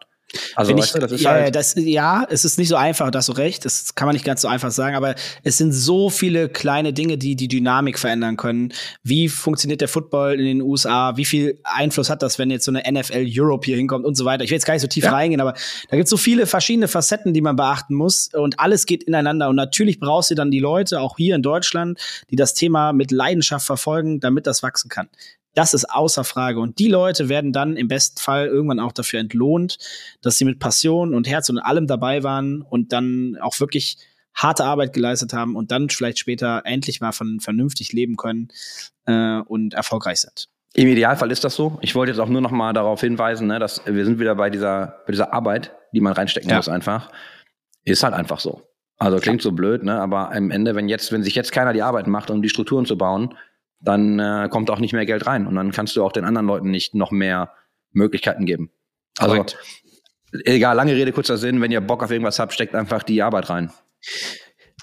Also, 0.56 0.76
ich, 0.76 0.91
du, 0.91 1.00
das 1.00 1.12
ist 1.12 1.22
ja, 1.22 1.32
halt 1.32 1.56
das, 1.56 1.76
ja, 1.76 2.26
es 2.30 2.46
ist 2.46 2.58
nicht 2.58 2.70
so 2.70 2.76
einfach, 2.76 3.12
da 3.12 3.20
hast 3.20 3.30
du 3.30 3.34
recht, 3.34 3.65
das 3.65 3.96
kann 3.96 4.06
man 4.06 4.13
nicht 4.13 4.26
ganz 4.26 4.41
so 4.41 4.48
einfach 4.48 4.72
sagen, 4.72 4.96
aber 4.96 5.15
es 5.44 5.58
sind 5.58 5.74
so 5.74 6.10
viele 6.10 6.50
kleine 6.50 6.94
Dinge, 6.94 7.17
die 7.17 7.36
die 7.36 7.48
Dynamik 7.48 8.00
verändern 8.00 8.38
können. 8.38 8.74
Wie 9.04 9.30
funktioniert 9.30 9.82
der 9.82 9.88
Football 9.88 10.39
in 10.39 10.46
den 10.46 10.62
USA? 10.62 11.17
Wie 11.17 11.26
viel 11.26 11.60
Einfluss 11.63 12.10
hat 12.10 12.22
das, 12.22 12.39
wenn 12.39 12.52
jetzt 12.52 12.65
so 12.65 12.72
eine 12.74 12.84
NFL 12.89 13.26
Europe 13.28 13.65
hier 13.65 13.78
hinkommt 13.78 14.06
und 14.06 14.15
so 14.15 14.26
weiter? 14.26 14.44
Ich 14.44 14.52
will 14.52 14.56
jetzt 14.56 14.65
gar 14.65 14.74
nicht 14.74 14.82
so 14.82 14.88
tief 14.88 15.06
ja. 15.06 15.12
reingehen, 15.12 15.41
aber 15.41 15.54
da 15.89 15.98
gibt 15.98 16.06
es 16.06 16.10
so 16.10 16.17
viele 16.17 16.46
verschiedene 16.46 16.88
Facetten, 16.88 17.34
die 17.34 17.41
man 17.41 17.56
beachten 17.56 17.96
muss 17.96 18.30
und 18.34 18.60
alles 18.60 18.86
geht 18.86 19.04
ineinander. 19.04 19.50
Und 19.50 19.56
natürlich 19.56 20.00
brauchst 20.00 20.32
du 20.32 20.36
dann 20.36 20.52
die 20.52 20.60
Leute, 20.60 21.02
auch 21.02 21.17
hier 21.17 21.36
in 21.36 21.41
Deutschland, 21.41 22.00
die 22.30 22.36
das 22.36 22.54
Thema 22.54 22.94
mit 22.94 23.12
Leidenschaft 23.12 23.65
verfolgen, 23.65 24.20
damit 24.20 24.48
das 24.48 24.63
wachsen 24.63 24.89
kann. 24.89 25.10
Das 25.54 25.74
ist 25.74 25.86
außer 25.86 26.24
Frage. 26.24 26.60
Und 26.60 26.80
die 26.80 26.88
Leute 26.88 27.28
werden 27.30 27.52
dann 27.52 27.76
im 27.76 27.88
besten 27.88 28.20
Fall 28.20 28.48
irgendwann 28.48 28.80
auch 28.80 28.94
dafür 28.94 29.20
entlohnt, 29.20 29.78
dass 30.22 30.38
sie 30.38 30.46
mit 30.46 30.60
Passion 30.60 31.14
und 31.14 31.28
Herz 31.28 31.50
und 31.50 31.60
allem 31.60 31.88
dabei 31.88 32.24
waren 32.24 32.62
und 32.62 32.94
dann 32.94 33.38
auch 33.42 33.60
wirklich 33.60 33.98
harte 34.34 34.64
Arbeit 34.64 34.94
geleistet 34.94 35.34
haben 35.34 35.56
und 35.56 35.72
dann 35.72 35.90
vielleicht 35.90 36.20
später 36.20 36.62
endlich 36.66 37.02
mal 37.02 37.12
von 37.12 37.40
vernünftig 37.40 37.92
leben 37.92 38.16
können 38.16 38.48
äh, 39.06 39.40
und 39.40 39.74
erfolgreich 39.74 40.22
sind. 40.22 40.48
Im 40.74 40.88
Idealfall 40.88 41.32
ist 41.32 41.44
das 41.44 41.56
so. 41.56 41.78
Ich 41.82 41.96
wollte 41.96 42.14
jetzt 42.14 42.20
auch 42.20 42.30
nur 42.30 42.40
noch 42.40 42.52
mal 42.52 42.72
darauf 42.72 43.02
hinweisen, 43.02 43.48
ne, 43.48 43.60
dass 43.60 43.82
wir 43.86 44.06
sind 44.06 44.20
wieder 44.20 44.36
bei 44.36 44.50
dieser, 44.50 45.02
bei 45.06 45.12
dieser 45.12 45.34
Arbeit, 45.34 45.74
die 45.94 46.00
man 46.00 46.14
reinstecken 46.14 46.50
ja. 46.50 46.56
muss 46.56 46.70
einfach. 46.70 47.12
Ist 47.84 48.04
halt 48.04 48.14
einfach 48.14 48.40
so. 48.40 48.62
Also 48.98 49.18
klingt 49.18 49.42
so 49.42 49.52
blöd, 49.52 49.84
ne? 49.84 50.00
Aber 50.00 50.32
am 50.32 50.52
Ende, 50.52 50.76
wenn 50.76 50.88
jetzt, 50.88 51.12
wenn 51.12 51.24
sich 51.24 51.34
jetzt 51.34 51.52
keiner 51.52 51.74
die 51.74 51.82
Arbeit 51.82 52.06
macht, 52.08 52.30
um 52.30 52.42
die 52.42 52.50
Strukturen 52.50 52.86
zu 52.86 52.98
bauen, 52.98 53.36
dann 53.82 54.20
äh, 54.20 54.48
kommt 54.50 54.70
auch 54.70 54.80
nicht 54.80 54.94
mehr 54.94 55.06
Geld 55.06 55.26
rein 55.26 55.48
und 55.48 55.56
dann 55.56 55.72
kannst 55.72 55.96
du 55.96 56.04
auch 56.04 56.12
den 56.12 56.26
anderen 56.26 56.48
Leuten 56.48 56.70
nicht 56.70 56.94
noch 56.96 57.12
mehr 57.12 57.52
Möglichkeiten 57.91 58.46
geben. 58.46 58.72
Also 59.17 59.36
Correct. 59.36 59.58
egal, 60.46 60.76
lange 60.76 60.96
Rede, 60.96 61.12
kurzer 61.12 61.38
Sinn, 61.38 61.62
wenn 61.62 61.72
ihr 61.72 61.82
Bock 61.82 62.04
auf 62.04 62.12
irgendwas 62.12 62.39
habt, 62.39 62.54
steckt 62.54 62.76
einfach 62.76 63.04
die 63.04 63.22
Arbeit 63.22 63.50
rein. 63.50 63.72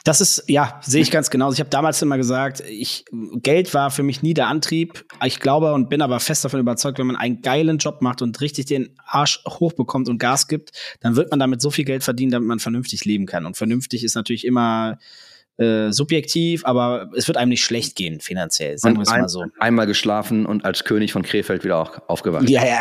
Das 0.04 0.20
ist, 0.20 0.44
ja, 0.46 0.80
sehe 0.82 1.02
ich 1.02 1.10
ganz 1.10 1.28
genauso. 1.28 1.54
Ich 1.54 1.60
habe 1.60 1.70
damals 1.70 2.00
immer 2.00 2.16
gesagt, 2.16 2.60
ich, 2.60 3.04
Geld 3.42 3.74
war 3.74 3.90
für 3.90 4.02
mich 4.02 4.22
nie 4.22 4.32
der 4.32 4.46
Antrieb. 4.46 5.04
Ich 5.24 5.40
glaube 5.40 5.74
und 5.74 5.90
bin 5.90 6.00
aber 6.00 6.20
fest 6.20 6.44
davon 6.44 6.60
überzeugt, 6.60 6.98
wenn 6.98 7.06
man 7.06 7.16
einen 7.16 7.42
geilen 7.42 7.78
Job 7.78 8.00
macht 8.00 8.22
und 8.22 8.40
richtig 8.40 8.66
den 8.66 8.94
Arsch 9.04 9.42
hochbekommt 9.46 10.08
und 10.08 10.18
Gas 10.18 10.48
gibt, 10.48 10.70
dann 11.00 11.16
wird 11.16 11.30
man 11.30 11.40
damit 11.40 11.60
so 11.60 11.70
viel 11.70 11.84
Geld 11.84 12.04
verdienen, 12.04 12.30
damit 12.30 12.48
man 12.48 12.58
vernünftig 12.58 13.04
leben 13.04 13.26
kann. 13.26 13.44
Und 13.44 13.56
vernünftig 13.56 14.04
ist 14.04 14.14
natürlich 14.14 14.46
immer 14.46 14.98
äh, 15.58 15.90
subjektiv, 15.90 16.64
aber 16.64 17.10
es 17.16 17.26
wird 17.26 17.36
einem 17.36 17.48
nicht 17.48 17.64
schlecht 17.64 17.96
gehen 17.96 18.20
finanziell, 18.20 18.78
sagen 18.78 18.96
wir 18.96 19.02
es 19.02 19.10
mal 19.10 19.28
so. 19.28 19.44
Einmal 19.58 19.86
geschlafen 19.86 20.46
und 20.46 20.64
als 20.64 20.84
König 20.84 21.12
von 21.12 21.22
Krefeld 21.22 21.64
wieder 21.64 21.78
auch 21.78 21.98
aufgewacht. 22.08 22.48
Ja, 22.48 22.64
ja. 22.64 22.80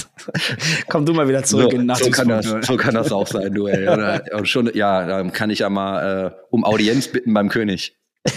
Komm 0.88 1.06
du 1.06 1.14
mal 1.14 1.26
wieder 1.26 1.42
zurück 1.42 1.72
so, 1.72 1.78
in 1.78 1.94
so 1.94 2.10
kann, 2.10 2.28
das, 2.28 2.46
so 2.66 2.76
kann 2.76 2.94
das 2.94 3.10
auch 3.12 3.26
sein, 3.26 3.54
du. 3.54 3.66
Ey. 3.66 3.88
Und 4.36 4.46
schon, 4.46 4.70
ja, 4.74 5.06
dann 5.06 5.32
kann 5.32 5.48
ich 5.48 5.60
ja 5.60 5.70
mal 5.70 6.26
äh, 6.26 6.30
um 6.50 6.64
Audienz 6.64 7.08
bitten 7.08 7.32
beim 7.32 7.48
König. 7.48 7.96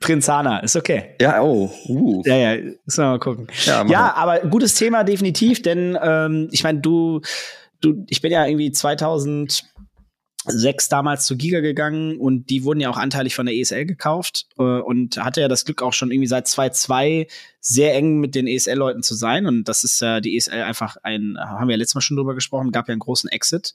Prinz 0.00 0.28
Hanna, 0.28 0.58
ist 0.58 0.76
okay. 0.76 1.14
Ja, 1.20 1.40
oh. 1.42 1.70
Uh. 1.88 2.22
Ja, 2.26 2.36
ja, 2.36 2.56
müssen 2.84 3.02
wir 3.02 3.08
mal 3.10 3.18
gucken. 3.18 3.46
Ja, 3.64 3.86
ja 3.86 4.14
aber 4.14 4.40
gutes 4.40 4.74
Thema 4.74 5.04
definitiv, 5.04 5.62
denn 5.62 5.96
ähm, 6.02 6.48
ich 6.50 6.64
meine, 6.64 6.80
du, 6.80 7.22
du, 7.80 8.04
ich 8.08 8.20
bin 8.20 8.32
ja 8.32 8.44
irgendwie 8.46 8.72
2000 8.72 9.69
sechs 10.50 10.88
damals 10.88 11.26
zu 11.26 11.36
Giga 11.36 11.60
gegangen 11.60 12.18
und 12.18 12.50
die 12.50 12.64
wurden 12.64 12.80
ja 12.80 12.90
auch 12.90 12.96
anteilig 12.96 13.34
von 13.34 13.46
der 13.46 13.54
ESL 13.54 13.86
gekauft 13.86 14.46
äh, 14.58 14.62
und 14.62 15.16
hatte 15.18 15.40
ja 15.40 15.48
das 15.48 15.64
Glück 15.64 15.82
auch 15.82 15.92
schon 15.92 16.10
irgendwie 16.10 16.28
seit 16.28 16.46
2.2 16.46 17.28
sehr 17.60 17.94
eng 17.94 18.18
mit 18.18 18.34
den 18.34 18.46
ESL-Leuten 18.46 19.02
zu 19.02 19.14
sein 19.14 19.46
und 19.46 19.64
das 19.64 19.84
ist 19.84 20.00
ja 20.00 20.18
äh, 20.18 20.20
die 20.20 20.36
ESL 20.36 20.62
einfach 20.62 20.96
ein, 21.02 21.36
haben 21.38 21.68
wir 21.68 21.74
ja 21.74 21.78
letztes 21.78 21.94
Mal 21.94 22.00
schon 22.00 22.16
drüber 22.16 22.34
gesprochen, 22.34 22.72
gab 22.72 22.88
ja 22.88 22.92
einen 22.92 23.00
großen 23.00 23.30
Exit 23.30 23.74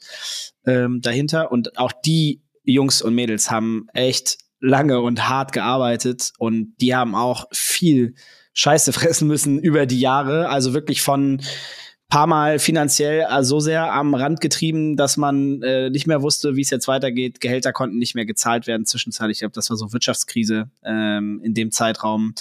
ähm, 0.66 1.02
dahinter 1.02 1.52
und 1.52 1.78
auch 1.78 1.92
die 1.92 2.42
Jungs 2.64 3.02
und 3.02 3.16
Mädels 3.16 3.52
haben 3.52 3.88
echt 3.94 4.40
lange 4.60 5.02
und 5.02 5.30
hart 5.30 5.52
gearbeitet 5.52 6.32
und 6.38 6.76
die 6.82 6.96
haben 6.96 7.16
auch 7.16 7.46
viel 7.52 8.16
Scheiße 8.54 8.94
fressen 8.94 9.28
müssen 9.28 9.60
über 9.60 9.86
die 9.86 10.00
Jahre, 10.00 10.50
also 10.50 10.74
wirklich 10.74 11.02
von 11.02 11.42
paar 12.10 12.28
Mal 12.28 12.60
finanziell 12.60 13.26
äh, 13.30 13.44
so 13.44 13.60
sehr 13.60 13.92
am 13.92 14.14
Rand 14.14 14.40
getrieben, 14.40 14.96
dass 14.96 15.18
man 15.18 15.62
äh, 15.64 15.90
nicht 15.90 16.08
mehr 16.08 16.22
wusste, 16.22 16.56
wie 16.56 16.62
es 16.62 16.70
jetzt 16.70 16.88
weitergeht. 16.88 17.42
Gehälter 17.42 17.74
konnten 17.74 17.98
nicht 17.98 18.16
mehr 18.16 18.26
gezahlt 18.26 18.68
werden 18.68 18.86
zwischenzeitlich. 18.86 19.38
Ich 19.38 19.40
glaube, 19.40 19.54
das 19.54 19.70
war 19.70 19.78
so 19.78 19.92
Wirtschaftskrise 19.92 20.70
ähm, 20.84 21.42
in 21.44 21.54
dem 21.54 21.72
Zeitraum, 21.72 22.34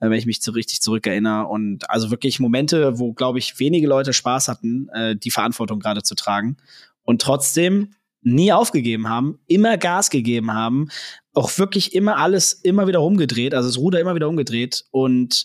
äh, 0.00 0.10
wenn 0.10 0.18
ich 0.18 0.26
mich 0.26 0.42
so 0.42 0.52
richtig 0.52 0.80
zurückerinnere. 0.80 1.46
Und 1.46 1.88
also 1.88 2.10
wirklich 2.10 2.40
Momente, 2.40 2.98
wo, 2.98 3.12
glaube 3.12 3.38
ich, 3.38 3.58
wenige 3.60 3.86
Leute 3.86 4.12
Spaß 4.12 4.48
hatten, 4.48 4.88
äh, 4.92 5.16
die 5.16 5.30
Verantwortung 5.30 5.78
gerade 5.78 6.02
zu 6.02 6.14
tragen. 6.14 6.56
Und 7.02 7.22
trotzdem 7.22 7.94
nie 8.24 8.52
aufgegeben 8.52 9.08
haben, 9.08 9.38
immer 9.46 9.76
Gas 9.76 10.10
gegeben 10.10 10.54
haben, 10.54 10.88
auch 11.34 11.58
wirklich 11.58 11.94
immer 11.94 12.16
alles 12.16 12.52
immer 12.52 12.86
wieder 12.86 13.00
rumgedreht, 13.00 13.54
also 13.54 13.68
das 13.68 13.78
Ruder 13.78 14.00
immer 14.00 14.14
wieder 14.14 14.28
umgedreht 14.28 14.84
und 14.90 15.44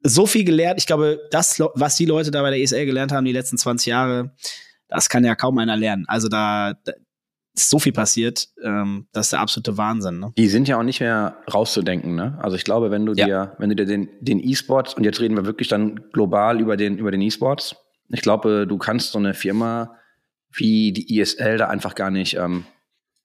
so 0.00 0.26
viel 0.26 0.44
gelernt. 0.44 0.78
Ich 0.78 0.86
glaube, 0.86 1.20
das, 1.30 1.60
was 1.74 1.96
die 1.96 2.06
Leute 2.06 2.30
da 2.30 2.42
bei 2.42 2.50
der 2.50 2.60
ESL 2.60 2.86
gelernt 2.86 3.12
haben 3.12 3.24
die 3.24 3.32
letzten 3.32 3.58
20 3.58 3.86
Jahre, 3.86 4.32
das 4.88 5.08
kann 5.08 5.24
ja 5.24 5.34
kaum 5.34 5.58
einer 5.58 5.76
lernen. 5.76 6.04
Also 6.08 6.28
da, 6.28 6.74
da 6.84 6.92
ist 7.54 7.70
so 7.70 7.78
viel 7.78 7.92
passiert, 7.92 8.48
ähm, 8.62 9.08
das 9.12 9.26
ist 9.26 9.32
der 9.32 9.40
absolute 9.40 9.76
Wahnsinn. 9.76 10.20
Ne? 10.20 10.32
Die 10.38 10.48
sind 10.48 10.68
ja 10.68 10.78
auch 10.78 10.84
nicht 10.84 11.00
mehr 11.00 11.36
rauszudenken. 11.52 12.14
Ne? 12.14 12.38
Also 12.40 12.56
ich 12.56 12.64
glaube, 12.64 12.90
wenn 12.90 13.04
du 13.04 13.14
ja. 13.14 13.26
dir, 13.26 13.56
wenn 13.58 13.68
du 13.68 13.76
dir 13.76 13.86
den 13.86 14.08
den 14.20 14.40
E-Sports 14.40 14.94
und 14.94 15.04
jetzt 15.04 15.20
reden 15.20 15.36
wir 15.36 15.44
wirklich 15.44 15.68
dann 15.68 16.00
global 16.12 16.60
über 16.60 16.76
den 16.76 16.98
über 16.98 17.10
den 17.10 17.20
E-Sports. 17.20 17.76
Ich 18.10 18.22
glaube, 18.22 18.66
du 18.66 18.78
kannst 18.78 19.12
so 19.12 19.18
eine 19.18 19.34
Firma 19.34 19.96
wie 20.52 20.92
die 20.92 21.20
ESL 21.20 21.58
da 21.58 21.68
einfach 21.68 21.94
gar 21.94 22.10
nicht 22.10 22.36
ähm, 22.36 22.64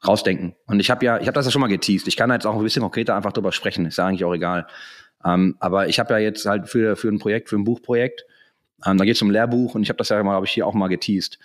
rausdenken. 0.05 0.55
Und 0.65 0.79
ich 0.79 0.91
habe 0.91 1.05
ja, 1.05 1.19
ich 1.19 1.27
habe 1.27 1.33
das 1.33 1.45
ja 1.45 1.51
schon 1.51 1.61
mal 1.61 1.67
geteased. 1.67 2.07
Ich 2.07 2.17
kann 2.17 2.29
da 2.29 2.35
jetzt 2.35 2.45
auch 2.45 2.55
ein 2.55 2.63
bisschen 2.63 2.81
konkreter 2.81 3.15
einfach 3.15 3.31
drüber 3.31 3.51
sprechen. 3.51 3.85
Ist 3.85 3.97
ja 3.97 4.07
eigentlich 4.07 4.25
auch 4.25 4.33
egal. 4.33 4.67
Ähm, 5.25 5.55
aber 5.59 5.87
ich 5.87 5.99
habe 5.99 6.13
ja 6.13 6.19
jetzt 6.19 6.45
halt 6.45 6.67
für, 6.69 6.95
für 6.95 7.09
ein 7.09 7.19
Projekt, 7.19 7.49
für 7.49 7.55
ein 7.55 7.63
Buchprojekt, 7.63 8.25
ähm, 8.85 8.97
da 8.97 9.05
geht 9.05 9.15
es 9.15 9.21
um 9.21 9.31
Lehrbuch 9.31 9.75
und 9.75 9.83
ich 9.83 9.89
habe 9.89 9.97
das 9.97 10.09
ja 10.09 10.21
mal, 10.23 10.33
habe 10.33 10.45
ich 10.45 10.51
hier 10.51 10.67
auch 10.67 10.73
mal 10.73 10.87
geteased. 10.87 11.39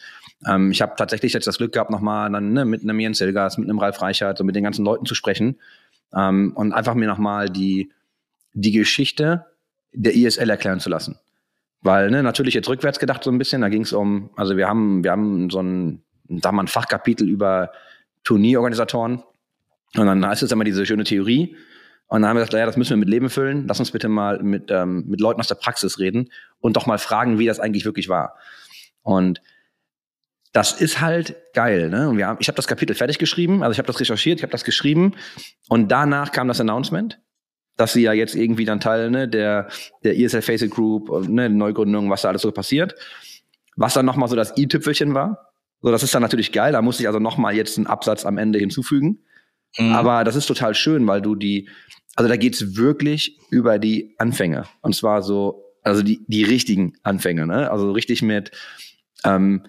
Ähm, 0.46 0.70
ich 0.70 0.82
habe 0.82 0.94
tatsächlich 0.96 1.32
jetzt 1.32 1.46
das 1.46 1.58
Glück 1.58 1.72
gehabt, 1.72 1.90
nochmal 1.90 2.30
ne, 2.30 2.64
mit 2.64 2.82
einem 2.82 2.98
Jens 2.98 3.18
Silgas, 3.18 3.58
mit 3.58 3.68
einem 3.68 3.78
Ralf 3.78 4.00
Reichert, 4.02 4.38
so 4.38 4.44
mit 4.44 4.56
den 4.56 4.64
ganzen 4.64 4.84
Leuten 4.84 5.06
zu 5.06 5.14
sprechen 5.14 5.58
ähm, 6.14 6.52
und 6.54 6.72
einfach 6.72 6.94
mir 6.94 7.08
nochmal 7.08 7.48
die, 7.48 7.92
die 8.54 8.72
Geschichte 8.72 9.46
der 9.92 10.14
ISL 10.14 10.50
erklären 10.50 10.80
zu 10.80 10.90
lassen. 10.90 11.18
Weil, 11.80 12.10
ne, 12.10 12.22
natürlich 12.22 12.54
jetzt 12.54 12.68
rückwärts 12.68 12.98
gedacht 12.98 13.22
so 13.22 13.30
ein 13.30 13.38
bisschen, 13.38 13.60
da 13.60 13.68
ging 13.68 13.82
es 13.82 13.92
um, 13.92 14.30
also 14.36 14.56
wir 14.56 14.68
haben, 14.68 15.04
wir 15.04 15.12
haben 15.12 15.48
so 15.48 15.60
ein, 15.60 16.02
sagen 16.28 16.56
wir 16.56 16.62
ein 16.62 16.68
Fachkapitel 16.68 17.28
über 17.28 17.70
Turnierorganisatoren. 18.24 19.22
Und 19.96 20.06
dann 20.06 20.26
heißt 20.26 20.42
es 20.42 20.52
immer 20.52 20.64
diese 20.64 20.84
schöne 20.84 21.04
Theorie. 21.04 21.56
Und 22.08 22.22
dann 22.22 22.30
haben 22.30 22.36
wir 22.36 22.40
gesagt, 22.40 22.54
ja, 22.54 22.66
das 22.66 22.76
müssen 22.76 22.90
wir 22.90 22.96
mit 22.96 23.08
Leben 23.08 23.28
füllen. 23.30 23.66
Lass 23.68 23.80
uns 23.80 23.90
bitte 23.90 24.08
mal 24.08 24.42
mit, 24.42 24.70
ähm, 24.70 25.04
mit 25.06 25.20
Leuten 25.20 25.40
aus 25.40 25.48
der 25.48 25.56
Praxis 25.56 25.98
reden 25.98 26.30
und 26.58 26.76
doch 26.76 26.86
mal 26.86 26.98
fragen, 26.98 27.38
wie 27.38 27.46
das 27.46 27.60
eigentlich 27.60 27.84
wirklich 27.84 28.08
war. 28.08 28.34
Und 29.02 29.42
das 30.52 30.80
ist 30.80 31.00
halt 31.00 31.36
geil. 31.52 31.90
Ne? 31.90 32.08
Und 32.08 32.16
wir 32.16 32.26
haben, 32.26 32.38
ich 32.40 32.48
habe 32.48 32.56
das 32.56 32.66
Kapitel 32.66 32.94
fertig 32.94 33.18
geschrieben, 33.18 33.62
also 33.62 33.72
ich 33.72 33.78
habe 33.78 33.86
das 33.86 34.00
recherchiert, 34.00 34.38
ich 34.38 34.42
habe 34.42 34.52
das 34.52 34.64
geschrieben 34.64 35.14
und 35.68 35.92
danach 35.92 36.32
kam 36.32 36.48
das 36.48 36.60
Announcement, 36.60 37.20
dass 37.76 37.92
sie 37.92 38.02
ja 38.02 38.12
jetzt 38.14 38.34
irgendwie 38.34 38.64
dann 38.64 38.80
Teil 38.80 39.10
ne, 39.10 39.28
der, 39.28 39.68
der 40.02 40.18
ESL 40.18 40.42
Faceit 40.42 40.70
Group, 40.70 41.28
ne, 41.28 41.50
Neugründung, 41.50 42.08
was 42.10 42.22
da 42.22 42.30
alles 42.30 42.42
so 42.42 42.50
passiert. 42.52 42.94
Was 43.76 43.94
dann 43.94 44.06
nochmal 44.06 44.28
so 44.28 44.34
das 44.34 44.56
i-Tüpfelchen 44.56 45.14
war. 45.14 45.52
So, 45.82 45.92
das 45.92 46.02
ist 46.02 46.12
dann 46.12 46.22
natürlich 46.22 46.50
geil. 46.50 46.72
Da 46.72 46.82
muss 46.82 46.98
ich 46.98 47.06
also 47.06 47.20
nochmal 47.20 47.54
jetzt 47.54 47.78
einen 47.78 47.86
Absatz 47.86 48.26
am 48.26 48.38
Ende 48.38 48.58
hinzufügen. 48.58 49.20
Mhm. 49.76 49.92
Aber 49.92 50.24
das 50.24 50.36
ist 50.36 50.46
total 50.46 50.74
schön, 50.74 51.06
weil 51.06 51.20
du 51.20 51.34
die, 51.34 51.68
also 52.16 52.28
da 52.28 52.36
geht's 52.36 52.76
wirklich 52.76 53.38
über 53.50 53.78
die 53.78 54.14
Anfänge. 54.18 54.64
Und 54.80 54.94
zwar 54.94 55.22
so, 55.22 55.64
also 55.82 56.02
die, 56.02 56.20
die 56.26 56.44
richtigen 56.44 56.94
Anfänge, 57.02 57.46
ne? 57.46 57.70
Also 57.70 57.92
richtig 57.92 58.22
mit, 58.22 58.50
ähm, 59.24 59.64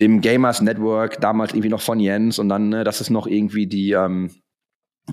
dem 0.00 0.20
Gamers 0.20 0.60
Network, 0.60 1.20
damals 1.20 1.52
irgendwie 1.52 1.68
noch 1.68 1.80
von 1.80 2.00
Jens 2.00 2.38
und 2.38 2.48
dann, 2.48 2.68
ne, 2.68 2.84
das 2.84 3.00
ist 3.00 3.10
noch 3.10 3.26
irgendwie 3.26 3.66
die, 3.66 3.92
ähm, 3.92 4.30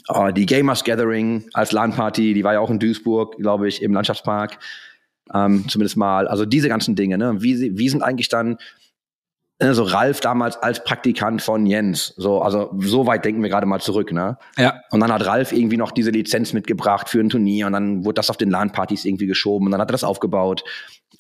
oh, 0.08 0.30
die 0.36 0.46
Gamers 0.46 0.84
Gathering 0.84 1.48
als 1.54 1.72
LAN-Party, 1.72 2.34
die 2.34 2.44
war 2.44 2.54
ja 2.54 2.60
auch 2.60 2.72
in 2.72 2.80
Duisburg, 2.80 3.38
glaube 3.38 3.68
ich, 3.68 3.82
im 3.84 3.94
Landschaftspark, 3.94 4.58
ähm, 5.34 5.68
zumindest 5.68 5.96
mal. 5.96 6.28
Also 6.28 6.46
diese 6.46 6.70
ganzen 6.70 6.96
Dinge, 6.96 7.18
ne? 7.18 7.42
Wie, 7.42 7.78
wie 7.78 7.90
sind 7.90 8.02
eigentlich 8.02 8.30
dann 8.30 8.58
also 9.60 9.84
Ralf 9.84 10.22
damals 10.22 10.58
als 10.58 10.84
Praktikant 10.84 11.42
von 11.42 11.66
Jens. 11.66 12.14
So, 12.16 12.42
also 12.42 12.72
so 12.80 13.06
weit 13.06 13.26
denken 13.26 13.42
wir 13.44 13.50
gerade 13.50 13.66
mal 13.66 13.82
zurück, 13.82 14.12
ne? 14.14 14.38
Ja. 14.58 14.82
Und 14.92 15.02
dann 15.02 15.12
hat 15.12 15.26
Ralf 15.26 15.52
irgendwie 15.52 15.78
noch 15.78 15.92
diese 15.92 16.12
Lizenz 16.12 16.54
mitgebracht 16.54 17.10
für 17.10 17.20
ein 17.20 17.30
Turnier 17.30 17.68
und 17.68 17.74
dann 17.74 18.06
wurde 18.06 18.16
das 18.16 18.30
auf 18.30 18.38
den 18.38 18.50
LAN-Partys 18.50 19.04
irgendwie 19.06 19.28
geschoben 19.28 19.68
und 19.68 19.72
dann 19.72 19.82
hat 19.82 19.90
er 19.90 19.94
das 19.94 20.04
aufgebaut. 20.06 20.64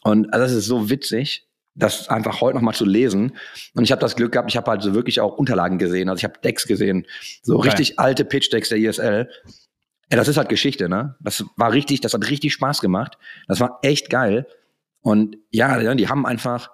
Und 0.03 0.33
also 0.33 0.45
das 0.45 0.53
ist 0.53 0.65
so 0.67 0.89
witzig, 0.89 1.47
das 1.75 2.07
einfach 2.09 2.41
heute 2.41 2.55
noch 2.55 2.61
mal 2.61 2.73
zu 2.73 2.85
lesen. 2.85 3.35
Und 3.75 3.83
ich 3.83 3.91
habe 3.91 4.01
das 4.01 4.15
Glück 4.15 4.31
gehabt, 4.31 4.49
ich 4.49 4.57
habe 4.57 4.71
halt 4.71 4.81
so 4.81 4.93
wirklich 4.93 5.19
auch 5.19 5.37
Unterlagen 5.37 5.77
gesehen. 5.77 6.09
Also 6.09 6.19
ich 6.19 6.23
habe 6.23 6.39
Decks 6.41 6.65
gesehen, 6.65 7.05
so 7.41 7.57
Okay. 7.57 7.69
richtig 7.69 7.99
alte 7.99 8.25
Pitch-Decks 8.25 8.69
der 8.69 8.77
ISL. 8.77 9.29
Ja, 10.11 10.17
das 10.17 10.27
ist 10.27 10.37
halt 10.37 10.49
Geschichte, 10.49 10.89
ne? 10.89 11.15
Das 11.19 11.45
war 11.55 11.71
richtig, 11.71 12.01
das 12.01 12.13
hat 12.13 12.29
richtig 12.29 12.53
Spaß 12.53 12.81
gemacht. 12.81 13.17
Das 13.47 13.59
war 13.59 13.79
echt 13.83 14.09
geil. 14.09 14.47
Und 15.01 15.37
ja, 15.51 15.93
die 15.93 16.07
haben 16.07 16.25
einfach, 16.25 16.71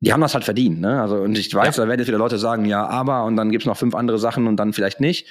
die 0.00 0.12
haben 0.12 0.20
das 0.20 0.34
halt 0.34 0.44
verdient, 0.44 0.80
ne? 0.80 1.00
Also, 1.00 1.16
und 1.16 1.36
ich 1.36 1.54
weiß, 1.54 1.76
da 1.76 1.86
werden 1.86 1.98
jetzt 2.00 2.08
wieder 2.08 2.18
Leute 2.18 2.38
sagen, 2.38 2.64
ja, 2.64 2.86
aber, 2.86 3.24
und 3.24 3.36
dann 3.36 3.50
gibt's 3.50 3.66
noch 3.66 3.76
fünf 3.76 3.94
andere 3.94 4.18
Sachen 4.18 4.46
und 4.46 4.56
dann 4.56 4.72
vielleicht 4.72 5.00
nicht. 5.00 5.26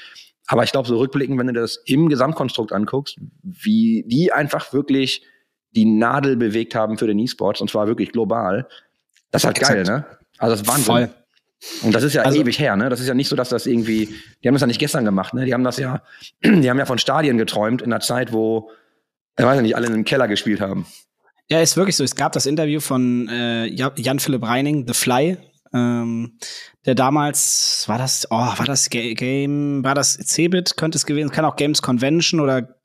Aber 0.47 0.63
ich 0.63 0.71
glaube, 0.71 0.87
so 0.87 0.97
rückblickend, 0.97 1.37
wenn 1.39 1.47
du 1.47 1.53
das 1.53 1.77
im 1.85 2.09
Gesamtkonstrukt 2.09 2.71
anguckst, 2.71 3.17
wie 3.43 4.03
die 4.07 4.31
einfach 4.31 4.73
wirklich 4.73 5.23
die 5.75 5.85
Nadel 5.85 6.35
bewegt 6.37 6.73
haben 6.75 6.97
für 6.97 7.07
den 7.07 7.19
E-Sports, 7.19 7.61
und 7.61 7.69
zwar 7.69 7.87
wirklich 7.87 8.11
global, 8.11 8.67
das 9.31 9.43
ist 9.43 9.45
halt 9.47 9.59
geil, 9.59 9.79
Exakt. 9.81 10.09
ne? 10.11 10.17
Also 10.39 10.53
das 10.53 10.61
ist 10.61 10.67
Wahnsinn. 10.67 10.85
Voll. 10.85 11.09
Und 11.83 11.93
das 11.93 12.03
ist 12.03 12.13
ja 12.13 12.21
Also- 12.23 12.39
ewig 12.39 12.57
her, 12.59 12.75
ne? 12.75 12.89
Das 12.89 12.99
ist 12.99 13.07
ja 13.07 13.13
nicht 13.13 13.27
so, 13.27 13.35
dass 13.35 13.49
das 13.49 13.65
irgendwie, 13.67 14.07
die 14.43 14.47
haben 14.47 14.55
das 14.55 14.61
ja 14.61 14.67
nicht 14.67 14.79
gestern 14.79 15.03
gemacht, 15.05 15.33
ne? 15.33 15.45
Die 15.45 15.53
haben 15.53 15.63
das 15.63 15.77
ja, 15.77 16.01
die 16.43 16.69
haben 16.69 16.77
ja 16.79 16.85
von 16.85 16.97
Stadien 16.99 17.37
geträumt 17.37 17.81
in 17.81 17.91
einer 17.91 17.99
Zeit, 18.01 18.31
wo, 18.33 18.71
ich 19.37 19.45
weiß 19.45 19.57
ja 19.57 19.61
nicht, 19.61 19.75
alle 19.75 19.87
in 19.87 19.93
einem 19.93 20.05
Keller 20.05 20.27
gespielt 20.27 20.61
haben. 20.61 20.85
Ja, 21.51 21.61
ist 21.61 21.77
wirklich 21.77 21.95
so. 21.95 22.03
Es 22.03 22.15
gab 22.15 22.31
das 22.33 22.45
Interview 22.45 22.79
von 22.79 23.27
äh, 23.27 23.65
Ja- 23.65 23.91
Jan-Philipp 23.95 24.43
Reining, 24.43 24.85
The 24.87 24.93
Fly, 24.93 25.37
ähm, 25.73 26.37
der 26.85 26.95
damals, 26.95 27.83
war 27.87 27.97
das, 27.97 28.27
oh, 28.29 28.35
war 28.37 28.65
das 28.65 28.89
Ga 28.89 29.13
Game, 29.13 29.83
war 29.83 29.95
das 29.95 30.13
Cebit, 30.13 30.77
könnte 30.77 30.97
es 30.97 31.05
gewesen, 31.05 31.31
kann 31.31 31.45
auch 31.45 31.55
Games 31.55 31.81
Convention 31.81 32.39
oder 32.39 32.75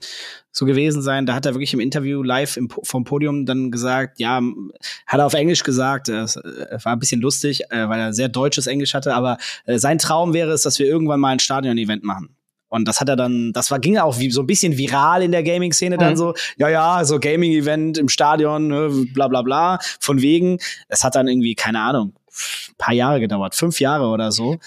so 0.51 0.65
gewesen 0.67 1.03
sein. 1.03 1.27
Da 1.27 1.35
hat 1.35 1.45
er 1.47 1.55
wirklich 1.55 1.75
im 1.75 1.81
Interview 1.81 2.23
live 2.23 2.57
im, 2.57 2.69
vom 2.71 3.05
Podium 3.05 3.45
dann 3.45 3.71
gesagt, 3.71 4.19
ja, 4.21 4.41
hat 5.07 5.19
er 5.21 5.27
auf 5.27 5.35
Englisch 5.35 5.63
gesagt, 5.63 6.09
es 6.09 6.37
äh, 6.37 6.79
war 6.83 6.93
ein 6.93 6.99
bisschen 6.99 7.21
lustig, 7.21 7.63
äh, 7.71 7.89
weil 7.89 8.01
er 8.01 8.13
sehr 8.15 8.29
deutsches 8.29 8.67
Englisch 8.67 8.95
hatte, 8.95 9.15
aber 9.15 9.37
äh, 9.67 9.79
sein 9.79 9.99
Traum 9.99 10.33
wäre 10.33 10.53
es, 10.53 10.63
dass 10.63 10.79
wir 10.79 10.87
irgendwann 10.87 11.21
mal 11.21 11.31
ein 11.33 11.39
Stadion-Event 11.41 12.03
machen. 12.05 12.37
Und 12.75 12.87
das 12.89 13.01
hat 13.01 13.09
er 13.09 13.17
dann, 13.17 13.53
das 13.53 13.71
war, 13.71 13.79
ging 13.79 13.99
auch 13.99 14.19
wie 14.19 14.31
so 14.31 14.41
ein 14.43 14.47
bisschen 14.47 14.77
viral 14.77 15.23
in 15.23 15.31
der 15.33 15.43
Gaming-Szene 15.45 15.97
dann 15.97 16.13
Mhm. 16.13 16.17
so, 16.17 16.35
ja, 16.57 16.69
ja, 16.69 17.05
so 17.05 17.21
Gaming-Event 17.21 17.99
im 17.99 18.09
Stadion, 18.09 18.67
ne, 18.69 18.89
bla 19.15 19.29
bla 19.29 19.43
bla. 19.43 19.79
Von 20.01 20.21
wegen, 20.21 20.59
es 20.89 21.05
hat 21.05 21.15
dann 21.15 21.29
irgendwie, 21.29 21.55
keine 21.55 21.81
Ahnung, 21.81 22.15
ein 22.27 22.75
paar 22.79 22.95
Jahre 22.95 23.21
gedauert, 23.21 23.55
fünf 23.55 23.79
Jahre 23.81 24.07
oder 24.09 24.33
so. 24.33 24.59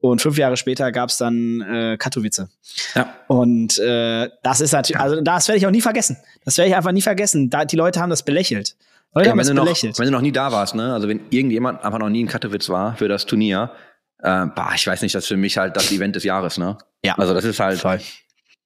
Und 0.00 0.20
fünf 0.20 0.36
Jahre 0.36 0.56
später 0.56 0.90
gab's 0.90 1.18
dann 1.18 1.60
äh, 1.60 1.96
Katowice. 1.96 2.48
Ja. 2.96 3.14
Und 3.28 3.78
äh, 3.78 4.28
das 4.42 4.60
ist 4.60 4.72
natürlich, 4.72 4.98
also 5.00 5.20
das 5.20 5.46
werde 5.46 5.58
ich 5.58 5.66
auch 5.66 5.70
nie 5.70 5.80
vergessen. 5.80 6.16
Das 6.44 6.58
werde 6.58 6.70
ich 6.70 6.74
einfach 6.76 6.90
nie 6.90 7.02
vergessen. 7.02 7.48
Da, 7.50 7.64
die 7.64 7.76
Leute 7.76 8.00
haben 8.00 8.10
das 8.10 8.24
belächelt. 8.24 8.74
Leute 9.14 9.26
Ja, 9.26 9.30
haben 9.30 9.38
wenn, 9.38 9.42
das 9.44 9.48
du 9.48 9.54
noch, 9.54 9.62
belächelt. 9.64 9.96
wenn 10.00 10.06
du 10.06 10.10
noch 10.10 10.20
nie 10.20 10.32
da 10.32 10.50
warst, 10.50 10.74
ne? 10.74 10.92
Also 10.92 11.06
wenn 11.06 11.20
irgendjemand 11.30 11.84
einfach 11.84 12.00
noch 12.00 12.08
nie 12.08 12.20
in 12.22 12.26
Katowice 12.26 12.68
war 12.70 12.96
für 12.96 13.06
das 13.06 13.26
Turnier, 13.26 13.70
äh, 14.18 14.46
bah, 14.46 14.72
ich 14.74 14.84
weiß 14.84 15.02
nicht, 15.02 15.14
das 15.14 15.22
ist 15.24 15.28
für 15.28 15.36
mich 15.36 15.56
halt 15.58 15.76
das 15.76 15.92
Event 15.92 16.16
des 16.16 16.24
Jahres, 16.24 16.58
ne? 16.58 16.76
Ja. 17.04 17.16
Also 17.16 17.34
das 17.34 17.44
ist 17.44 17.60
halt, 17.60 17.78
Voll. 17.78 18.00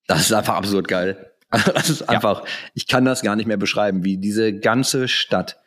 das 0.06 0.20
ist 0.20 0.32
einfach 0.32 0.54
absurd 0.54 0.88
geil. 0.88 1.32
Also 1.50 1.72
das 1.74 1.90
ist 1.90 2.08
einfach, 2.08 2.44
ich 2.74 2.86
kann 2.86 3.04
das 3.04 3.22
gar 3.22 3.36
nicht 3.36 3.46
mehr 3.46 3.56
beschreiben, 3.56 4.04
wie 4.04 4.18
diese 4.18 4.52
ganze 4.58 5.08
Stadt 5.08 5.58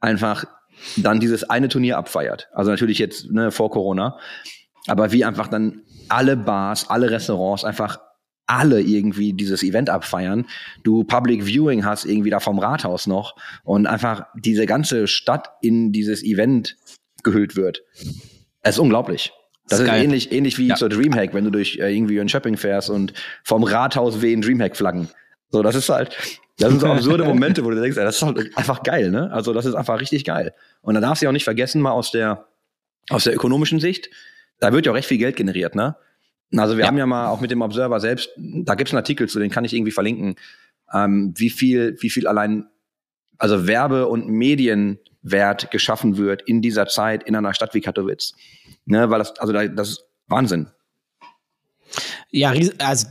einfach 0.00 0.44
dann 0.96 1.20
dieses 1.20 1.44
eine 1.44 1.68
Turnier 1.68 1.98
abfeiert. 1.98 2.48
Also 2.52 2.70
natürlich 2.70 2.98
jetzt 2.98 3.30
ne, 3.30 3.50
vor 3.50 3.70
Corona, 3.70 4.18
aber 4.86 5.12
wie 5.12 5.24
einfach 5.24 5.48
dann 5.48 5.82
alle 6.08 6.36
Bars, 6.36 6.88
alle 6.88 7.10
Restaurants 7.10 7.64
einfach 7.64 7.98
alle 8.46 8.80
irgendwie 8.80 9.34
dieses 9.34 9.62
Event 9.62 9.90
abfeiern. 9.90 10.46
Du 10.82 11.04
Public 11.04 11.44
Viewing 11.44 11.84
hast 11.84 12.06
irgendwie 12.06 12.30
da 12.30 12.40
vom 12.40 12.58
Rathaus 12.58 13.06
noch 13.06 13.36
und 13.62 13.86
einfach 13.86 14.26
diese 14.34 14.64
ganze 14.64 15.06
Stadt 15.06 15.50
in 15.60 15.92
dieses 15.92 16.24
Event 16.24 16.76
gehüllt 17.22 17.56
wird. 17.56 17.82
Es 18.62 18.76
ist 18.76 18.78
unglaublich. 18.78 19.32
Das 19.68 19.80
Ist 19.80 19.86
ist, 19.86 19.92
ähnlich, 19.92 20.32
ähnlich 20.32 20.58
wie 20.58 20.68
Ja. 20.68 20.74
zur 20.76 20.88
Dreamhack, 20.88 21.34
wenn 21.34 21.44
du 21.44 21.50
durch 21.50 21.78
äh, 21.78 21.94
irgendwie 21.94 22.20
ein 22.20 22.28
Shopping 22.28 22.56
fährst 22.56 22.90
und 22.90 23.12
vom 23.44 23.62
Rathaus 23.64 24.22
wehen 24.22 24.40
Dreamhack-Flaggen. 24.42 25.08
So, 25.50 25.62
das 25.62 25.74
ist 25.74 25.88
halt, 25.88 26.16
das 26.58 26.70
sind 26.70 26.80
so 26.80 26.86
absurde 26.92 27.24
Momente, 27.24 27.64
wo 27.64 27.70
du 27.70 27.80
denkst, 27.80 27.96
ey, 27.98 28.04
das 28.04 28.16
ist 28.16 28.22
halt 28.22 28.56
einfach 28.56 28.82
geil, 28.82 29.10
ne? 29.10 29.30
Also, 29.32 29.52
das 29.52 29.66
ist 29.66 29.74
einfach 29.74 30.00
richtig 30.00 30.24
geil. 30.24 30.54
Und 30.80 30.94
da 30.94 31.00
darfst 31.00 31.22
du 31.22 31.28
auch 31.28 31.32
nicht 31.32 31.44
vergessen, 31.44 31.80
mal 31.82 31.90
aus 31.92 32.10
der, 32.10 32.46
aus 33.10 33.24
der 33.24 33.34
ökonomischen 33.34 33.80
Sicht, 33.80 34.10
da 34.60 34.72
wird 34.72 34.86
ja 34.86 34.92
auch 34.92 34.96
recht 34.96 35.08
viel 35.08 35.18
Geld 35.18 35.36
generiert, 35.36 35.74
ne? 35.74 35.96
Also 36.56 36.76
wir 36.78 36.84
Ja. 36.84 36.88
haben 36.88 36.96
ja 36.98 37.04
mal 37.06 37.28
auch 37.28 37.40
mit 37.42 37.50
dem 37.50 37.60
Observer 37.60 38.00
selbst, 38.00 38.30
da 38.36 38.74
gibt's 38.74 38.92
einen 38.92 38.98
Artikel 38.98 39.28
zu, 39.28 39.38
den 39.38 39.50
kann 39.50 39.64
ich 39.66 39.74
irgendwie 39.74 39.92
verlinken, 39.92 40.36
ähm, 40.94 41.34
wie 41.36 41.50
viel, 41.50 41.96
wie 42.00 42.08
viel 42.08 42.26
allein, 42.26 42.66
also 43.36 43.66
Werbe- 43.66 44.06
und 44.08 44.28
Medienwert 44.28 45.70
geschaffen 45.70 46.16
wird 46.16 46.42
in 46.42 46.62
dieser 46.62 46.86
Zeit 46.86 47.22
in 47.24 47.36
einer 47.36 47.52
Stadt 47.54 47.74
wie 47.74 47.80
Katowice. 47.82 48.34
Ne, 48.88 49.10
weil 49.10 49.18
das, 49.18 49.38
also 49.38 49.52
da, 49.52 49.66
das 49.68 49.90
ist 49.90 50.04
Wahnsinn. 50.28 50.68
Ja, 52.30 52.52
also 52.78 53.06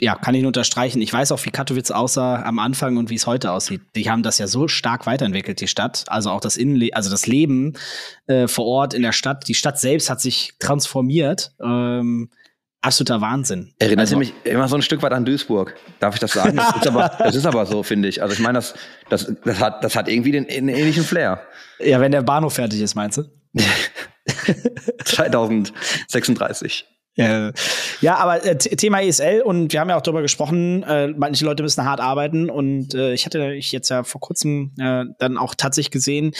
ja, 0.00 0.16
kann 0.16 0.34
ich 0.34 0.42
nur 0.42 0.48
unterstreichen. 0.48 1.00
Ich 1.02 1.12
weiß 1.12 1.30
auch, 1.30 1.44
wie 1.44 1.50
Katowice 1.50 1.90
aussah 1.92 2.42
am 2.42 2.58
Anfang 2.58 2.96
und 2.96 3.10
wie 3.10 3.14
es 3.14 3.26
heute 3.26 3.52
aussieht. 3.52 3.82
Die 3.94 4.10
haben 4.10 4.22
das 4.22 4.38
ja 4.38 4.46
so 4.46 4.66
stark 4.66 5.06
weiterentwickelt, 5.06 5.60
die 5.60 5.68
Stadt. 5.68 6.04
Also 6.08 6.30
auch 6.30 6.40
das 6.40 6.56
Innenle 6.56 6.90
also 6.94 7.10
das 7.10 7.26
Leben 7.26 7.74
äh, 8.26 8.48
vor 8.48 8.66
Ort 8.66 8.94
in 8.94 9.02
der 9.02 9.12
Stadt. 9.12 9.46
Die 9.46 9.54
Stadt 9.54 9.78
selbst 9.78 10.10
hat 10.10 10.20
sich 10.20 10.54
transformiert. 10.58 11.52
Ähm, 11.62 12.30
absoluter 12.80 13.20
Wahnsinn. 13.20 13.74
Erinnert 13.78 14.00
also, 14.00 14.16
mich 14.16 14.32
immer 14.44 14.68
so 14.68 14.76
ein 14.76 14.82
Stück 14.82 15.02
weit 15.02 15.12
an 15.12 15.24
Duisburg. 15.24 15.76
Darf 16.00 16.14
ich 16.14 16.20
das 16.20 16.32
sagen? 16.32 16.56
Das 16.56 16.76
ist 16.76 16.88
aber, 16.88 17.12
das 17.18 17.36
ist 17.36 17.46
aber 17.46 17.66
so, 17.66 17.82
finde 17.82 18.08
ich. 18.08 18.22
Also 18.22 18.34
ich 18.34 18.40
meine, 18.40 18.54
das, 18.54 18.74
das, 19.10 19.32
das, 19.44 19.60
hat, 19.60 19.84
das 19.84 19.94
hat 19.94 20.08
irgendwie 20.08 20.32
den, 20.32 20.48
einen 20.48 20.70
ähnlichen 20.70 21.04
Flair. 21.04 21.42
Ja, 21.78 22.00
wenn 22.00 22.12
der 22.12 22.22
Bahnhof 22.22 22.54
fertig 22.54 22.80
ist, 22.80 22.94
meinst 22.94 23.18
du? 23.18 23.39
2036. 25.04 26.86
Äh, 27.16 27.52
ja, 28.00 28.16
aber 28.16 28.44
äh, 28.44 28.56
Thema 28.56 29.02
ESL 29.02 29.42
und 29.42 29.72
wir 29.72 29.80
haben 29.80 29.90
ja 29.90 29.96
auch 29.96 30.02
darüber 30.02 30.22
gesprochen, 30.22 30.82
äh, 30.84 31.08
manche 31.08 31.44
Leute 31.44 31.62
müssen 31.62 31.84
hart 31.84 32.00
arbeiten 32.00 32.48
und 32.48 32.94
äh, 32.94 33.12
ich 33.12 33.26
hatte 33.26 33.52
ich 33.52 33.72
jetzt 33.72 33.88
ja 33.88 34.04
vor 34.04 34.20
kurzem 34.20 34.72
äh, 34.78 35.04
dann 35.18 35.36
auch 35.36 35.54
tatsächlich 35.54 35.90
gesehen, 35.90 36.32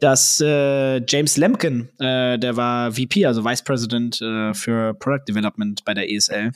dass 0.00 0.40
äh, 0.40 1.00
James 1.08 1.36
Lemkin, 1.36 1.88
äh, 1.98 2.38
der 2.38 2.56
war 2.56 2.92
VP, 2.92 3.24
also 3.24 3.44
Vice 3.44 3.62
President 3.62 4.16
für 4.16 4.94
Product 4.94 5.24
Development 5.28 5.84
bei 5.84 5.94
der 5.94 6.10
ESL, 6.10 6.52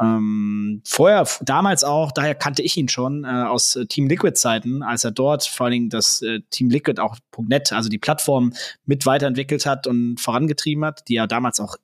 ähm, 0.00 0.82
vorher, 0.84 1.26
damals 1.42 1.84
auch, 1.84 2.10
daher 2.10 2.34
kannte 2.34 2.62
ich 2.62 2.76
ihn 2.76 2.88
schon 2.88 3.24
äh, 3.24 3.28
aus 3.28 3.76
äh, 3.76 3.86
Team 3.86 4.08
Liquid 4.08 4.34
Zeiten, 4.34 4.82
als 4.82 5.04
er 5.04 5.12
dort 5.12 5.44
vor 5.44 5.66
allen 5.66 5.72
Dingen 5.72 5.88
das 5.88 6.20
äh, 6.22 6.40
Team 6.50 6.68
Liquid 6.68 7.00
auch 7.00 7.16
.net, 7.38 7.72
also 7.72 7.88
die 7.88 7.98
Plattform 7.98 8.52
mit 8.86 9.06
weiterentwickelt 9.06 9.66
hat 9.66 9.86
und 9.86 10.20
vorangetrieben 10.20 10.84
hat, 10.84 11.08
die 11.08 11.14
ja 11.14 11.26
damals 11.26 11.60
auch 11.60 11.76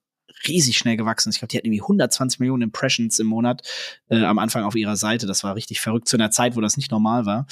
riesig 0.48 0.78
schnell 0.78 0.96
gewachsen 0.96 1.28
ist. 1.28 1.36
Ich 1.36 1.40
glaube, 1.40 1.50
die 1.50 1.58
hatten 1.58 1.66
irgendwie 1.66 1.82
120 1.82 2.40
Millionen 2.40 2.62
Impressions 2.62 3.18
im 3.18 3.26
Monat 3.26 3.62
äh, 4.08 4.24
am 4.24 4.38
Anfang 4.38 4.64
auf 4.64 4.74
ihrer 4.74 4.96
Seite. 4.96 5.26
Das 5.26 5.44
war 5.44 5.54
richtig 5.54 5.80
verrückt 5.80 6.08
zu 6.08 6.16
einer 6.16 6.30
Zeit, 6.30 6.56
wo 6.56 6.60
das 6.60 6.76
nicht 6.76 6.90
normal 6.90 7.26
war. 7.26 7.46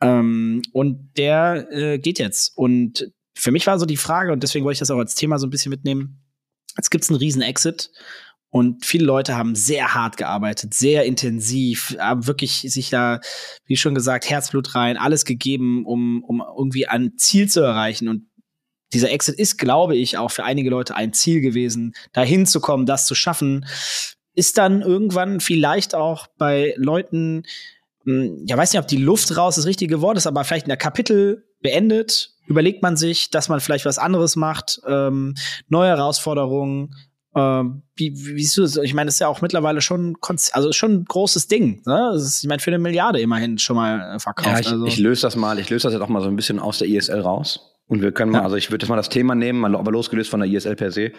Ähm, 0.00 0.62
und 0.72 1.16
der 1.16 1.68
äh, 1.70 1.98
geht 1.98 2.18
jetzt. 2.18 2.56
Und 2.56 3.10
für 3.34 3.52
mich 3.52 3.66
war 3.66 3.78
so 3.78 3.86
die 3.86 3.96
Frage, 3.96 4.32
und 4.32 4.42
deswegen 4.42 4.64
wollte 4.64 4.74
ich 4.74 4.80
das 4.80 4.90
auch 4.90 4.98
als 4.98 5.14
Thema 5.14 5.38
so 5.38 5.46
ein 5.46 5.50
bisschen 5.50 5.70
mitnehmen. 5.70 6.20
Jetzt 6.76 6.90
gibt's 6.90 7.08
einen 7.08 7.18
riesen 7.18 7.42
Exit. 7.42 7.90
Und 8.50 8.86
viele 8.86 9.04
Leute 9.04 9.36
haben 9.36 9.54
sehr 9.54 9.94
hart 9.94 10.16
gearbeitet, 10.16 10.72
sehr 10.72 11.04
intensiv, 11.04 11.94
haben 11.98 12.26
wirklich 12.26 12.60
sich 12.62 12.88
da, 12.88 13.20
wie 13.66 13.76
schon 13.76 13.94
gesagt, 13.94 14.28
Herzblut 14.28 14.74
rein, 14.74 14.96
alles 14.96 15.26
gegeben, 15.26 15.84
um, 15.84 16.24
um 16.24 16.42
irgendwie 16.56 16.86
ein 16.86 17.18
Ziel 17.18 17.48
zu 17.48 17.60
erreichen. 17.60 18.08
Und 18.08 18.22
dieser 18.94 19.10
Exit 19.10 19.38
ist, 19.38 19.58
glaube 19.58 19.96
ich, 19.96 20.16
auch 20.16 20.30
für 20.30 20.44
einige 20.44 20.70
Leute 20.70 20.96
ein 20.96 21.12
Ziel 21.12 21.42
gewesen, 21.42 21.94
dahin 22.12 22.46
zu 22.46 22.60
kommen, 22.60 22.86
das 22.86 23.06
zu 23.06 23.14
schaffen. 23.14 23.66
Ist 24.34 24.56
dann 24.56 24.80
irgendwann 24.80 25.40
vielleicht 25.40 25.94
auch 25.94 26.26
bei 26.38 26.74
Leuten, 26.78 27.42
mh, 28.04 28.44
ja, 28.46 28.56
weiß 28.56 28.72
nicht, 28.72 28.80
ob 28.80 28.88
die 28.88 28.96
Luft 28.96 29.36
raus 29.36 29.56
das 29.56 29.66
richtige 29.66 30.00
Wort 30.00 30.16
ist, 30.16 30.26
aber 30.26 30.42
vielleicht 30.44 30.70
ein 30.70 30.78
Kapitel 30.78 31.44
beendet, 31.60 32.30
überlegt 32.46 32.82
man 32.82 32.96
sich, 32.96 33.30
dass 33.30 33.48
man 33.50 33.60
vielleicht 33.60 33.84
was 33.84 33.98
anderes 33.98 34.36
macht, 34.36 34.80
ähm, 34.86 35.34
neue 35.68 35.88
Herausforderungen. 35.88 36.94
Ähm, 37.34 37.82
wie, 37.94 38.14
wie, 38.16 38.48
du 38.54 38.62
das? 38.62 38.76
Ich 38.76 38.94
meine, 38.94 39.06
das 39.06 39.14
ist 39.14 39.20
ja 39.20 39.28
auch 39.28 39.42
mittlerweile 39.42 39.80
schon, 39.80 40.16
also 40.52 40.72
schon 40.72 40.92
ein 40.92 41.04
großes 41.04 41.46
Ding. 41.48 41.82
Ne? 41.86 42.12
Ist, 42.14 42.42
ich 42.42 42.48
meine, 42.48 42.60
für 42.60 42.70
eine 42.70 42.78
Milliarde 42.78 43.20
immerhin 43.20 43.58
schon 43.58 43.76
mal 43.76 44.16
äh, 44.16 44.18
verkauft. 44.18 44.48
Ja, 44.48 44.60
ich, 44.60 44.68
also. 44.68 44.86
ich 44.86 44.98
löse 44.98 45.22
das 45.22 45.36
mal, 45.36 45.58
ich 45.58 45.68
löse 45.70 45.84
das 45.84 45.92
jetzt 45.92 46.02
auch 46.02 46.08
mal 46.08 46.22
so 46.22 46.28
ein 46.28 46.36
bisschen 46.36 46.58
aus 46.58 46.78
der 46.78 46.88
ISL 46.88 47.20
raus. 47.20 47.76
Und 47.86 48.02
wir 48.02 48.12
können 48.12 48.32
mal, 48.32 48.38
Ja. 48.38 48.44
also 48.44 48.56
ich 48.56 48.70
würde 48.70 48.84
jetzt 48.84 48.90
mal 48.90 48.96
das 48.96 49.08
Thema 49.08 49.34
nehmen, 49.34 49.60
mal 49.60 49.74
aber 49.74 49.92
losgelöst 49.92 50.30
von 50.30 50.40
der 50.40 50.48
ISL 50.48 50.76
per 50.76 50.90
se. 50.90 51.12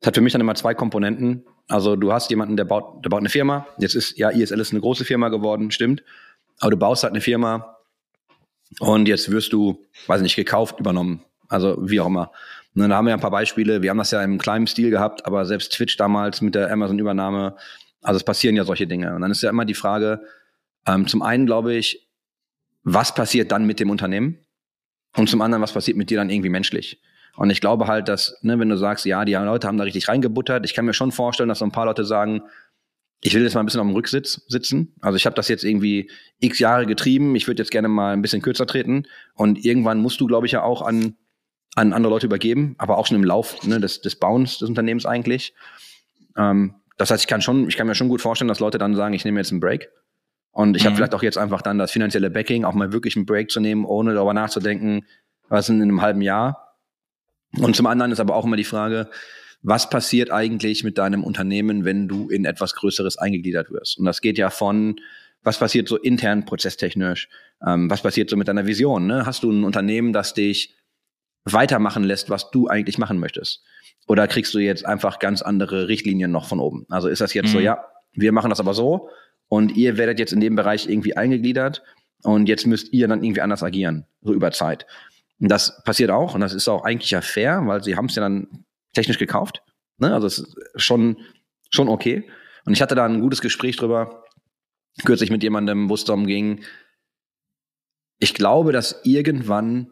Das 0.00 0.08
hat 0.08 0.14
für 0.16 0.20
mich 0.20 0.32
dann 0.32 0.40
immer 0.40 0.54
zwei 0.54 0.74
Komponenten. 0.74 1.44
Also 1.68 1.96
du 1.96 2.12
hast 2.12 2.30
jemanden, 2.30 2.56
der 2.56 2.64
baut, 2.64 3.04
der 3.04 3.10
baut 3.10 3.20
eine 3.20 3.28
Firma. 3.28 3.66
Jetzt 3.78 3.94
ist, 3.94 4.18
ja, 4.18 4.30
ISL 4.30 4.60
ist 4.60 4.72
eine 4.72 4.80
große 4.80 5.04
Firma 5.04 5.28
geworden, 5.28 5.70
stimmt. 5.70 6.02
Aber 6.58 6.72
du 6.72 6.76
baust 6.76 7.04
halt 7.04 7.12
eine 7.12 7.20
Firma 7.20 7.76
und 8.80 9.06
jetzt 9.06 9.30
wirst 9.30 9.52
du, 9.52 9.84
weiß 10.06 10.22
nicht, 10.22 10.36
gekauft, 10.36 10.80
übernommen. 10.80 11.22
Also 11.48 11.76
wie 11.80 12.00
auch 12.00 12.06
immer. 12.06 12.32
Und 12.74 12.82
dann 12.82 12.92
haben 12.92 13.06
wir 13.06 13.14
ein 13.14 13.20
paar 13.20 13.30
Beispiele. 13.30 13.82
Wir 13.82 13.90
haben 13.90 13.98
das 13.98 14.10
ja 14.10 14.22
im 14.22 14.38
kleinen 14.38 14.66
Stil 14.66 14.90
gehabt, 14.90 15.26
aber 15.26 15.44
selbst 15.44 15.72
Twitch 15.72 15.96
damals 15.96 16.40
mit 16.40 16.54
der 16.54 16.70
Amazon-Übernahme. 16.70 17.56
Also 18.00 18.16
es 18.16 18.24
passieren 18.24 18.56
ja 18.56 18.64
solche 18.64 18.86
Dinge. 18.86 19.14
Und 19.14 19.20
dann 19.20 19.30
ist 19.30 19.42
ja 19.42 19.50
immer 19.50 19.64
die 19.64 19.74
Frage, 19.74 20.22
ähm, 20.86 21.06
zum 21.06 21.22
einen 21.22 21.46
glaube 21.46 21.74
ich, 21.74 22.08
was 22.82 23.14
passiert 23.14 23.52
dann 23.52 23.64
mit 23.64 23.78
dem 23.78 23.90
Unternehmen? 23.90 24.38
Und 25.16 25.28
zum 25.28 25.42
anderen, 25.42 25.62
was 25.62 25.72
passiert 25.72 25.96
mit 25.96 26.10
dir 26.10 26.18
dann 26.18 26.30
irgendwie 26.30 26.48
menschlich? 26.48 27.00
Und 27.36 27.50
ich 27.50 27.60
glaube 27.60 27.86
halt, 27.86 28.08
dass, 28.08 28.38
ne, 28.42 28.58
wenn 28.58 28.68
du 28.68 28.76
sagst, 28.76 29.04
ja, 29.04 29.24
die 29.24 29.34
Leute 29.34 29.66
haben 29.66 29.78
da 29.78 29.84
richtig 29.84 30.08
reingebuttert, 30.08 30.64
ich 30.64 30.74
kann 30.74 30.84
mir 30.84 30.94
schon 30.94 31.12
vorstellen, 31.12 31.48
dass 31.48 31.60
so 31.60 31.64
ein 31.64 31.72
paar 31.72 31.86
Leute 31.86 32.04
sagen, 32.04 32.42
ich 33.24 33.34
will 33.34 33.42
jetzt 33.42 33.54
mal 33.54 33.60
ein 33.60 33.66
bisschen 33.66 33.80
auf 33.80 33.86
dem 33.86 33.94
Rücksitz 33.94 34.42
sitzen. 34.48 34.94
Also 35.00 35.16
ich 35.16 35.26
habe 35.26 35.36
das 35.36 35.48
jetzt 35.48 35.64
irgendwie 35.64 36.10
x 36.40 36.58
Jahre 36.58 36.86
getrieben, 36.86 37.36
ich 37.36 37.46
würde 37.46 37.62
jetzt 37.62 37.70
gerne 37.70 37.88
mal 37.88 38.12
ein 38.12 38.22
bisschen 38.22 38.42
kürzer 38.42 38.66
treten. 38.66 39.04
Und 39.34 39.64
irgendwann 39.64 39.98
musst 39.98 40.20
du, 40.20 40.26
glaube 40.26 40.46
ich, 40.46 40.52
ja 40.52 40.62
auch 40.62 40.82
an, 40.82 41.16
an 41.74 41.92
andere 41.92 42.12
Leute 42.12 42.26
übergeben, 42.26 42.74
aber 42.78 42.98
auch 42.98 43.06
schon 43.06 43.16
im 43.16 43.24
Lauf 43.24 43.64
ne, 43.66 43.80
des, 43.80 44.00
des 44.00 44.16
Bauens 44.16 44.58
des 44.58 44.68
Unternehmens 44.68 45.06
eigentlich. 45.06 45.54
Ähm, 46.36 46.74
das 46.98 47.10
heißt, 47.10 47.22
ich 47.22 47.28
kann 47.28 47.40
schon, 47.40 47.68
ich 47.68 47.76
kann 47.76 47.86
mir 47.86 47.94
schon 47.94 48.08
gut 48.08 48.20
vorstellen, 48.20 48.48
dass 48.48 48.60
Leute 48.60 48.78
dann 48.78 48.94
sagen, 48.94 49.14
ich 49.14 49.24
nehme 49.24 49.40
jetzt 49.40 49.50
einen 49.50 49.60
Break. 49.60 49.90
Und 50.50 50.76
ich 50.76 50.84
habe 50.84 50.92
Mhm. 50.92 50.96
vielleicht 50.98 51.14
auch 51.14 51.22
jetzt 51.22 51.38
einfach 51.38 51.62
dann 51.62 51.78
das 51.78 51.90
finanzielle 51.90 52.30
Backing, 52.30 52.64
auch 52.64 52.74
mal 52.74 52.92
wirklich 52.92 53.16
einen 53.16 53.24
Break 53.24 53.50
zu 53.50 53.60
nehmen, 53.60 53.86
ohne 53.86 54.12
darüber 54.12 54.34
nachzudenken, 54.34 55.06
was 55.48 55.70
in 55.70 55.80
einem 55.80 56.02
halben 56.02 56.20
Jahr. 56.20 56.76
Und 57.58 57.74
zum 57.74 57.86
anderen 57.86 58.12
ist 58.12 58.20
aber 58.20 58.36
auch 58.36 58.44
immer 58.44 58.56
die 58.56 58.64
Frage, 58.64 59.08
was 59.62 59.88
passiert 59.88 60.30
eigentlich 60.30 60.84
mit 60.84 60.98
deinem 60.98 61.24
Unternehmen, 61.24 61.84
wenn 61.84 62.08
du 62.08 62.28
in 62.28 62.44
etwas 62.44 62.74
Größeres 62.74 63.16
eingegliedert 63.16 63.70
wirst? 63.70 63.98
Und 63.98 64.04
das 64.04 64.20
geht 64.20 64.36
ja 64.36 64.50
von, 64.50 64.96
was 65.42 65.58
passiert 65.58 65.88
so 65.88 65.96
intern 65.96 66.44
prozesstechnisch? 66.44 67.28
Ähm, 67.66 67.88
was 67.88 68.02
passiert 68.02 68.28
so 68.28 68.36
mit 68.36 68.48
deiner 68.48 68.66
Vision? 68.66 69.06
Ne? 69.06 69.24
Hast 69.24 69.44
du 69.44 69.50
ein 69.50 69.64
Unternehmen, 69.64 70.12
das 70.12 70.34
dich 70.34 70.74
weitermachen 71.44 72.04
lässt, 72.04 72.30
was 72.30 72.50
du 72.50 72.68
eigentlich 72.68 72.98
machen 72.98 73.18
möchtest? 73.18 73.62
Oder 74.06 74.28
kriegst 74.28 74.52
du 74.54 74.58
jetzt 74.58 74.84
einfach 74.86 75.18
ganz 75.18 75.42
andere 75.42 75.88
Richtlinien 75.88 76.30
noch 76.30 76.46
von 76.46 76.60
oben? 76.60 76.86
Also 76.88 77.08
ist 77.08 77.20
das 77.20 77.34
jetzt 77.34 77.50
so, 77.52 77.58
Mhm. 77.58 77.64
ja, 77.64 77.84
wir 78.12 78.32
machen 78.32 78.50
das 78.50 78.60
aber 78.60 78.74
so 78.74 79.08
und 79.48 79.76
ihr 79.76 79.96
werdet 79.96 80.18
jetzt 80.18 80.32
in 80.32 80.40
dem 80.40 80.56
Bereich 80.56 80.88
irgendwie 80.88 81.16
eingegliedert 81.16 81.82
und 82.22 82.48
jetzt 82.48 82.66
müsst 82.66 82.92
ihr 82.92 83.08
dann 83.08 83.22
irgendwie 83.22 83.40
anders 83.40 83.62
agieren, 83.62 84.06
so 84.20 84.32
über 84.32 84.50
Zeit. 84.52 84.86
Und 85.40 85.48
das 85.48 85.82
passiert 85.84 86.10
auch 86.10 86.34
und 86.34 86.40
das 86.40 86.52
ist 86.52 86.68
auch 86.68 86.84
eigentlich 86.84 87.10
ja 87.10 87.20
fair, 87.20 87.62
weil 87.66 87.82
sie 87.82 87.96
haben 87.96 88.06
es 88.06 88.14
ja 88.14 88.22
dann 88.22 88.64
technisch 88.92 89.18
gekauft. 89.18 89.62
Ne? 89.98 90.12
Also 90.14 90.26
es 90.26 90.38
ist 90.38 90.56
schon, 90.76 91.16
schon 91.70 91.88
okay. 91.88 92.28
Und 92.64 92.74
ich 92.74 92.82
hatte 92.82 92.94
da 92.94 93.04
ein 93.04 93.20
gutes 93.20 93.40
Gespräch 93.40 93.76
drüber, 93.76 94.24
kürzlich 95.04 95.30
mit 95.30 95.42
jemandem, 95.42 95.88
wo 95.88 95.94
es 95.94 96.04
darum 96.04 96.26
ging, 96.26 96.62
ich 98.18 98.34
glaube, 98.34 98.72
dass 98.72 99.00
irgendwann 99.04 99.90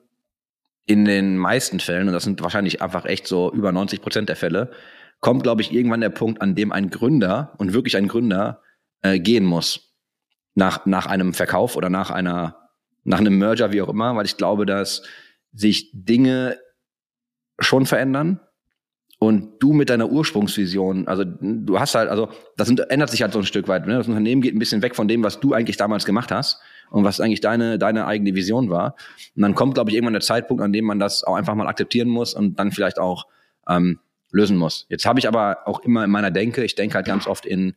in 0.87 1.05
den 1.05 1.37
meisten 1.37 1.81
Fällen, 1.81 2.09
und 2.09 2.13
das 2.13 2.25
sind 2.25 2.43
wahrscheinlich 2.43 2.83
einfach 2.83 3.05
echt 3.05 3.27
so 3.27 3.53
über 3.53 3.73
90 3.73 4.03
Prozent 4.03 4.29
der 4.29 4.37
Fälle, 4.37 4.71
kommt, 5.21 5.43
glaube 5.43 5.63
ich, 5.63 5.73
irgendwann 5.73 6.01
der 6.01 6.11
Punkt, 6.11 6.41
an 6.43 6.55
dem 6.55 6.73
ein 6.73 6.91
Gründer 6.91 7.55
und 7.59 7.73
wirklich 7.73 7.97
ein 7.97 8.09
Gründer 8.09 8.63
äh, 9.03 9.19
gehen 9.19 9.45
muss. 9.45 9.95
Nach, 10.55 10.85
nach 10.87 11.07
einem 11.07 11.33
Verkauf 11.33 11.77
oder 11.77 11.91
nach 11.91 12.11
einer, 12.11 12.57
nach 13.05 13.19
einem 13.19 13.39
Merger, 13.39 13.73
wie 13.73 13.83
auch 13.83 13.89
immer, 13.89 14.17
weil 14.17 14.27
ich 14.27 14.37
glaube, 14.37 14.67
dass 14.67 15.03
sich 15.53 15.91
Dinge 15.93 16.59
schon 17.61 17.87
verändern 17.87 18.41
und 19.19 19.59
du 19.61 19.73
mit 19.73 19.91
deiner 19.91 20.11
Ursprungsvision, 20.11 21.07
also 21.07 21.25
du 21.25 21.79
hast 21.79 21.95
halt, 21.95 22.09
also 22.09 22.31
das 22.57 22.69
ändert 22.69 23.11
sich 23.11 23.23
halt 23.23 23.33
so 23.33 23.39
ein 23.39 23.45
Stück 23.45 23.69
weit. 23.69 23.87
Ne? 23.87 23.95
Das 23.95 24.09
Unternehmen 24.09 24.43
geht 24.43 24.55
ein 24.55 24.59
bisschen 24.59 24.83
weg 24.83 24.97
von 24.97 25.09
dem, 25.09 25.23
was 25.23 25.41
du 25.41 25.53
eigentlich 25.53 25.77
damals 25.77 26.05
gemacht 26.05 26.33
hast 26.33 26.61
und 26.91 27.05
was 27.05 27.21
eigentlich 27.21 27.41
deine, 27.41 27.79
deine 27.79 28.07
eigene 28.07 28.35
Vision 28.35 28.71
war. 28.71 28.95
Und 29.37 29.43
dann 29.43 29.55
kommt, 29.55 29.75
glaube 29.75 29.91
ich, 29.91 29.97
irgendwann 29.97 30.15
der 30.15 30.23
Zeitpunkt, 30.23 30.63
an 30.63 30.73
dem 30.73 30.85
man 30.85 30.99
das 30.99 31.25
auch 31.25 31.35
einfach 31.35 31.55
mal 31.55 31.67
akzeptieren 31.67 32.09
muss 32.09 32.35
und 32.35 32.59
dann 32.59 32.73
vielleicht 32.73 32.99
auch 32.99 33.27
ähm, 33.69 34.01
lösen 34.33 34.57
muss. 34.57 34.87
Jetzt 34.89 35.07
habe 35.07 35.19
ich 35.19 35.29
aber 35.29 35.59
auch 35.67 35.81
immer 35.81 36.05
in 36.05 36.11
meiner 36.11 36.31
Denke, 36.31 36.65
ich 36.65 36.75
denke 36.75 36.95
halt 36.97 37.07
ganz 37.07 37.27
oft 37.27 37.47
in 37.47 37.75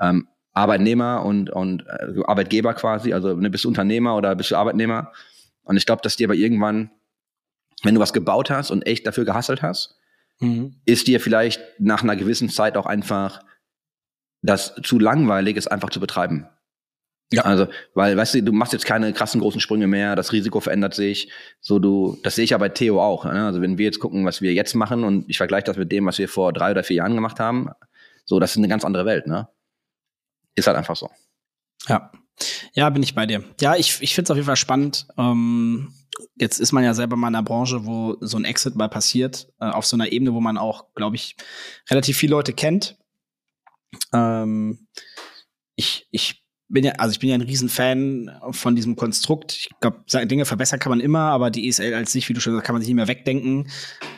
ähm, 0.00 0.28
Arbeitnehmer 0.52 1.24
und, 1.24 1.50
und 1.50 1.84
äh, 1.86 2.22
Arbeitgeber 2.26 2.74
quasi, 2.74 3.12
also 3.12 3.34
ne, 3.34 3.50
bist 3.50 3.64
du 3.64 3.68
Unternehmer 3.68 4.16
oder 4.16 4.34
bist 4.34 4.50
du 4.50 4.56
Arbeitnehmer. 4.56 5.12
Und 5.62 5.76
ich 5.76 5.86
glaube, 5.86 6.02
dass 6.02 6.16
dir 6.16 6.26
aber 6.26 6.34
irgendwann, 6.34 6.90
wenn 7.82 7.94
du 7.94 8.00
was 8.00 8.12
gebaut 8.12 8.50
hast 8.50 8.70
und 8.70 8.86
echt 8.86 9.06
dafür 9.06 9.24
gehasselt 9.24 9.62
hast, 9.62 9.98
Mhm. 10.40 10.74
ist 10.84 11.06
dir 11.06 11.20
vielleicht 11.20 11.60
nach 11.78 12.02
einer 12.02 12.16
gewissen 12.16 12.48
Zeit 12.48 12.76
auch 12.76 12.86
einfach 12.86 13.40
das 14.42 14.74
zu 14.82 14.98
langweilig 14.98 15.56
ist, 15.56 15.68
einfach 15.68 15.90
zu 15.90 16.00
betreiben. 16.00 16.46
Ja. 17.32 17.42
Also, 17.42 17.66
weil, 17.94 18.16
weißt 18.16 18.34
du, 18.34 18.42
du 18.42 18.52
machst 18.52 18.72
jetzt 18.72 18.86
keine 18.86 19.12
krassen 19.12 19.40
großen 19.40 19.60
Sprünge 19.60 19.86
mehr, 19.86 20.14
das 20.14 20.32
Risiko 20.32 20.60
verändert 20.60 20.94
sich. 20.94 21.30
So, 21.60 21.78
du, 21.78 22.18
das 22.22 22.36
sehe 22.36 22.44
ich 22.44 22.50
ja 22.50 22.58
bei 22.58 22.68
Theo 22.68 23.02
auch. 23.02 23.24
Ne? 23.24 23.46
Also, 23.46 23.60
wenn 23.60 23.78
wir 23.78 23.86
jetzt 23.86 23.98
gucken, 23.98 24.24
was 24.24 24.40
wir 24.40 24.52
jetzt 24.52 24.74
machen 24.74 25.04
und 25.04 25.28
ich 25.28 25.38
vergleiche 25.38 25.64
das 25.64 25.76
mit 25.76 25.90
dem, 25.90 26.06
was 26.06 26.18
wir 26.18 26.28
vor 26.28 26.52
drei 26.52 26.70
oder 26.70 26.84
vier 26.84 26.96
Jahren 26.96 27.14
gemacht 27.14 27.40
haben, 27.40 27.70
so, 28.24 28.38
das 28.40 28.52
ist 28.52 28.58
eine 28.58 28.68
ganz 28.68 28.84
andere 28.84 29.04
Welt, 29.04 29.26
ne? 29.26 29.48
Ist 30.54 30.66
halt 30.66 30.76
einfach 30.76 30.96
so. 30.96 31.10
Ja. 31.88 32.10
Ja, 32.72 32.90
bin 32.90 33.02
ich 33.02 33.14
bei 33.14 33.26
dir. 33.26 33.44
Ja, 33.60 33.76
ich, 33.76 34.00
ich 34.00 34.14
finde 34.14 34.26
es 34.26 34.30
auf 34.30 34.36
jeden 34.36 34.46
Fall 34.46 34.56
spannend. 34.56 35.06
Ähm, 35.16 35.92
jetzt 36.36 36.58
ist 36.58 36.72
man 36.72 36.84
ja 36.84 36.94
selber 36.94 37.16
mal 37.16 37.28
in 37.28 37.34
einer 37.34 37.44
Branche, 37.44 37.86
wo 37.86 38.16
so 38.20 38.36
ein 38.36 38.44
Exit 38.44 38.76
mal 38.76 38.88
passiert, 38.88 39.48
äh, 39.60 39.66
auf 39.66 39.86
so 39.86 39.96
einer 39.96 40.10
Ebene, 40.10 40.34
wo 40.34 40.40
man 40.40 40.58
auch, 40.58 40.92
glaube 40.94 41.16
ich, 41.16 41.36
relativ 41.90 42.16
viele 42.16 42.32
Leute 42.32 42.52
kennt. 42.52 42.96
Ähm, 44.12 44.86
ich, 45.76 46.08
ich 46.10 46.43
bin 46.68 46.84
ja, 46.84 46.92
also 46.92 47.12
ich 47.12 47.18
bin 47.20 47.28
ja 47.28 47.34
ein 47.34 47.42
Riesenfan 47.42 48.30
von 48.50 48.74
diesem 48.74 48.96
Konstrukt. 48.96 49.52
Ich 49.52 49.68
glaube, 49.80 50.02
Dinge 50.26 50.44
verbessern 50.44 50.78
kann 50.80 50.90
man 50.90 51.00
immer, 51.00 51.20
aber 51.30 51.50
die 51.50 51.68
ESL 51.68 51.94
als 51.94 52.12
sich, 52.12 52.28
wie 52.28 52.32
du 52.32 52.40
schon 52.40 52.54
sagst, 52.54 52.66
kann 52.66 52.74
man 52.74 52.82
sich 52.82 52.88
nicht 52.88 52.96
mehr 52.96 53.08
wegdenken. 53.08 53.68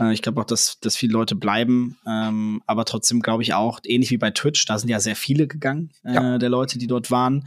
Äh, 0.00 0.12
ich 0.12 0.22
glaube 0.22 0.40
auch, 0.40 0.44
dass, 0.46 0.78
dass 0.80 0.96
viele 0.96 1.12
Leute 1.12 1.34
bleiben. 1.34 1.98
Ähm, 2.06 2.62
aber 2.66 2.84
trotzdem 2.84 3.20
glaube 3.20 3.42
ich 3.42 3.54
auch, 3.54 3.80
ähnlich 3.84 4.10
wie 4.10 4.18
bei 4.18 4.30
Twitch, 4.30 4.64
da 4.66 4.78
sind 4.78 4.88
ja 4.88 5.00
sehr 5.00 5.16
viele 5.16 5.46
gegangen, 5.46 5.90
äh, 6.04 6.14
Ja. 6.14 6.38
der 6.38 6.48
Leute, 6.48 6.78
die 6.78 6.86
dort 6.86 7.10
waren 7.10 7.44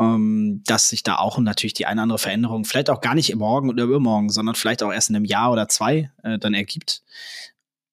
ähm, 0.00 0.62
dass 0.66 0.88
sich 0.88 1.02
da 1.02 1.16
auch 1.16 1.38
natürlich 1.38 1.74
die 1.74 1.86
eine 1.86 1.98
oder 2.00 2.02
andere 2.04 2.18
Veränderung, 2.18 2.64
vielleicht 2.64 2.90
auch 2.90 3.00
gar 3.00 3.14
nicht 3.14 3.34
morgen 3.34 3.68
oder 3.68 3.84
übermorgen, 3.84 4.30
sondern 4.30 4.54
vielleicht 4.54 4.82
auch 4.82 4.92
erst 4.92 5.10
in 5.10 5.16
einem 5.16 5.24
Jahr 5.24 5.52
oder 5.52 5.68
zwei 5.68 6.10
äh, 6.22 6.38
dann 6.38 6.54
ergibt. 6.54 7.02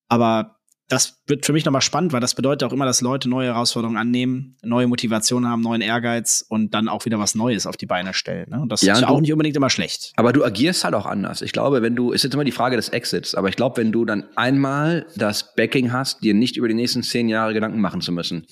Aber 0.07 0.58
das 0.89 1.21
wird 1.27 1.45
für 1.45 1.53
mich 1.53 1.65
nochmal 1.65 1.81
spannend, 1.83 2.13
weil 2.13 2.19
das 2.19 2.33
bedeutet 2.33 2.67
auch 2.67 2.73
immer, 2.73 2.85
dass 2.85 2.99
Leute 3.01 3.29
neue 3.29 3.47
Herausforderungen 3.47 3.97
annehmen, 3.97 4.57
neue 4.63 4.87
Motivation 4.87 5.47
haben, 5.47 5.61
neuen 5.61 5.81
Ehrgeiz 5.81 6.43
und 6.49 6.73
dann 6.73 6.87
auch 6.89 7.05
wieder 7.05 7.19
was 7.19 7.35
Neues 7.35 7.67
auf 7.67 7.77
die 7.77 7.85
Beine 7.85 8.15
stellen. 8.15 8.49
Ne? 8.49 8.59
Und 8.59 8.71
das 8.71 8.81
Ja, 8.81 8.93
ist 8.93 8.99
und 9.03 9.05
auch 9.05 9.21
nicht 9.21 9.31
unbedingt 9.31 9.55
immer 9.55 9.69
schlecht. 9.69 10.13
Aber 10.15 10.33
du 10.33 10.43
agierst 10.43 10.83
halt 10.83 10.95
auch 10.95 11.05
anders. 11.05 11.43
Ich 11.43 11.51
glaube, 11.53 11.83
wenn 11.83 11.95
du, 11.95 12.11
ist 12.11 12.23
jetzt 12.23 12.33
immer 12.33 12.43
die 12.43 12.51
Frage 12.51 12.75
des 12.75 12.89
Exits, 12.89 13.35
aber 13.35 13.49
ich 13.49 13.55
glaube, 13.55 13.77
wenn 13.77 13.91
du 13.91 14.03
dann 14.03 14.25
einmal 14.35 15.05
das 15.15 15.53
Backing 15.55 15.93
hast, 15.93 16.23
dir 16.23 16.33
nicht 16.33 16.57
über 16.57 16.67
die 16.67 16.73
nächsten 16.73 17.03
zehn 17.03 17.29
Jahre 17.29 17.53
Gedanken 17.53 17.81
machen 17.81 18.01
zu 18.01 18.11
müssen, 18.11 18.47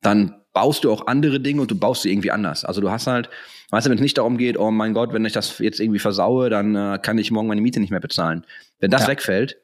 dann 0.00 0.34
baust 0.54 0.84
du 0.84 0.90
auch 0.92 1.06
andere 1.06 1.40
Dinge 1.40 1.60
und 1.60 1.70
du 1.70 1.78
baust 1.78 2.02
sie 2.02 2.10
irgendwie 2.10 2.30
anders. 2.30 2.64
Also 2.64 2.80
du 2.80 2.90
hast 2.90 3.06
halt, 3.06 3.28
weißt 3.70 3.86
du, 3.86 3.90
wenn 3.90 3.98
es 3.98 4.02
nicht 4.02 4.18
darum 4.18 4.38
geht, 4.38 4.58
oh 4.58 4.70
mein 4.70 4.94
Gott, 4.94 5.12
wenn 5.12 5.24
ich 5.24 5.32
das 5.32 5.58
jetzt 5.58 5.78
irgendwie 5.78 5.98
versaue, 5.98 6.48
dann 6.50 6.74
äh, 6.74 6.98
kann 7.02 7.18
ich 7.18 7.30
morgen 7.30 7.48
meine 7.48 7.60
Miete 7.60 7.80
nicht 7.80 7.90
mehr 7.90 8.00
bezahlen. 8.00 8.44
Wenn 8.80 8.90
das 8.90 9.02
Ja. 9.02 9.08
wegfällt, 9.08 9.58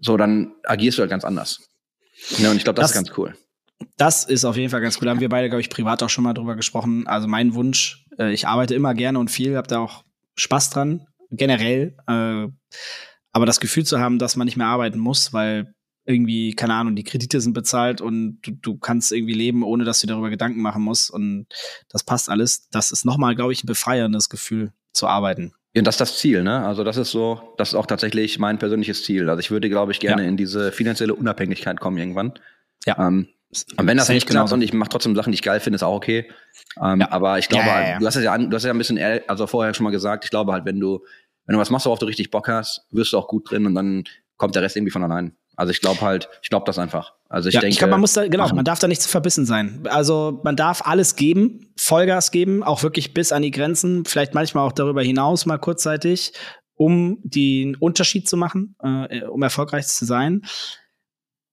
so 0.00 0.16
dann 0.16 0.52
agierst 0.64 0.98
du 0.98 1.02
halt 1.02 1.10
ganz 1.10 1.24
anders. 1.24 1.60
Ja, 2.38 2.50
und 2.50 2.56
ich 2.56 2.64
glaube, 2.64 2.80
das, 2.80 2.92
Das- 2.92 3.00
ist 3.00 3.06
ganz 3.06 3.18
cool. 3.18 3.34
Das 3.96 4.24
ist 4.24 4.44
auf 4.44 4.56
jeden 4.56 4.68
Fall 4.70 4.82
ganz 4.82 4.96
cool. 4.98 5.06
Da 5.06 5.10
haben 5.12 5.20
wir 5.20 5.30
beide, 5.30 5.48
glaube 5.48 5.62
ich, 5.62 5.70
privat 5.70 6.02
auch 6.02 6.10
schon 6.10 6.24
mal 6.24 6.34
drüber 6.34 6.54
gesprochen. 6.54 7.06
Also 7.06 7.28
mein 7.28 7.54
Wunsch, 7.54 8.04
äh, 8.18 8.30
ich 8.32 8.46
arbeite 8.46 8.74
immer 8.74 8.92
gerne 8.94 9.18
und 9.18 9.30
viel, 9.30 9.56
habe 9.56 9.68
da 9.68 9.78
auch 9.78 10.04
Spaß 10.36 10.68
dran, 10.70 11.06
generell. 11.30 11.96
Äh, 12.06 12.48
aber 13.32 13.46
das 13.46 13.58
Gefühl 13.60 13.86
zu 13.86 13.98
haben, 13.98 14.18
dass 14.18 14.36
man 14.36 14.44
nicht 14.44 14.58
mehr 14.58 14.66
arbeiten 14.66 14.98
muss, 14.98 15.32
weil 15.32 15.72
irgendwie, 16.04 16.54
keine 16.54 16.74
Ahnung, 16.74 16.94
die 16.94 17.04
Kredite 17.04 17.40
sind 17.40 17.52
bezahlt 17.54 18.00
und 18.02 18.40
du, 18.42 18.50
du 18.52 18.78
kannst 18.78 19.12
irgendwie 19.12 19.34
leben, 19.34 19.62
ohne 19.62 19.84
dass 19.84 20.00
du 20.00 20.06
darüber 20.06 20.28
Gedanken 20.28 20.60
machen 20.60 20.82
musst. 20.82 21.10
Und 21.10 21.46
das 21.88 22.02
passt 22.04 22.28
alles. 22.28 22.68
Das 22.70 22.90
ist 22.90 23.04
nochmal, 23.06 23.34
glaube 23.34 23.52
ich, 23.52 23.64
ein 23.64 23.66
befreiendes 23.68 24.28
Gefühl 24.28 24.72
zu 24.92 25.06
arbeiten. 25.06 25.52
Und 25.76 25.86
das 25.86 25.94
ist 25.94 26.00
das 26.00 26.18
Ziel, 26.18 26.42
ne? 26.42 26.66
Also 26.66 26.82
das 26.82 26.96
ist 26.96 27.10
so, 27.12 27.54
das 27.56 27.68
ist 27.70 27.74
auch 27.76 27.86
tatsächlich 27.86 28.38
mein 28.38 28.58
persönliches 28.58 29.04
Ziel. 29.04 29.28
Also 29.30 29.38
ich 29.40 29.50
würde, 29.52 29.68
glaube 29.68 29.92
ich, 29.92 30.00
gerne 30.00 30.22
Ja. 30.22 30.28
in 30.28 30.36
diese 30.36 30.72
finanzielle 30.72 31.14
Unabhängigkeit 31.14 31.78
kommen 31.78 31.96
irgendwann. 31.96 32.32
Ja. 32.86 32.98
Ähm, 32.98 33.28
und 33.76 33.86
wenn 33.86 33.96
das 33.96 34.06
Sehe 34.08 34.14
nicht 34.14 34.24
ich 34.24 34.30
klappt 34.30 34.52
und 34.52 34.62
ich 34.62 34.72
mache 34.72 34.90
trotzdem 34.90 35.14
Sachen, 35.16 35.30
die 35.32 35.34
ich 35.34 35.42
geil 35.42 35.60
finde, 35.60 35.76
ist 35.76 35.82
auch 35.82 35.94
okay. 35.94 36.30
Ähm, 36.82 37.00
Ja. 37.00 37.10
Aber 37.12 37.38
ich 37.38 37.48
glaube, 37.48 37.66
Ja, 37.66 37.70
ja, 37.70 37.76
halt, 37.76 37.88
ja. 37.88 37.98
du 38.00 38.06
hast 38.06 38.16
es 38.16 38.24
ja, 38.24 38.36
du 38.38 38.54
hast 38.56 38.64
ja 38.64 38.70
ein 38.72 38.78
bisschen, 38.78 38.96
ehr- 38.96 39.22
also 39.28 39.46
vorher 39.46 39.72
schon 39.74 39.84
mal 39.84 39.90
gesagt, 39.90 40.24
ich 40.24 40.30
glaube 40.30 40.52
halt, 40.52 40.64
wenn 40.64 40.80
du, 40.80 41.04
wenn 41.46 41.54
du 41.54 41.60
was 41.60 41.70
machst, 41.70 41.86
worauf 41.86 41.98
du 42.00 42.06
richtig 42.06 42.30
Bock 42.30 42.48
hast, 42.48 42.86
wirst 42.90 43.12
du 43.12 43.18
auch 43.18 43.28
gut 43.28 43.50
drin 43.50 43.66
und 43.66 43.74
dann 43.74 44.04
kommt 44.36 44.54
der 44.56 44.62
Rest 44.62 44.76
irgendwie 44.76 44.92
von 44.92 45.02
allein. 45.04 45.36
Also 45.60 45.72
ich 45.72 45.82
glaube 45.82 46.00
halt, 46.00 46.30
ich 46.42 46.48
glaube 46.48 46.64
das 46.64 46.78
einfach. 46.78 47.12
Also 47.28 47.50
ich 47.50 47.54
ja, 47.54 47.60
denke, 47.60 47.72
ich 47.72 47.78
glaube, 47.78 47.90
man 47.90 48.00
muss 48.00 48.14
da, 48.14 48.26
genau, 48.26 48.44
machen. 48.44 48.56
man 48.56 48.64
darf 48.64 48.78
da 48.78 48.88
nicht 48.88 49.02
zu 49.02 49.10
verbissen 49.10 49.44
sein. 49.44 49.82
Also 49.90 50.40
man 50.42 50.56
darf 50.56 50.86
alles 50.86 51.16
geben, 51.16 51.70
Vollgas 51.76 52.30
geben, 52.30 52.62
auch 52.62 52.82
wirklich 52.82 53.12
bis 53.12 53.30
an 53.30 53.42
die 53.42 53.50
Grenzen, 53.50 54.06
vielleicht 54.06 54.32
manchmal 54.32 54.66
auch 54.66 54.72
darüber 54.72 55.02
hinaus 55.02 55.44
mal 55.44 55.58
kurzzeitig. 55.58 56.32
um 56.76 57.18
den 57.24 57.76
Unterschied 57.76 58.26
zu 58.26 58.38
machen, 58.38 58.74
äh, 58.82 59.24
um 59.24 59.42
erfolgreich 59.42 59.86
zu 59.86 60.06
sein. 60.06 60.46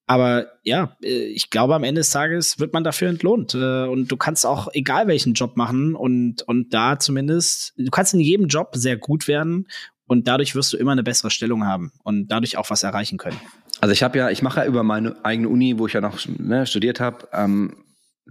Aber 0.05 0.47
ja, 0.63 0.95
äh, 1.03 1.25
ich 1.25 1.49
glaube, 1.49 1.75
am 1.75 1.83
Ende 1.83 1.99
des 1.99 2.11
Tages 2.11 2.59
wird 2.59 2.71
man 2.71 2.85
dafür 2.85 3.09
entlohnt. 3.09 3.53
Äh, 3.53 3.87
und 3.87 4.09
du 4.09 4.15
kannst 4.15 4.45
auch 4.45 4.69
egal 4.71 5.07
welchen 5.07 5.33
Job 5.33 5.57
machen 5.57 5.95
und, 5.95 6.43
und 6.43 6.73
da 6.73 6.97
zumindest, 6.97 7.73
du 7.75 7.91
kannst 7.91 8.13
in 8.13 8.21
jedem 8.21 8.47
Job 8.47 8.69
sehr 8.73 8.95
gut 8.95 9.27
werden 9.27 9.67
und 10.07 10.27
dadurch 10.27 10.55
wirst 10.55 10.73
du 10.73 10.77
immer 10.77 10.93
eine 10.93 11.03
bessere 11.03 11.29
Stellung 11.29 11.65
haben 11.65 11.91
und 12.03 12.29
dadurch 12.29 12.57
auch 12.57 12.69
was 12.69 12.83
erreichen 12.83 13.17
können. 13.17 13.39
Also 13.79 13.93
ich 13.93 14.01
habe 14.03 14.17
ja, 14.17 14.29
ich 14.29 14.41
mache 14.41 14.61
ja 14.61 14.65
über 14.65 14.83
meine 14.83 15.15
eigene 15.23 15.49
Uni, 15.49 15.77
wo 15.77 15.87
ich 15.87 15.93
ja 15.93 16.01
noch 16.01 16.17
ne, 16.25 16.65
studiert 16.65 16.99
habe, 16.99 17.27
ähm, 17.33 17.83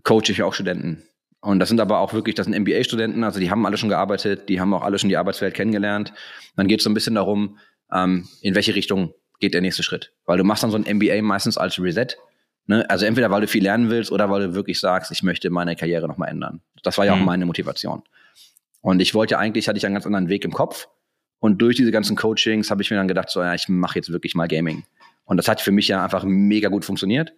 coache 0.03 0.31
ich 0.31 0.43
auch 0.43 0.55
Studenten. 0.55 1.03
Und 1.41 1.61
das 1.61 1.69
sind 1.69 1.81
aber 1.81 2.01
auch 2.01 2.13
wirklich, 2.13 2.35
das 2.35 2.47
sind 2.47 2.59
MBA-Studenten, 2.59 3.23
also 3.23 3.39
die 3.39 3.51
haben 3.51 3.65
alle 3.67 3.77
schon 3.77 3.89
gearbeitet, 3.89 4.49
die 4.49 4.61
haben 4.61 4.75
auch 4.75 4.83
alle 4.83 4.99
schon 4.99 5.09
die 5.09 5.17
Arbeitswelt 5.17 5.55
kennengelernt. 5.55 6.13
Dann 6.57 6.67
geht 6.67 6.81
es 6.81 6.85
so 6.85 6.91
ein 6.91 6.95
bisschen 6.95 7.15
darum, 7.15 7.59
ähm, 7.93 8.27
in 8.41 8.55
welche 8.55 8.75
Richtung 8.75 9.13
geht 9.39 9.55
der 9.55 9.61
nächste 9.61 9.83
Schritt. 9.83 10.13
Weil 10.25 10.39
du 10.39 10.45
machst 10.45 10.65
dann 10.65 10.71
so 10.71 10.79
ein 10.79 10.97
MBA 10.97 11.23
meistens 11.23 11.57
als 11.57 11.81
Reset. 11.81 12.17
Ne? 12.67 12.89
Also 12.91 13.07
entweder 13.07 13.31
weil 13.31 13.43
du 13.43 13.49
viel 13.49 13.63
lernen 13.63 13.91
willst 13.91 14.11
oder 14.11 14.31
weil 14.31 14.49
du 14.49 14.55
wirklich 14.55 14.81
sagst, 14.81 15.13
ich 15.13 15.23
möchte 15.23 15.51
meine 15.51 15.77
Karriere 15.77 16.09
nochmal 16.09 16.31
ändern. 16.31 16.63
Das 16.83 16.99
war 16.99 17.05
ja 17.05 17.15
mhm. 17.15 17.23
auch 17.23 17.27
meine 17.27 17.47
Motivation. 17.47 18.03
Und 18.81 19.01
ich 19.01 19.15
wollte 19.15 19.39
eigentlich, 19.39 19.69
hatte 19.69 19.79
ich 19.79 19.87
einen 19.87 19.95
ganz 19.95 20.07
anderen 20.07 20.29
Weg 20.29 20.45
im 20.45 20.53
Kopf. 20.53 20.89
Und 21.39 21.61
durch 21.61 21.77
diese 21.77 21.91
ganzen 21.91 22.17
Coachings 22.17 22.71
habe 22.71 22.83
ich 22.83 22.91
mir 22.91 22.97
dann 22.97 23.09
gedacht, 23.09 23.31
so 23.31 23.43
ja, 23.43 23.55
ich 23.55 23.69
mache 23.69 23.99
jetzt 23.99 24.11
wirklich 24.11 24.35
mal 24.35 24.49
Gaming. 24.49 24.85
Und 25.25 25.37
das 25.37 25.49
hat 25.49 25.61
für 25.61 25.73
mich 25.73 25.89
ja 25.89 26.03
einfach 26.03 26.25
mega 26.25 26.69
gut 26.69 26.85
funktioniert, 26.85 27.33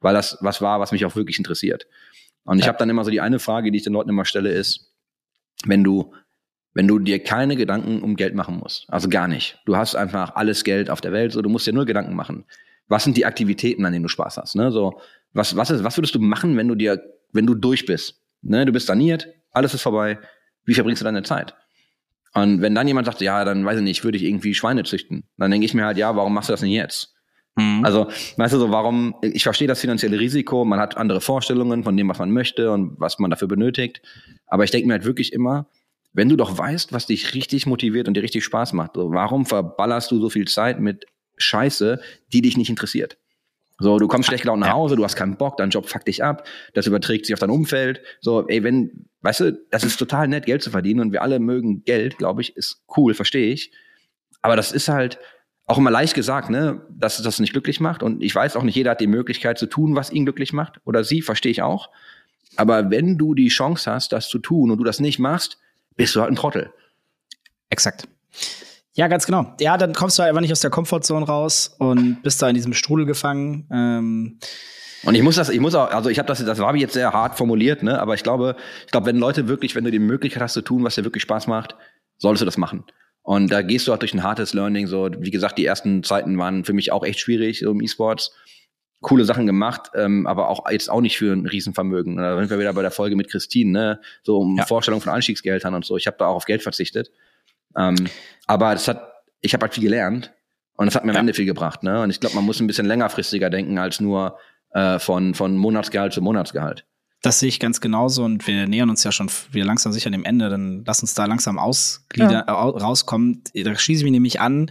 weil 0.00 0.14
das 0.14 0.38
was 0.40 0.60
war, 0.60 0.80
was 0.80 0.92
mich 0.92 1.04
auch 1.04 1.16
wirklich 1.16 1.38
interessiert. 1.38 1.86
Und 2.44 2.58
ich 2.58 2.68
habe 2.68 2.78
dann 2.78 2.88
immer 2.88 3.04
so 3.04 3.10
die 3.10 3.20
eine 3.20 3.38
Frage, 3.38 3.70
die 3.70 3.78
ich 3.78 3.84
den 3.84 3.92
Leuten 3.92 4.10
immer 4.10 4.24
stelle, 4.24 4.50
ist, 4.50 4.92
wenn 5.66 5.84
du, 5.84 6.14
wenn 6.74 6.88
du 6.88 6.98
dir 6.98 7.22
keine 7.22 7.56
Gedanken 7.56 8.02
um 8.02 8.16
Geld 8.16 8.34
machen 8.34 8.56
musst, 8.56 8.86
also 8.88 9.08
gar 9.08 9.28
nicht, 9.28 9.58
du 9.66 9.76
hast 9.76 9.94
einfach 9.94 10.34
alles 10.34 10.64
Geld 10.64 10.90
auf 10.90 11.00
der 11.00 11.12
Welt, 11.12 11.32
so 11.32 11.42
du 11.42 11.48
musst 11.48 11.66
dir 11.66 11.72
nur 11.72 11.86
Gedanken 11.86 12.14
machen. 12.14 12.44
Was 12.88 13.04
sind 13.04 13.16
die 13.16 13.26
Aktivitäten, 13.26 13.84
an 13.84 13.92
denen 13.92 14.04
du 14.04 14.08
Spaß 14.08 14.38
hast? 14.38 14.56
Ne? 14.56 14.70
So, 14.70 15.00
was, 15.32 15.56
was, 15.56 15.70
ist, 15.70 15.84
was 15.84 15.96
würdest 15.98 16.14
du 16.14 16.20
machen, 16.20 16.56
wenn 16.56 16.68
du 16.68 16.74
dir, 16.74 17.02
wenn 17.32 17.46
du 17.46 17.54
durch 17.54 17.84
bist? 17.84 18.22
Ne? 18.40 18.64
Du 18.64 18.72
bist 18.72 18.86
saniert, 18.86 19.28
alles 19.50 19.74
ist 19.74 19.82
vorbei. 19.82 20.18
Wie 20.64 20.74
verbringst 20.74 21.02
du 21.02 21.04
deine 21.04 21.22
Zeit? 21.22 21.54
Und 22.34 22.60
wenn 22.60 22.74
dann 22.74 22.86
jemand 22.86 23.06
sagt, 23.06 23.20
ja, 23.20 23.44
dann 23.44 23.64
weiß 23.64 23.78
ich 23.78 23.84
nicht, 23.84 24.04
würde 24.04 24.18
ich 24.18 24.24
irgendwie 24.24 24.54
Schweine 24.54 24.84
züchten, 24.84 25.24
dann 25.36 25.50
denke 25.50 25.64
ich 25.64 25.74
mir 25.74 25.84
halt, 25.84 25.98
ja, 25.98 26.14
warum 26.14 26.34
machst 26.34 26.48
du 26.48 26.52
das 26.52 26.60
denn 26.60 26.70
jetzt? 26.70 27.14
Mhm. 27.56 27.84
Also, 27.84 28.08
weißt 28.36 28.54
du 28.54 28.58
so, 28.58 28.70
warum, 28.70 29.14
ich 29.22 29.42
verstehe 29.42 29.68
das 29.68 29.80
finanzielle 29.80 30.18
Risiko, 30.18 30.64
man 30.64 30.78
hat 30.78 30.96
andere 30.96 31.20
Vorstellungen 31.20 31.84
von 31.84 31.96
dem, 31.96 32.08
was 32.08 32.18
man 32.18 32.30
möchte 32.30 32.70
und 32.70 32.98
was 33.00 33.18
man 33.18 33.30
dafür 33.30 33.48
benötigt. 33.48 34.00
Aber 34.46 34.64
ich 34.64 34.70
denke 34.70 34.86
mir 34.86 34.94
halt 34.94 35.04
wirklich 35.04 35.32
immer, 35.32 35.66
wenn 36.12 36.28
du 36.28 36.36
doch 36.36 36.56
weißt, 36.56 36.92
was 36.92 37.06
dich 37.06 37.34
richtig 37.34 37.66
motiviert 37.66 38.08
und 38.08 38.14
dir 38.14 38.22
richtig 38.22 38.44
Spaß 38.44 38.72
macht, 38.72 38.92
so, 38.94 39.10
warum 39.12 39.44
verballerst 39.44 40.10
du 40.10 40.20
so 40.20 40.30
viel 40.30 40.46
Zeit 40.46 40.80
mit 40.80 41.06
Scheiße, 41.36 42.00
die 42.32 42.42
dich 42.42 42.56
nicht 42.56 42.70
interessiert? 42.70 43.18
So, 43.78 43.98
du 43.98 44.08
kommst 44.08 44.26
schlecht 44.26 44.42
gelaunt 44.42 44.60
nach 44.60 44.72
Hause, 44.72 44.96
du 44.96 45.04
hast 45.04 45.14
keinen 45.14 45.36
Bock, 45.36 45.56
dein 45.56 45.70
Job 45.70 45.88
fuckt 45.88 46.08
dich 46.08 46.24
ab, 46.24 46.46
das 46.74 46.86
überträgt 46.86 47.26
sich 47.26 47.34
auf 47.34 47.40
dein 47.40 47.50
Umfeld. 47.50 48.02
So, 48.20 48.46
ey, 48.48 48.64
wenn, 48.64 49.06
weißt 49.22 49.40
du, 49.40 49.52
das 49.70 49.84
ist 49.84 49.96
total 49.98 50.26
nett, 50.26 50.46
Geld 50.46 50.62
zu 50.62 50.70
verdienen 50.70 51.00
und 51.00 51.12
wir 51.12 51.22
alle 51.22 51.38
mögen 51.38 51.84
Geld, 51.84 52.18
glaube 52.18 52.40
ich, 52.40 52.56
ist 52.56 52.82
cool, 52.96 53.14
verstehe 53.14 53.52
ich. 53.52 53.72
Aber 54.42 54.56
das 54.56 54.72
ist 54.72 54.88
halt, 54.88 55.18
auch 55.68 55.76
immer 55.76 55.90
leicht 55.90 56.14
gesagt, 56.14 56.48
ne, 56.48 56.80
dass 56.88 57.18
es 57.18 57.24
das 57.24 57.40
nicht 57.40 57.52
glücklich 57.52 57.78
macht. 57.78 58.02
Und 58.02 58.22
ich 58.22 58.34
weiß 58.34 58.56
auch 58.56 58.62
nicht, 58.62 58.74
jeder 58.74 58.92
hat 58.92 59.02
die 59.02 59.06
Möglichkeit 59.06 59.58
zu 59.58 59.66
tun, 59.66 59.94
was 59.94 60.10
ihn 60.10 60.24
glücklich 60.24 60.54
macht. 60.54 60.80
Oder 60.84 61.04
sie, 61.04 61.20
verstehe 61.20 61.52
ich 61.52 61.60
auch. 61.60 61.90
Aber 62.56 62.90
wenn 62.90 63.18
du 63.18 63.34
die 63.34 63.48
Chance 63.48 63.92
hast, 63.92 64.12
das 64.12 64.30
zu 64.30 64.38
tun 64.38 64.70
und 64.70 64.78
du 64.78 64.84
das 64.84 64.98
nicht 64.98 65.18
machst, 65.18 65.58
bist 65.94 66.16
du 66.16 66.22
halt 66.22 66.32
ein 66.32 66.36
Trottel. 66.36 66.72
Exakt. 67.68 68.08
Ja, 68.98 69.06
ganz 69.06 69.26
genau. 69.26 69.54
Ja, 69.60 69.78
dann 69.78 69.92
kommst 69.92 70.18
du 70.18 70.24
halt 70.24 70.30
einfach 70.30 70.40
nicht 70.40 70.50
aus 70.50 70.58
der 70.58 70.72
Komfortzone 70.72 71.24
raus 71.24 71.72
und 71.78 72.20
bist 72.24 72.42
da 72.42 72.48
in 72.48 72.56
diesem 72.56 72.72
Strudel 72.72 73.06
gefangen. 73.06 73.68
Ähm 73.72 74.38
und 75.04 75.14
ich 75.14 75.22
muss 75.22 75.36
das, 75.36 75.50
ich 75.50 75.60
muss 75.60 75.76
auch, 75.76 75.92
also 75.92 76.10
ich 76.10 76.18
habe 76.18 76.26
das, 76.26 76.44
das 76.44 76.58
war 76.58 76.74
jetzt 76.74 76.94
sehr 76.94 77.12
hart 77.12 77.38
formuliert, 77.38 77.84
ne? 77.84 78.00
Aber 78.00 78.14
ich 78.14 78.24
glaube, 78.24 78.56
ich 78.86 78.90
glaube, 78.90 79.06
wenn 79.06 79.16
Leute 79.16 79.46
wirklich, 79.46 79.76
wenn 79.76 79.84
du 79.84 79.92
die 79.92 80.00
Möglichkeit 80.00 80.42
hast 80.42 80.54
zu 80.54 80.62
tun, 80.62 80.82
was 80.82 80.96
dir 80.96 81.04
wirklich 81.04 81.22
Spaß 81.22 81.46
macht, 81.46 81.76
solltest 82.16 82.40
du 82.40 82.44
das 82.44 82.56
machen. 82.56 82.82
Und 83.22 83.52
da 83.52 83.62
gehst 83.62 83.86
du 83.86 83.92
auch 83.92 83.98
durch 83.98 84.14
ein 84.14 84.24
hartes 84.24 84.52
Learning. 84.52 84.88
So, 84.88 85.08
wie 85.16 85.30
gesagt, 85.30 85.58
die 85.58 85.64
ersten 85.64 86.02
Zeiten 86.02 86.36
waren 86.36 86.64
für 86.64 86.72
mich 86.72 86.90
auch 86.90 87.04
echt 87.04 87.20
schwierig 87.20 87.60
so 87.60 87.70
im 87.70 87.80
E-Sports. 87.80 88.32
Coole 89.00 89.24
Sachen 89.24 89.46
gemacht, 89.46 89.92
ähm, 89.94 90.26
aber 90.26 90.48
auch 90.48 90.68
jetzt 90.68 90.90
auch 90.90 91.00
nicht 91.00 91.18
für 91.18 91.32
ein 91.32 91.46
Riesenvermögen. 91.46 92.16
Da 92.16 92.36
sind 92.36 92.50
wir 92.50 92.58
wieder 92.58 92.72
bei 92.72 92.82
der 92.82 92.90
Folge 92.90 93.14
mit 93.14 93.30
Christine, 93.30 93.70
ne? 93.70 94.00
So 94.24 94.38
um 94.38 94.56
ja. 94.56 94.66
Vorstellung 94.66 95.00
von 95.00 95.12
Anstiegsgeldern 95.12 95.74
und 95.74 95.84
so. 95.84 95.96
Ich 95.96 96.08
habe 96.08 96.16
da 96.18 96.26
auch 96.26 96.34
auf 96.34 96.46
Geld 96.46 96.64
verzichtet. 96.64 97.12
Ähm, 97.78 97.96
aber 98.46 98.72
das 98.72 98.88
hat, 98.88 99.12
ich 99.40 99.54
habe 99.54 99.62
halt 99.62 99.74
viel 99.74 99.84
gelernt 99.84 100.32
und 100.76 100.86
das 100.86 100.94
hat 100.94 101.04
mir 101.04 101.12
am 101.12 101.18
Ende 101.18 101.34
viel 101.34 101.46
gebracht. 101.46 101.82
Ne? 101.82 102.02
Und 102.02 102.10
ich 102.10 102.20
glaube, 102.20 102.34
man 102.34 102.44
muss 102.44 102.60
ein 102.60 102.66
bisschen 102.66 102.86
längerfristiger 102.86 103.50
denken 103.50 103.78
als 103.78 104.00
nur 104.00 104.38
äh, 104.70 104.98
von, 104.98 105.34
von 105.34 105.56
Monatsgehalt 105.56 106.12
zu 106.12 106.20
Monatsgehalt. 106.20 106.84
Das 107.22 107.40
sehe 107.40 107.48
ich 107.48 107.58
ganz 107.58 107.80
genauso 107.80 108.24
und 108.24 108.46
wir 108.46 108.68
nähern 108.68 108.90
uns 108.90 109.02
ja 109.02 109.10
schon 109.10 109.28
wieder 109.50 109.64
langsam 109.64 109.92
sicher 109.92 110.10
dem 110.10 110.24
Ende. 110.24 110.48
Dann 110.50 110.84
lass 110.86 111.02
uns 111.02 111.14
da 111.14 111.24
langsam 111.24 111.58
ausglieder, 111.58 112.30
ja. 112.30 112.40
äh, 112.42 112.50
rauskommen. 112.50 113.42
Da 113.54 113.74
schließe 113.74 114.00
ich 114.00 114.04
mich 114.04 114.12
nämlich 114.12 114.40
an. 114.40 114.70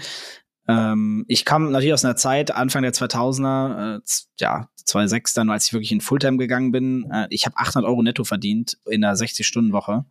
Ähm, 0.67 1.25
ich 1.27 1.43
kam 1.43 1.71
natürlich 1.71 1.93
aus 1.93 2.05
einer 2.05 2.15
Zeit, 2.15 2.51
Anfang 2.51 2.83
der 2.83 2.93
2000er, 2.93 3.97
äh, 3.97 4.01
ja, 4.39 4.69
2006 4.85 5.33
dann, 5.33 5.49
als 5.49 5.65
ich 5.65 5.73
wirklich 5.73 5.91
in 5.91 6.01
Fulltime 6.01 6.37
gegangen 6.37 6.71
bin. 6.71 7.09
Äh, 7.11 7.27
ich 7.29 7.45
habe 7.45 7.57
800 7.57 7.89
Euro 7.89 8.01
netto 8.01 8.23
verdient 8.23 8.77
in 8.85 9.03
einer 9.03 9.15
60-Stunden-Woche. 9.15 10.05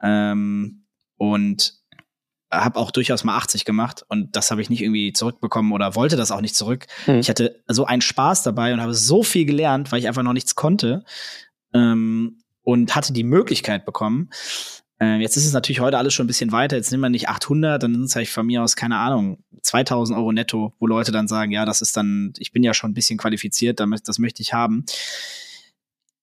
Ähm, 0.00 0.84
und 1.16 1.81
habe 2.52 2.78
auch 2.78 2.90
durchaus 2.90 3.24
mal 3.24 3.36
80 3.36 3.64
gemacht 3.64 4.04
und 4.08 4.36
das 4.36 4.50
habe 4.50 4.60
ich 4.60 4.68
nicht 4.68 4.82
irgendwie 4.82 5.12
zurückbekommen 5.12 5.72
oder 5.72 5.94
wollte 5.94 6.16
das 6.16 6.30
auch 6.30 6.42
nicht 6.42 6.54
zurück. 6.54 6.86
Mhm. 7.06 7.18
Ich 7.18 7.30
hatte 7.30 7.62
so 7.66 7.86
einen 7.86 8.02
Spaß 8.02 8.42
dabei 8.42 8.74
und 8.74 8.80
habe 8.80 8.94
so 8.94 9.22
viel 9.22 9.46
gelernt, 9.46 9.90
weil 9.90 10.00
ich 10.00 10.08
einfach 10.08 10.22
noch 10.22 10.34
nichts 10.34 10.54
konnte 10.54 11.04
ähm, 11.72 12.38
und 12.62 12.94
hatte 12.94 13.12
die 13.12 13.24
Möglichkeit 13.24 13.86
bekommen. 13.86 14.28
Äh, 15.00 15.16
jetzt 15.16 15.36
ist 15.36 15.46
es 15.46 15.52
natürlich 15.52 15.80
heute 15.80 15.98
alles 15.98 16.14
schon 16.14 16.24
ein 16.24 16.28
bisschen 16.28 16.52
weiter. 16.52 16.76
Jetzt 16.76 16.90
nimmt 16.90 17.00
man 17.00 17.12
nicht 17.12 17.28
800, 17.28 17.82
dann 17.82 17.94
sind 17.94 18.04
es 18.04 18.14
halt 18.14 18.28
von 18.28 18.46
mir 18.46 18.62
aus, 18.62 18.76
keine 18.76 18.98
Ahnung, 18.98 19.38
2000 19.62 20.18
Euro 20.18 20.32
netto, 20.32 20.74
wo 20.78 20.86
Leute 20.86 21.10
dann 21.10 21.28
sagen, 21.28 21.52
ja, 21.52 21.64
das 21.64 21.80
ist 21.80 21.96
dann, 21.96 22.34
ich 22.38 22.52
bin 22.52 22.62
ja 22.62 22.74
schon 22.74 22.90
ein 22.90 22.94
bisschen 22.94 23.18
qualifiziert, 23.18 23.80
damit, 23.80 24.06
das 24.08 24.18
möchte 24.18 24.42
ich 24.42 24.52
haben. 24.52 24.84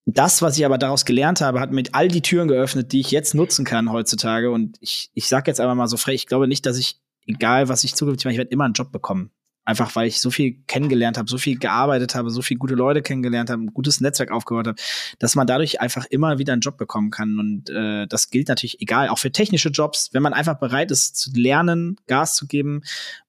Das, 0.06 0.42
was 0.42 0.58
ich 0.58 0.64
aber 0.64 0.78
daraus 0.78 1.04
gelernt 1.04 1.40
habe, 1.40 1.60
hat 1.60 1.72
mit 1.72 1.94
all 1.94 2.08
die 2.08 2.22
Türen 2.22 2.48
geöffnet, 2.48 2.92
die 2.92 3.00
ich 3.00 3.10
jetzt 3.10 3.34
nutzen 3.34 3.64
kann 3.64 3.92
heutzutage. 3.92 4.50
Und 4.50 4.76
ich, 4.80 5.10
ich 5.14 5.28
sage 5.28 5.50
jetzt 5.50 5.60
einfach 5.60 5.74
mal 5.74 5.88
so 5.88 5.96
frech, 5.96 6.16
ich 6.16 6.26
glaube 6.26 6.48
nicht, 6.48 6.66
dass 6.66 6.78
ich, 6.78 7.00
egal 7.26 7.68
was 7.68 7.84
ich 7.84 7.94
zukünftig 7.94 8.24
mache, 8.24 8.32
ich 8.32 8.38
werde 8.38 8.50
immer 8.50 8.64
einen 8.64 8.74
Job 8.74 8.92
bekommen. 8.92 9.30
Einfach 9.64 9.94
weil 9.94 10.08
ich 10.08 10.20
so 10.20 10.30
viel 10.30 10.62
kennengelernt 10.66 11.18
habe, 11.18 11.30
so 11.30 11.36
viel 11.36 11.58
gearbeitet 11.58 12.14
habe, 12.14 12.30
so 12.30 12.40
viel 12.40 12.56
gute 12.56 12.74
Leute 12.74 13.02
kennengelernt 13.02 13.50
habe, 13.50 13.62
ein 13.62 13.74
gutes 13.74 14.00
Netzwerk 14.00 14.32
aufgebaut 14.32 14.66
habe, 14.66 14.80
dass 15.18 15.36
man 15.36 15.46
dadurch 15.46 15.80
einfach 15.80 16.06
immer 16.06 16.38
wieder 16.38 16.54
einen 16.54 16.62
Job 16.62 16.78
bekommen 16.78 17.10
kann. 17.10 17.38
Und 17.38 17.68
äh, 17.68 18.06
das 18.06 18.30
gilt 18.30 18.48
natürlich 18.48 18.80
egal, 18.80 19.10
auch 19.10 19.18
für 19.18 19.30
technische 19.30 19.68
Jobs, 19.68 20.08
wenn 20.12 20.22
man 20.22 20.32
einfach 20.32 20.58
bereit 20.58 20.90
ist 20.90 21.16
zu 21.16 21.30
lernen, 21.34 21.96
Gas 22.06 22.34
zu 22.36 22.46
geben. 22.46 22.82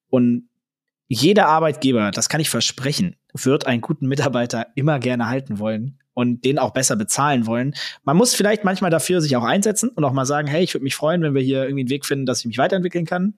Und 0.09 0.47
jeder 1.09 1.47
Arbeitgeber, 1.47 2.11
das 2.11 2.29
kann 2.29 2.39
ich 2.39 2.49
versprechen, 2.49 3.17
wird 3.33 3.67
einen 3.67 3.81
guten 3.81 4.07
Mitarbeiter 4.07 4.67
immer 4.75 4.99
gerne 4.99 5.27
halten 5.27 5.59
wollen 5.59 6.00
und 6.21 6.45
den 6.45 6.59
auch 6.59 6.71
besser 6.71 6.95
bezahlen 6.95 7.45
wollen. 7.45 7.73
Man 8.03 8.15
muss 8.15 8.33
vielleicht 8.33 8.63
manchmal 8.63 8.91
dafür 8.91 9.19
sich 9.19 9.35
auch 9.35 9.43
einsetzen 9.43 9.89
und 9.89 10.03
auch 10.03 10.13
mal 10.13 10.25
sagen, 10.25 10.47
hey, 10.47 10.63
ich 10.63 10.73
würde 10.73 10.83
mich 10.83 10.95
freuen, 10.95 11.21
wenn 11.21 11.33
wir 11.33 11.41
hier 11.41 11.63
irgendwie 11.63 11.81
einen 11.81 11.89
Weg 11.89 12.05
finden, 12.05 12.25
dass 12.25 12.39
ich 12.39 12.45
mich 12.45 12.57
weiterentwickeln 12.57 13.05
kann, 13.05 13.33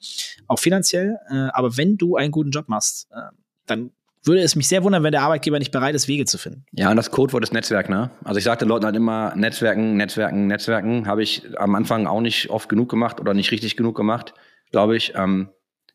auch 0.47 0.59
finanziell. 0.59 1.17
Äh, 1.29 1.49
aber 1.53 1.77
wenn 1.77 1.97
du 1.97 2.15
einen 2.15 2.31
guten 2.31 2.51
Job 2.51 2.69
machst, 2.69 3.07
äh, 3.11 3.31
dann 3.65 3.91
würde 4.25 4.41
es 4.41 4.55
mich 4.55 4.67
sehr 4.67 4.83
wundern, 4.83 5.03
wenn 5.03 5.11
der 5.11 5.21
Arbeitgeber 5.21 5.59
nicht 5.59 5.71
bereit 5.71 5.95
ist, 5.95 6.07
Wege 6.07 6.25
zu 6.25 6.37
finden. 6.37 6.65
Ja, 6.71 6.89
und 6.89 6.95
das 6.95 7.11
Codewort 7.11 7.43
ist 7.43 7.53
Netzwerk, 7.53 7.89
ne? 7.89 8.09
Also 8.23 8.37
ich 8.37 8.43
sagte 8.43 8.65
Leuten 8.65 8.85
halt 8.85 8.95
immer, 8.95 9.35
Netzwerken, 9.35 9.97
Netzwerken, 9.97 10.47
Netzwerken. 10.47 11.07
Habe 11.07 11.23
ich 11.23 11.43
am 11.57 11.75
Anfang 11.75 12.07
auch 12.07 12.21
nicht 12.21 12.49
oft 12.49 12.69
genug 12.69 12.89
gemacht 12.89 13.19
oder 13.19 13.33
nicht 13.33 13.51
richtig 13.51 13.75
genug 13.75 13.95
gemacht, 13.95 14.33
glaube 14.71 14.95
ich. 14.95 15.13
Ähm, 15.15 15.49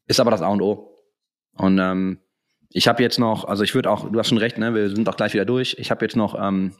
ist 0.06 0.20
aber 0.20 0.30
das 0.30 0.42
A 0.42 0.48
und 0.48 0.60
O. 0.60 1.04
Und 1.54 1.78
ähm, 1.78 2.18
ich 2.70 2.88
habe 2.88 3.02
jetzt 3.02 3.18
noch, 3.18 3.44
also 3.44 3.64
ich 3.64 3.74
würde 3.74 3.90
auch, 3.90 4.10
du 4.10 4.18
hast 4.18 4.28
schon 4.28 4.38
recht, 4.38 4.58
ne, 4.58 4.74
wir 4.74 4.90
sind 4.90 5.08
auch 5.08 5.16
gleich 5.16 5.34
wieder 5.34 5.44
durch. 5.44 5.76
Ich 5.78 5.90
habe 5.90 6.04
jetzt 6.04 6.16
noch 6.16 6.38
ähm, 6.40 6.72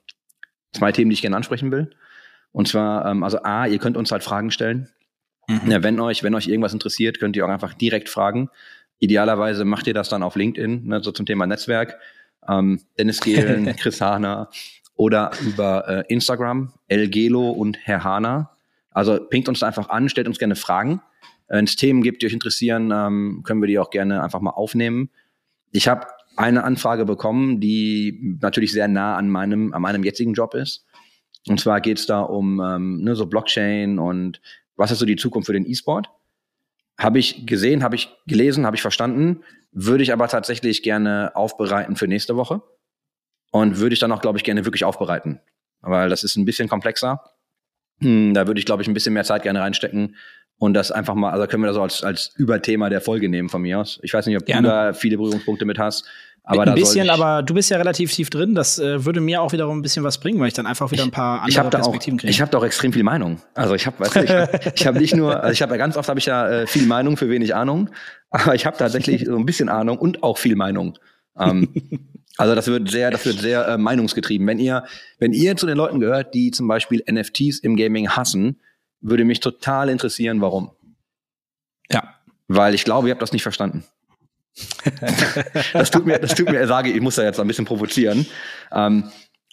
zwei 0.73 0.93
Themen, 0.93 1.11
die 1.11 1.15
ich 1.15 1.23
gerne 1.23 1.37
ansprechen 1.37 1.71
will. 1.71 1.91
Und 2.53 2.69
zwar, 2.69 3.07
ähm, 3.07 3.23
also 3.23 3.43
A, 3.43 3.67
ihr 3.67 3.79
könnt 3.79 3.97
uns 3.97 4.13
halt 4.13 4.23
Fragen 4.23 4.51
stellen. 4.51 4.89
Mhm. 5.49 5.71
Ja, 5.71 5.83
wenn 5.83 5.99
euch, 6.01 6.23
wenn 6.23 6.35
euch 6.35 6.49
irgendwas 6.49 6.73
interessiert, 6.73 7.19
könnt 7.21 7.37
ihr 7.37 7.47
auch 7.47 7.51
einfach 7.51 7.75
direkt 7.75 8.09
fragen. 8.09 8.51
Idealerweise 8.99 9.65
macht 9.65 9.87
ihr 9.87 9.95
das 9.95 10.09
dann 10.09 10.23
auf 10.23 10.37
LinkedIn, 10.37 10.87
ne, 10.87 11.03
so 11.03 11.13
zum 11.13 11.25
Thema 11.25 11.47
Netzwerk. 11.47 11.99
Ähm, 12.47 12.81
Dennis 12.99 13.21
Gehlen, 13.21 13.75
Chris 13.77 14.01
Hahner 14.01 14.51
oder 14.95 15.31
über 15.41 15.89
äh, 15.89 16.05
Instagram, 16.13 16.73
Elgelo 16.89 17.51
und 17.51 17.79
Herr 17.83 18.05
Hahner. 18.05 18.51
Also 18.91 19.19
pinkt 19.19 19.49
uns 19.49 19.63
einfach 19.63 19.89
an, 19.89 20.09
stellt 20.09 20.27
uns 20.27 20.39
gerne 20.39 20.57
Fragen. 20.57 21.01
Wenn 21.47 21.65
es 21.65 21.77
Themen 21.77 22.03
gibt, 22.03 22.21
die 22.21 22.27
euch 22.27 22.33
interessieren, 22.33 22.93
ähm, 22.93 23.43
können 23.45 23.63
wir 23.63 23.69
die 23.69 23.79
auch 23.79 23.91
gerne 23.91 24.23
einfach 24.23 24.41
mal 24.41 24.51
aufnehmen. 24.51 25.11
Ich 25.73 25.89
habe 25.89 26.07
eine 26.37 26.65
Anfrage 26.65 27.05
bekommen, 27.05 27.61
die 27.61 28.37
natürlich 28.41 28.73
sehr 28.73 28.89
nah 28.89 29.17
an 29.17 29.29
meinem, 29.29 29.73
an 29.75 29.83
meinem 29.83 30.05
jetzigen 30.05 30.35
Job 30.35 30.55
ist. 30.55 30.87
Und 31.49 31.61
zwar 31.61 31.81
geht 31.81 31.99
es 31.99 32.07
da 32.07 32.21
um 32.21 32.61
ähm, 32.61 33.03
ne, 33.03 33.17
so 33.17 33.27
Blockchain 33.27 33.99
und 33.99 34.41
was 34.77 34.91
ist 34.91 35.01
so 35.01 35.07
die 35.07 35.17
Zukunft 35.17 35.47
für 35.47 35.53
den 35.53 35.67
E-Sport. 35.67 36.11
Habe 36.99 37.19
ich 37.19 37.47
gesehen, 37.47 37.83
habe 37.83 37.97
ich 37.97 38.09
gelesen, 38.27 38.67
habe 38.67 38.77
ich 38.77 38.83
verstanden. 38.83 39.43
Würde 39.73 40.03
ich 40.03 40.13
aber 40.13 40.29
tatsächlich 40.29 40.83
gerne 40.83 41.33
aufbereiten 41.35 41.97
für 41.97 42.09
nächste 42.09 42.37
Woche. 42.37 42.63
Und 43.51 43.79
würde 43.79 43.95
ich 43.95 44.01
dann 44.01 44.13
auch, 44.13 44.21
glaube 44.21 44.39
ich, 44.39 44.45
gerne 44.45 44.65
wirklich 44.65 44.85
aufbereiten. 44.85 45.41
Weil 45.81 46.09
das 46.09 46.23
ist 46.23 46.37
ein 46.37 46.45
bisschen 46.45 46.69
komplexer. 46.69 47.23
Hm, 48.01 48.35
da 48.35 48.47
würde 48.47 48.61
ich, 48.61 48.67
glaube 48.67 48.83
ich, 48.83 48.89
ein 48.89 48.95
bisschen 48.95 49.15
mehr 49.15 49.25
Zeit 49.25 49.43
gerne 49.43 49.61
reinstecken. 49.61 50.17
Und 50.59 50.75
das 50.75 50.91
einfach 50.91 51.15
mal, 51.15 51.31
also 51.31 51.47
können 51.47 51.63
wir 51.63 51.69
das 51.69 51.77
so 51.77 51.83
als, 51.83 52.03
als 52.03 52.33
Überthema 52.37 52.91
der 52.91 53.01
Folge 53.01 53.29
nehmen 53.29 53.49
von 53.49 53.63
mir 53.63 53.79
aus. 53.79 54.01
Ich 54.03 54.13
weiß 54.13 54.27
nicht, 54.27 54.37
ob 54.37 54.45
Gerne. 54.45 54.63
du 54.63 54.69
da 54.69 54.93
viele 54.93 55.17
Berührungspunkte 55.17 55.65
mit 55.65 55.79
hast. 55.79 56.05
Aber 56.43 56.67
ein 56.67 56.75
bisschen, 56.75 57.05
ich, 57.05 57.13
aber 57.13 57.43
du 57.43 57.53
bist 57.53 57.71
ja 57.71 57.77
relativ 57.77 58.11
tief 58.11 58.31
drin. 58.31 58.55
Das 58.55 58.79
äh, 58.79 59.05
würde 59.05 59.21
mir 59.21 59.43
auch 59.43 59.53
wiederum 59.53 59.79
ein 59.79 59.83
bisschen 59.83 60.03
was 60.03 60.19
bringen, 60.19 60.41
weil 60.41 60.49
ich 60.49 60.55
dann 60.55 60.67
einfach 60.67 60.91
wieder 60.91 61.03
ein 61.03 61.11
paar 61.11 61.47
ich 61.47 61.59
andere 61.59 61.71
da 61.71 61.79
auch, 61.79 61.83
Perspektiven 61.83 62.19
kriege. 62.19 62.31
ich 62.31 62.41
habe 62.41 62.51
da 62.51 62.59
auch 62.59 62.65
extrem 62.65 62.93
viel 62.93 63.03
Meinung. 63.03 63.41
Also 63.55 63.75
ich 63.75 63.87
habe, 63.87 64.01
weißt 64.01 64.17
du, 64.17 64.61
ich, 64.65 64.73
ich 64.81 64.87
habe 64.87 64.99
nicht 64.99 65.15
nur, 65.15 65.41
also 65.43 65.53
ich 65.53 65.61
habe 65.61 65.73
ja 65.73 65.77
ganz 65.77 65.97
oft 65.99 66.09
habe 66.09 66.19
ich 66.19 66.27
ja 66.27 66.49
äh, 66.49 66.67
viel 66.67 66.87
Meinung 66.87 67.19
für 67.19 67.29
wenig 67.29 67.55
Ahnung, 67.55 67.91
aber 68.31 68.55
ich 68.55 68.65
habe 68.65 68.79
tatsächlich 68.79 69.27
so 69.27 69.37
ein 69.37 69.45
bisschen 69.45 69.69
Ahnung 69.69 69.99
und 69.99 70.23
auch 70.23 70.39
viel 70.39 70.57
Meinung. 70.57 70.99
Ähm, 71.39 71.69
also 72.39 72.55
das 72.55 72.67
wird 72.67 72.89
sehr, 72.91 73.11
das 73.11 73.27
wird 73.27 73.41
sehr 73.41 73.69
äh, 73.69 73.79
meinungsgetrieben. 73.79 74.47
Wenn 74.47 74.59
ihr, 74.59 74.85
wenn 75.19 75.33
ihr 75.33 75.57
zu 75.57 75.67
den 75.67 75.77
Leuten 75.77 76.01
gehört, 76.01 76.35
die 76.35 76.51
zum 76.51 76.67
Beispiel 76.67 77.05
NFTs 77.11 77.59
im 77.59 77.77
Gaming 77.77 78.09
hassen, 78.09 78.59
würde 79.01 79.25
mich 79.25 79.41
total 79.41 79.89
interessieren, 79.89 80.41
warum. 80.41 80.71
ja. 81.91 82.15
Weil 82.49 82.75
ich 82.75 82.85
glaube, 82.85 83.09
ihr 83.09 83.13
habt 83.13 83.23
das 83.23 83.33
nicht 83.33 83.43
verstanden. 83.43 83.85
das 85.73 85.91
tut 85.91 86.07
mir, 86.07 86.19
das 86.19 86.35
tut 86.35 86.51
mir, 86.51 86.67
sage 86.67 86.91
ich, 86.91 87.01
muss 87.01 87.17
da 87.17 87.23
jetzt 87.23 87.39
ein 87.39 87.47
bisschen 87.47 87.67
provozieren. 87.67 88.27
Ähm, 88.73 89.11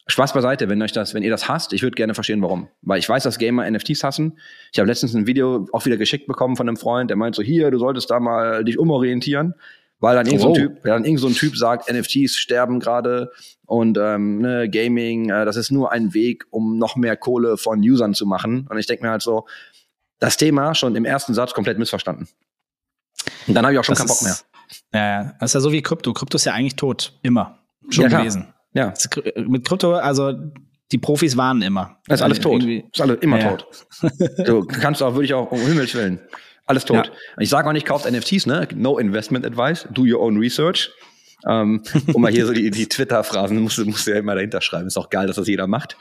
Spaß 0.07 0.33
beiseite, 0.33 0.69
wenn 0.69 0.81
euch 0.81 0.91
das, 0.91 1.13
wenn 1.13 1.23
ihr 1.23 1.31
das 1.31 1.49
hasst, 1.49 1.73
ich 1.73 1.81
würde 1.81 1.95
gerne 1.95 2.13
verstehen, 2.13 2.41
warum. 2.41 2.69
Weil 2.83 2.99
ich 2.99 3.09
weiß, 3.09 3.23
dass 3.23 3.39
Gamer 3.39 3.69
NFTs 3.69 4.03
hassen. 4.03 4.37
Ich 4.71 4.79
habe 4.79 4.87
letztens 4.87 5.15
ein 5.15 5.25
Video 5.25 5.67
auch 5.71 5.85
wieder 5.85 5.97
geschickt 5.97 6.27
bekommen 6.27 6.55
von 6.55 6.67
einem 6.67 6.77
Freund, 6.77 7.09
der 7.09 7.17
meint 7.17 7.35
so, 7.35 7.41
hier, 7.41 7.71
du 7.71 7.79
solltest 7.79 8.11
da 8.11 8.19
mal 8.19 8.63
dich 8.63 8.77
umorientieren. 8.77 9.55
Weil 10.05 10.15
dann 10.15 10.27
irgend 10.27 10.41
so 10.41 10.47
ein 10.49 10.51
Oh. 10.51 10.55
Typ, 10.55 10.83
dann 10.83 11.03
irgend 11.03 11.19
so 11.19 11.27
ein 11.27 11.33
Typ 11.33 11.57
sagt, 11.57 11.91
NFTs 11.91 12.35
sterben 12.35 12.79
gerade 12.79 13.31
und 13.65 13.97
ähm, 13.99 14.37
ne, 14.37 14.69
Gaming, 14.69 15.31
äh, 15.31 15.45
das 15.45 15.55
ist 15.57 15.71
nur 15.71 15.91
ein 15.91 16.13
Weg, 16.13 16.45
um 16.51 16.77
noch 16.77 16.95
mehr 16.95 17.17
Kohle 17.17 17.57
von 17.57 17.79
Usern 17.79 18.13
zu 18.13 18.27
machen. 18.27 18.67
Und 18.69 18.77
ich 18.77 18.85
denke 18.85 19.03
mir 19.03 19.09
halt 19.09 19.23
so, 19.23 19.47
das 20.19 20.37
Thema 20.37 20.75
schon 20.75 20.95
im 20.95 21.05
ersten 21.05 21.33
Satz 21.33 21.53
komplett 21.53 21.79
missverstanden. 21.79 22.27
Und 23.47 23.55
dann 23.55 23.65
habe 23.65 23.73
ich 23.73 23.79
auch 23.79 23.83
schon 23.83 23.95
Das 23.95 23.99
keinen 24.05 24.07
Bock 24.09 24.21
mehr. 24.21 24.37
Ja. 24.93 25.33
Das 25.39 25.49
ist 25.49 25.53
ja 25.55 25.59
so 25.61 25.71
wie 25.71 25.81
Krypto. 25.81 26.13
Krypto 26.13 26.35
ist 26.35 26.45
ja 26.45 26.53
eigentlich 26.53 26.75
tot. 26.75 27.17
Immer. 27.23 27.57
Schon 27.89 28.09
Ja, 28.09 28.19
gewesen. 28.19 28.53
Ja, 28.73 28.93
Mit 29.47 29.67
Krypto, 29.67 29.93
also 29.95 30.33
die 30.91 30.97
Profis 30.99 31.35
warnen 31.35 31.63
immer. 31.63 31.97
das 32.07 32.19
ist 32.19 32.23
alles 32.23 32.37
Äh, 32.37 32.41
tot. 32.41 32.61
irgendwie- 32.61 32.85
Ist 32.93 33.01
alles 33.01 33.17
immer 33.21 33.39
Ja. 33.39 33.55
tot. 33.55 33.67
Du 34.45 34.65
kannst 34.65 35.01
auch, 35.01 35.13
würde 35.13 35.25
ich 35.25 35.33
auch, 35.33 35.51
um 35.51 35.59
Himmels 35.61 35.95
Willen. 35.95 36.19
Alles 36.65 36.85
tot. 36.85 37.07
Ja. 37.07 37.11
Ich 37.39 37.49
sage 37.49 37.67
auch 37.67 37.73
nicht, 37.73 37.85
kauft 37.85 38.09
NFTs, 38.09 38.45
ne? 38.45 38.67
No 38.75 38.97
investment 38.97 39.45
advice, 39.45 39.87
do 39.91 40.03
your 40.03 40.19
own 40.21 40.37
research. 40.37 40.91
Ähm, 41.47 41.83
um 42.13 42.21
mal 42.21 42.31
hier 42.31 42.45
so 42.47 42.53
die, 42.53 42.71
die 42.71 42.87
Twitter-Phrasen, 42.89 43.59
musst, 43.61 43.77
du- 43.77 43.85
musst 43.85 44.07
du 44.07 44.11
ja 44.11 44.17
immer 44.17 44.33
dahinter 44.35 44.61
schreiben. 44.61 44.87
Ist 44.87 44.97
auch 44.97 45.09
geil, 45.09 45.27
dass 45.27 45.35
das 45.35 45.47
jeder 45.47 45.67
macht. 45.67 45.95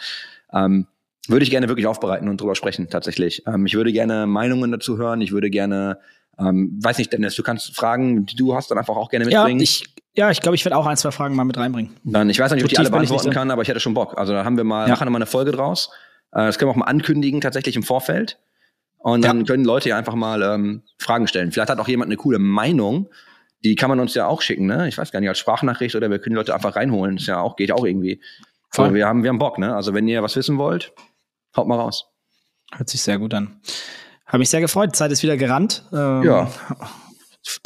Ähm, 0.53 0.87
würde 1.29 1.43
ich 1.43 1.51
gerne 1.51 1.69
wirklich 1.69 1.87
aufbereiten 1.87 2.29
und 2.29 2.41
drüber 2.41 2.55
sprechen, 2.55 2.89
tatsächlich. 2.89 3.43
Ähm, 3.47 3.67
ich 3.67 3.75
würde 3.75 3.93
gerne 3.93 4.27
Meinungen 4.27 4.71
dazu 4.73 4.97
hören. 4.97 5.21
Ich 5.21 5.33
würde 5.33 5.51
gerne, 5.51 5.99
ähm, 6.39 6.79
weiß 6.83 6.97
nicht, 6.99 7.13
Dennis, 7.13 7.35
du 7.35 7.43
kannst 7.43 7.75
Fragen, 7.77 8.25
die 8.27 8.37
du 8.37 8.55
hast, 8.55 8.71
dann 8.71 8.79
einfach 8.79 8.97
auch 8.97 9.11
gerne 9.11 9.29
Ja, 9.31 9.41
mitbringen. 9.41 9.61
ich, 9.61 9.85
ja, 10.15 10.31
ich 10.31 10.41
glaube, 10.41 10.55
ich 10.55 10.65
werde 10.65 10.77
auch 10.77 10.87
ein, 10.87 10.97
zwei 10.97 11.11
Fragen 11.11 11.35
mal 11.35 11.45
mit 11.45 11.59
reinbringen. 11.59 11.95
Dann, 12.05 12.31
ich 12.31 12.39
weiß 12.39 12.53
nicht, 12.53 12.63
ob 12.63 12.67
ich 12.71 12.75
die 12.75 12.79
alle 12.79 12.91
beantworten 12.91 13.31
kann, 13.31 13.51
aber 13.51 13.61
ich 13.63 13.69
hätte 13.69 13.81
schon 13.81 13.95
Bock. 13.95 14.17
Also 14.17 14.33
da 14.33 14.45
haben 14.45 14.57
wir 14.57 14.65
mal, 14.65 14.87
Ja. 14.89 14.95
machen 14.95 15.07
wir 15.07 15.11
mal 15.11 15.19
eine 15.19 15.27
Folge 15.27 15.53
draus. 15.53 15.91
Äh, 16.33 16.47
das 16.47 16.59
können 16.59 16.69
wir 16.69 16.73
auch 16.73 16.77
mal 16.77 16.87
ankündigen, 16.87 17.41
tatsächlich 17.41 17.77
im 17.77 17.83
Vorfeld. 17.83 18.39
Und 19.05 19.23
dann 19.23 19.41
Ja. 19.41 19.45
können 19.45 19.65
Leute 19.67 19.91
ja 19.91 19.99
einfach 19.99 20.15
mal 20.15 20.41
ähm, 20.43 20.83
Fragen 20.99 21.27
stellen. 21.29 21.53
Vielleicht 21.53 21.69
hat 21.69 21.79
auch 21.79 21.89
jemand 21.89 22.09
eine 22.09 22.17
coole 22.17 22.39
Meinung. 22.39 23.11
Die 23.63 23.75
kann 23.75 23.91
man 23.91 24.01
uns 24.01 24.15
ja 24.15 24.27
auch 24.27 24.41
schicken, 24.41 24.65
ne? 24.67 24.89
Ich 24.89 24.97
weiß 24.97 25.13
gar 25.13 25.21
nicht, 25.21 25.29
als 25.29 25.39
Sprachnachricht 25.39 25.95
oder 25.95 26.09
wir 26.11 26.19
können 26.19 26.37
Leute 26.37 26.55
einfach 26.55 26.75
reinholen. 26.75 27.17
Das 27.17 27.25
ist 27.25 27.29
ja 27.29 27.39
auch, 27.39 27.57
geht 27.57 27.71
auch 27.71 27.85
irgendwie. 27.85 28.23
Voll. 28.71 28.95
Wir 28.95 29.07
haben, 29.07 29.23
wir 29.23 29.29
haben 29.29 29.39
Bock, 29.39 29.59
ne? 29.59 29.75
Also 29.77 29.93
wenn 29.93 30.09
ihr 30.09 30.23
was 30.23 30.37
wissen 30.37 30.57
wollt, 30.57 30.95
haut 31.55 31.69
mal 31.69 31.79
raus. 31.79 32.07
Hört 32.75 32.89
sich 32.89 33.03
sehr 33.03 33.19
gut 33.19 33.35
an. 33.35 33.61
Habe 34.27 34.39
mich 34.39 34.49
sehr 34.49 34.63
gefreut. 34.63 34.97
Zeit 34.97 35.13
ist 35.13 35.23
wieder 35.23 35.37
gerannt. 35.37 35.85
Ähm, 35.93 36.23
Ja. 36.23 36.51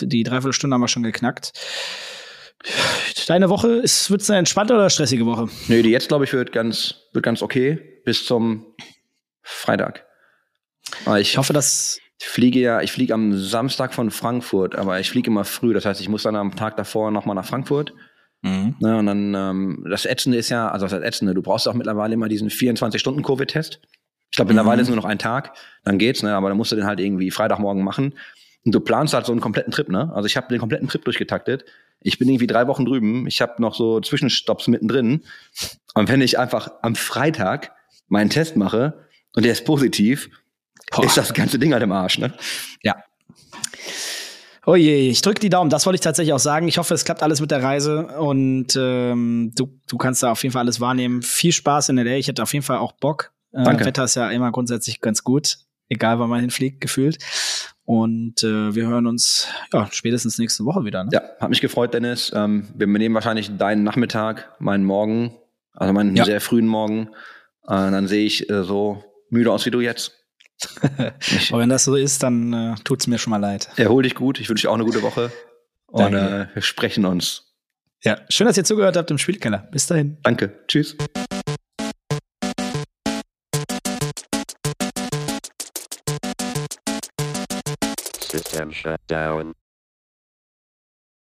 Die 0.01 0.25
Dreiviertelstunde 0.25 0.75
haben 0.75 0.81
wir 0.81 0.89
schon 0.89 1.05
geknackt. 1.05 1.53
Deine 3.29 3.49
Woche 3.49 3.69
ist, 3.69 4.11
wird 4.11 4.23
es 4.23 4.31
eine 4.31 4.41
entspannte 4.41 4.75
oder 4.75 4.91
stressige 4.91 5.25
Woche? 5.25 5.49
Nee, 5.69 5.83
die 5.83 5.91
jetzt, 5.91 6.09
glaube 6.09 6.25
ich, 6.25 6.33
wird 6.33 6.51
ganz, 6.51 6.97
wird 7.13 7.25
ganz 7.25 7.43
okay 7.43 7.79
bis 8.05 8.27
zum 8.27 8.67
Freitag. 9.43 10.05
Ich 11.19 11.37
hoffe, 11.39 11.53
dass. 11.53 11.99
Ich 12.21 12.27
fliege 12.27 12.59
ja, 12.59 12.81
ich 12.83 12.91
fliege 12.91 13.15
am 13.15 13.37
Samstag 13.39 13.95
von 13.95 14.11
Frankfurt, 14.11 14.75
aber 14.75 14.99
ich 14.99 15.09
fliege 15.09 15.31
immer 15.31 15.45
früh. 15.45 15.73
Das 15.73 15.85
heißt, 15.85 16.01
ich 16.01 16.09
muss 16.09 16.25
dann 16.25 16.35
am 16.35 16.57
Tag 16.57 16.77
davor 16.77 17.13
nochmal 17.13 17.37
nach 17.37 17.47
Frankfurt. 17.47 17.93
Mhm. 18.43 18.75
Ne, 18.81 18.97
und 18.99 19.07
dann, 19.07 19.35
ähm, 19.37 19.87
das 19.89 20.05
Ätzende 20.05 20.37
ist 20.37 20.49
ja, 20.49 20.69
also 20.69 20.89
das 20.89 21.01
Ätzende, 21.01 21.33
du 21.33 21.43
brauchst 21.43 21.69
auch 21.69 21.75
mittlerweile 21.75 22.15
immer 22.15 22.29
diesen 22.29 22.51
24-Stunden-Covid-Test. 22.51 23.81
Ich 24.31 24.37
glaube, 24.37 24.49
mittlerweile 24.53 24.79
Mhm. 24.79 24.83
ist 24.83 24.89
nur 24.89 24.97
noch 24.97 25.05
ein 25.05 25.21
Tag, 25.21 25.57
dann 25.85 25.97
geht's, 25.99 26.25
ne, 26.25 26.35
aber 26.35 26.49
dann 26.49 26.59
musst 26.59 26.73
du 26.73 26.77
den 26.77 26.87
halt 26.87 26.99
irgendwie 26.99 27.31
Freitagmorgen 27.31 27.85
machen. 27.85 28.15
Und 28.65 28.75
du 28.75 28.81
planst 28.81 29.15
halt 29.15 29.25
so 29.27 29.33
einen 29.33 29.41
kompletten 29.41 29.73
Trip, 29.73 29.89
ne? 29.89 30.11
Also 30.13 30.27
ich 30.27 30.37
habe 30.37 30.49
den 30.49 30.59
kompletten 30.59 30.89
Trip 30.89 31.05
durchgetaktet. 31.05 31.65
Ich 32.01 32.19
bin 32.19 32.29
irgendwie 32.29 32.49
drei 32.49 32.67
Wochen 32.67 32.85
drüben. 32.85 33.29
Ich 33.29 33.41
habe 33.41 33.63
noch 33.63 33.77
so 33.77 34.01
Zwischenstopps 34.01 34.67
mittendrin. 34.67 35.23
Und 35.95 36.09
wenn 36.09 36.21
ich 36.21 36.37
einfach 36.39 36.69
am 36.83 36.97
Freitag 36.97 37.73
meinen 38.09 38.29
Test 38.31 38.57
mache 38.57 39.07
und 39.35 39.45
der 39.45 39.53
ist 39.53 39.65
positiv, 39.65 40.31
Boah. 40.91 41.05
ist 41.05 41.17
das 41.17 41.33
ganze 41.35 41.59
Ding 41.59 41.73
halt 41.73 41.83
im 41.83 41.93
Arsch, 41.93 42.19
ne? 42.19 42.33
Oh 44.67 44.75
je, 44.77 45.09
ich 45.09 45.23
drücke 45.23 45.41
die 45.41 45.49
Daumen. 45.49 45.71
Das 45.71 45.87
wollte 45.87 45.95
ich 45.95 46.03
tatsächlich 46.03 46.35
auch 46.35 46.39
sagen. 46.39 46.69
Ich 46.69 46.77
hoffe, 46.77 46.93
es 46.93 47.07
klappt 47.07 47.23
alles 47.23 47.41
mit 47.41 47.51
der 47.51 47.63
Reise 47.63 48.07
und 48.19 48.77
ähm, 48.77 49.51
du, 49.57 49.81
du 49.89 49.97
kannst 49.97 50.23
da 50.23 50.31
auf 50.31 50.43
jeden 50.43 50.53
Fall 50.53 50.61
alles 50.61 50.79
wahrnehmen. 50.79 51.23
Viel 51.23 51.53
Spaß 51.53 51.89
in 51.89 51.97
LA. 51.97 52.17
Ich 52.17 52.29
hätte 52.29 52.43
auf 52.43 52.53
jeden 52.53 52.65
Fall 52.67 52.77
auch 52.77 52.93
Bock. 52.93 53.33
Äh, 53.53 53.63
Danke. 53.65 53.87
Wetter 53.87 54.05
ist 54.05 54.17
ja 54.17 54.29
immer 54.31 54.53
grundsätzlich 54.53 55.01
ganz 55.01 55.25
gut, 55.25 55.57
egal 55.89 56.19
wann 56.19 56.29
man 56.29 56.41
hinfliegt, 56.41 56.83
gefühlt. 56.83 57.17
Und 57.87 58.43
äh, 58.43 58.75
wir 58.75 58.87
hören 58.87 59.07
uns 59.07 59.49
ja, 59.73 59.89
spätestens 59.91 60.37
nächste 60.39 60.67
Woche 60.67 60.85
wieder. 60.85 61.05
Ne? 61.05 61.11
Ja, 61.15 61.23
hat 61.41 61.49
mich 61.49 61.63
gefreut, 61.63 61.95
Dennis. 61.95 62.31
Ähm, 62.35 62.69
wir 62.75 62.87
nehmen 62.87 63.15
wahrscheinlich 63.15 63.57
deinen 63.57 63.85
Nachmittag, 63.85 64.51
meinen 64.59 64.85
Morgen, 64.85 65.35
also 65.73 65.95
meinen 65.95 66.15
Ja. 66.15 66.27
sehr 66.27 66.43
frühen 66.43 66.67
Morgen. 66.67 67.09
Äh, 67.67 67.91
dann 67.91 68.07
sehe 68.07 68.27
ich 68.27 68.51
äh, 68.51 68.65
so 68.65 69.03
müde 69.31 69.51
aus 69.51 69.65
wie 69.65 69.71
du 69.71 69.81
jetzt. 69.81 70.13
Aber 71.51 71.61
wenn 71.61 71.69
das 71.69 71.85
so 71.85 71.95
ist, 71.95 72.23
dann 72.23 72.53
äh, 72.53 72.75
tut's 72.85 73.07
mir 73.07 73.19
schon 73.19 73.31
mal 73.31 73.39
leid. 73.39 73.69
erhol 73.77 74.03
dich 74.03 74.15
gut. 74.15 74.41
Ich 74.41 74.49
wünsche 74.49 74.67
dir 74.67 74.71
auch 74.71 74.75
eine 74.75 74.85
gute 74.85 75.03
Woche. 75.03 75.31
Und 75.87 76.15
äh, 76.15 76.47
wir 76.53 76.63
sprechen 76.63 77.07
uns. 77.07 77.55
Ja, 78.05 78.19
schön, 78.29 78.47
dass 78.47 78.57
ihr 78.57 78.65
zugehört 78.65 78.97
habt 78.97 79.11
im 79.11 79.19
Spielkeller. 79.19 79.69
Bis 79.73 79.87
dahin. 79.87 80.19
Danke. 80.23 80.65
Tschüss. 80.69 80.97
System 88.31 88.73
shut 88.73 89.01
down. 89.09 89.55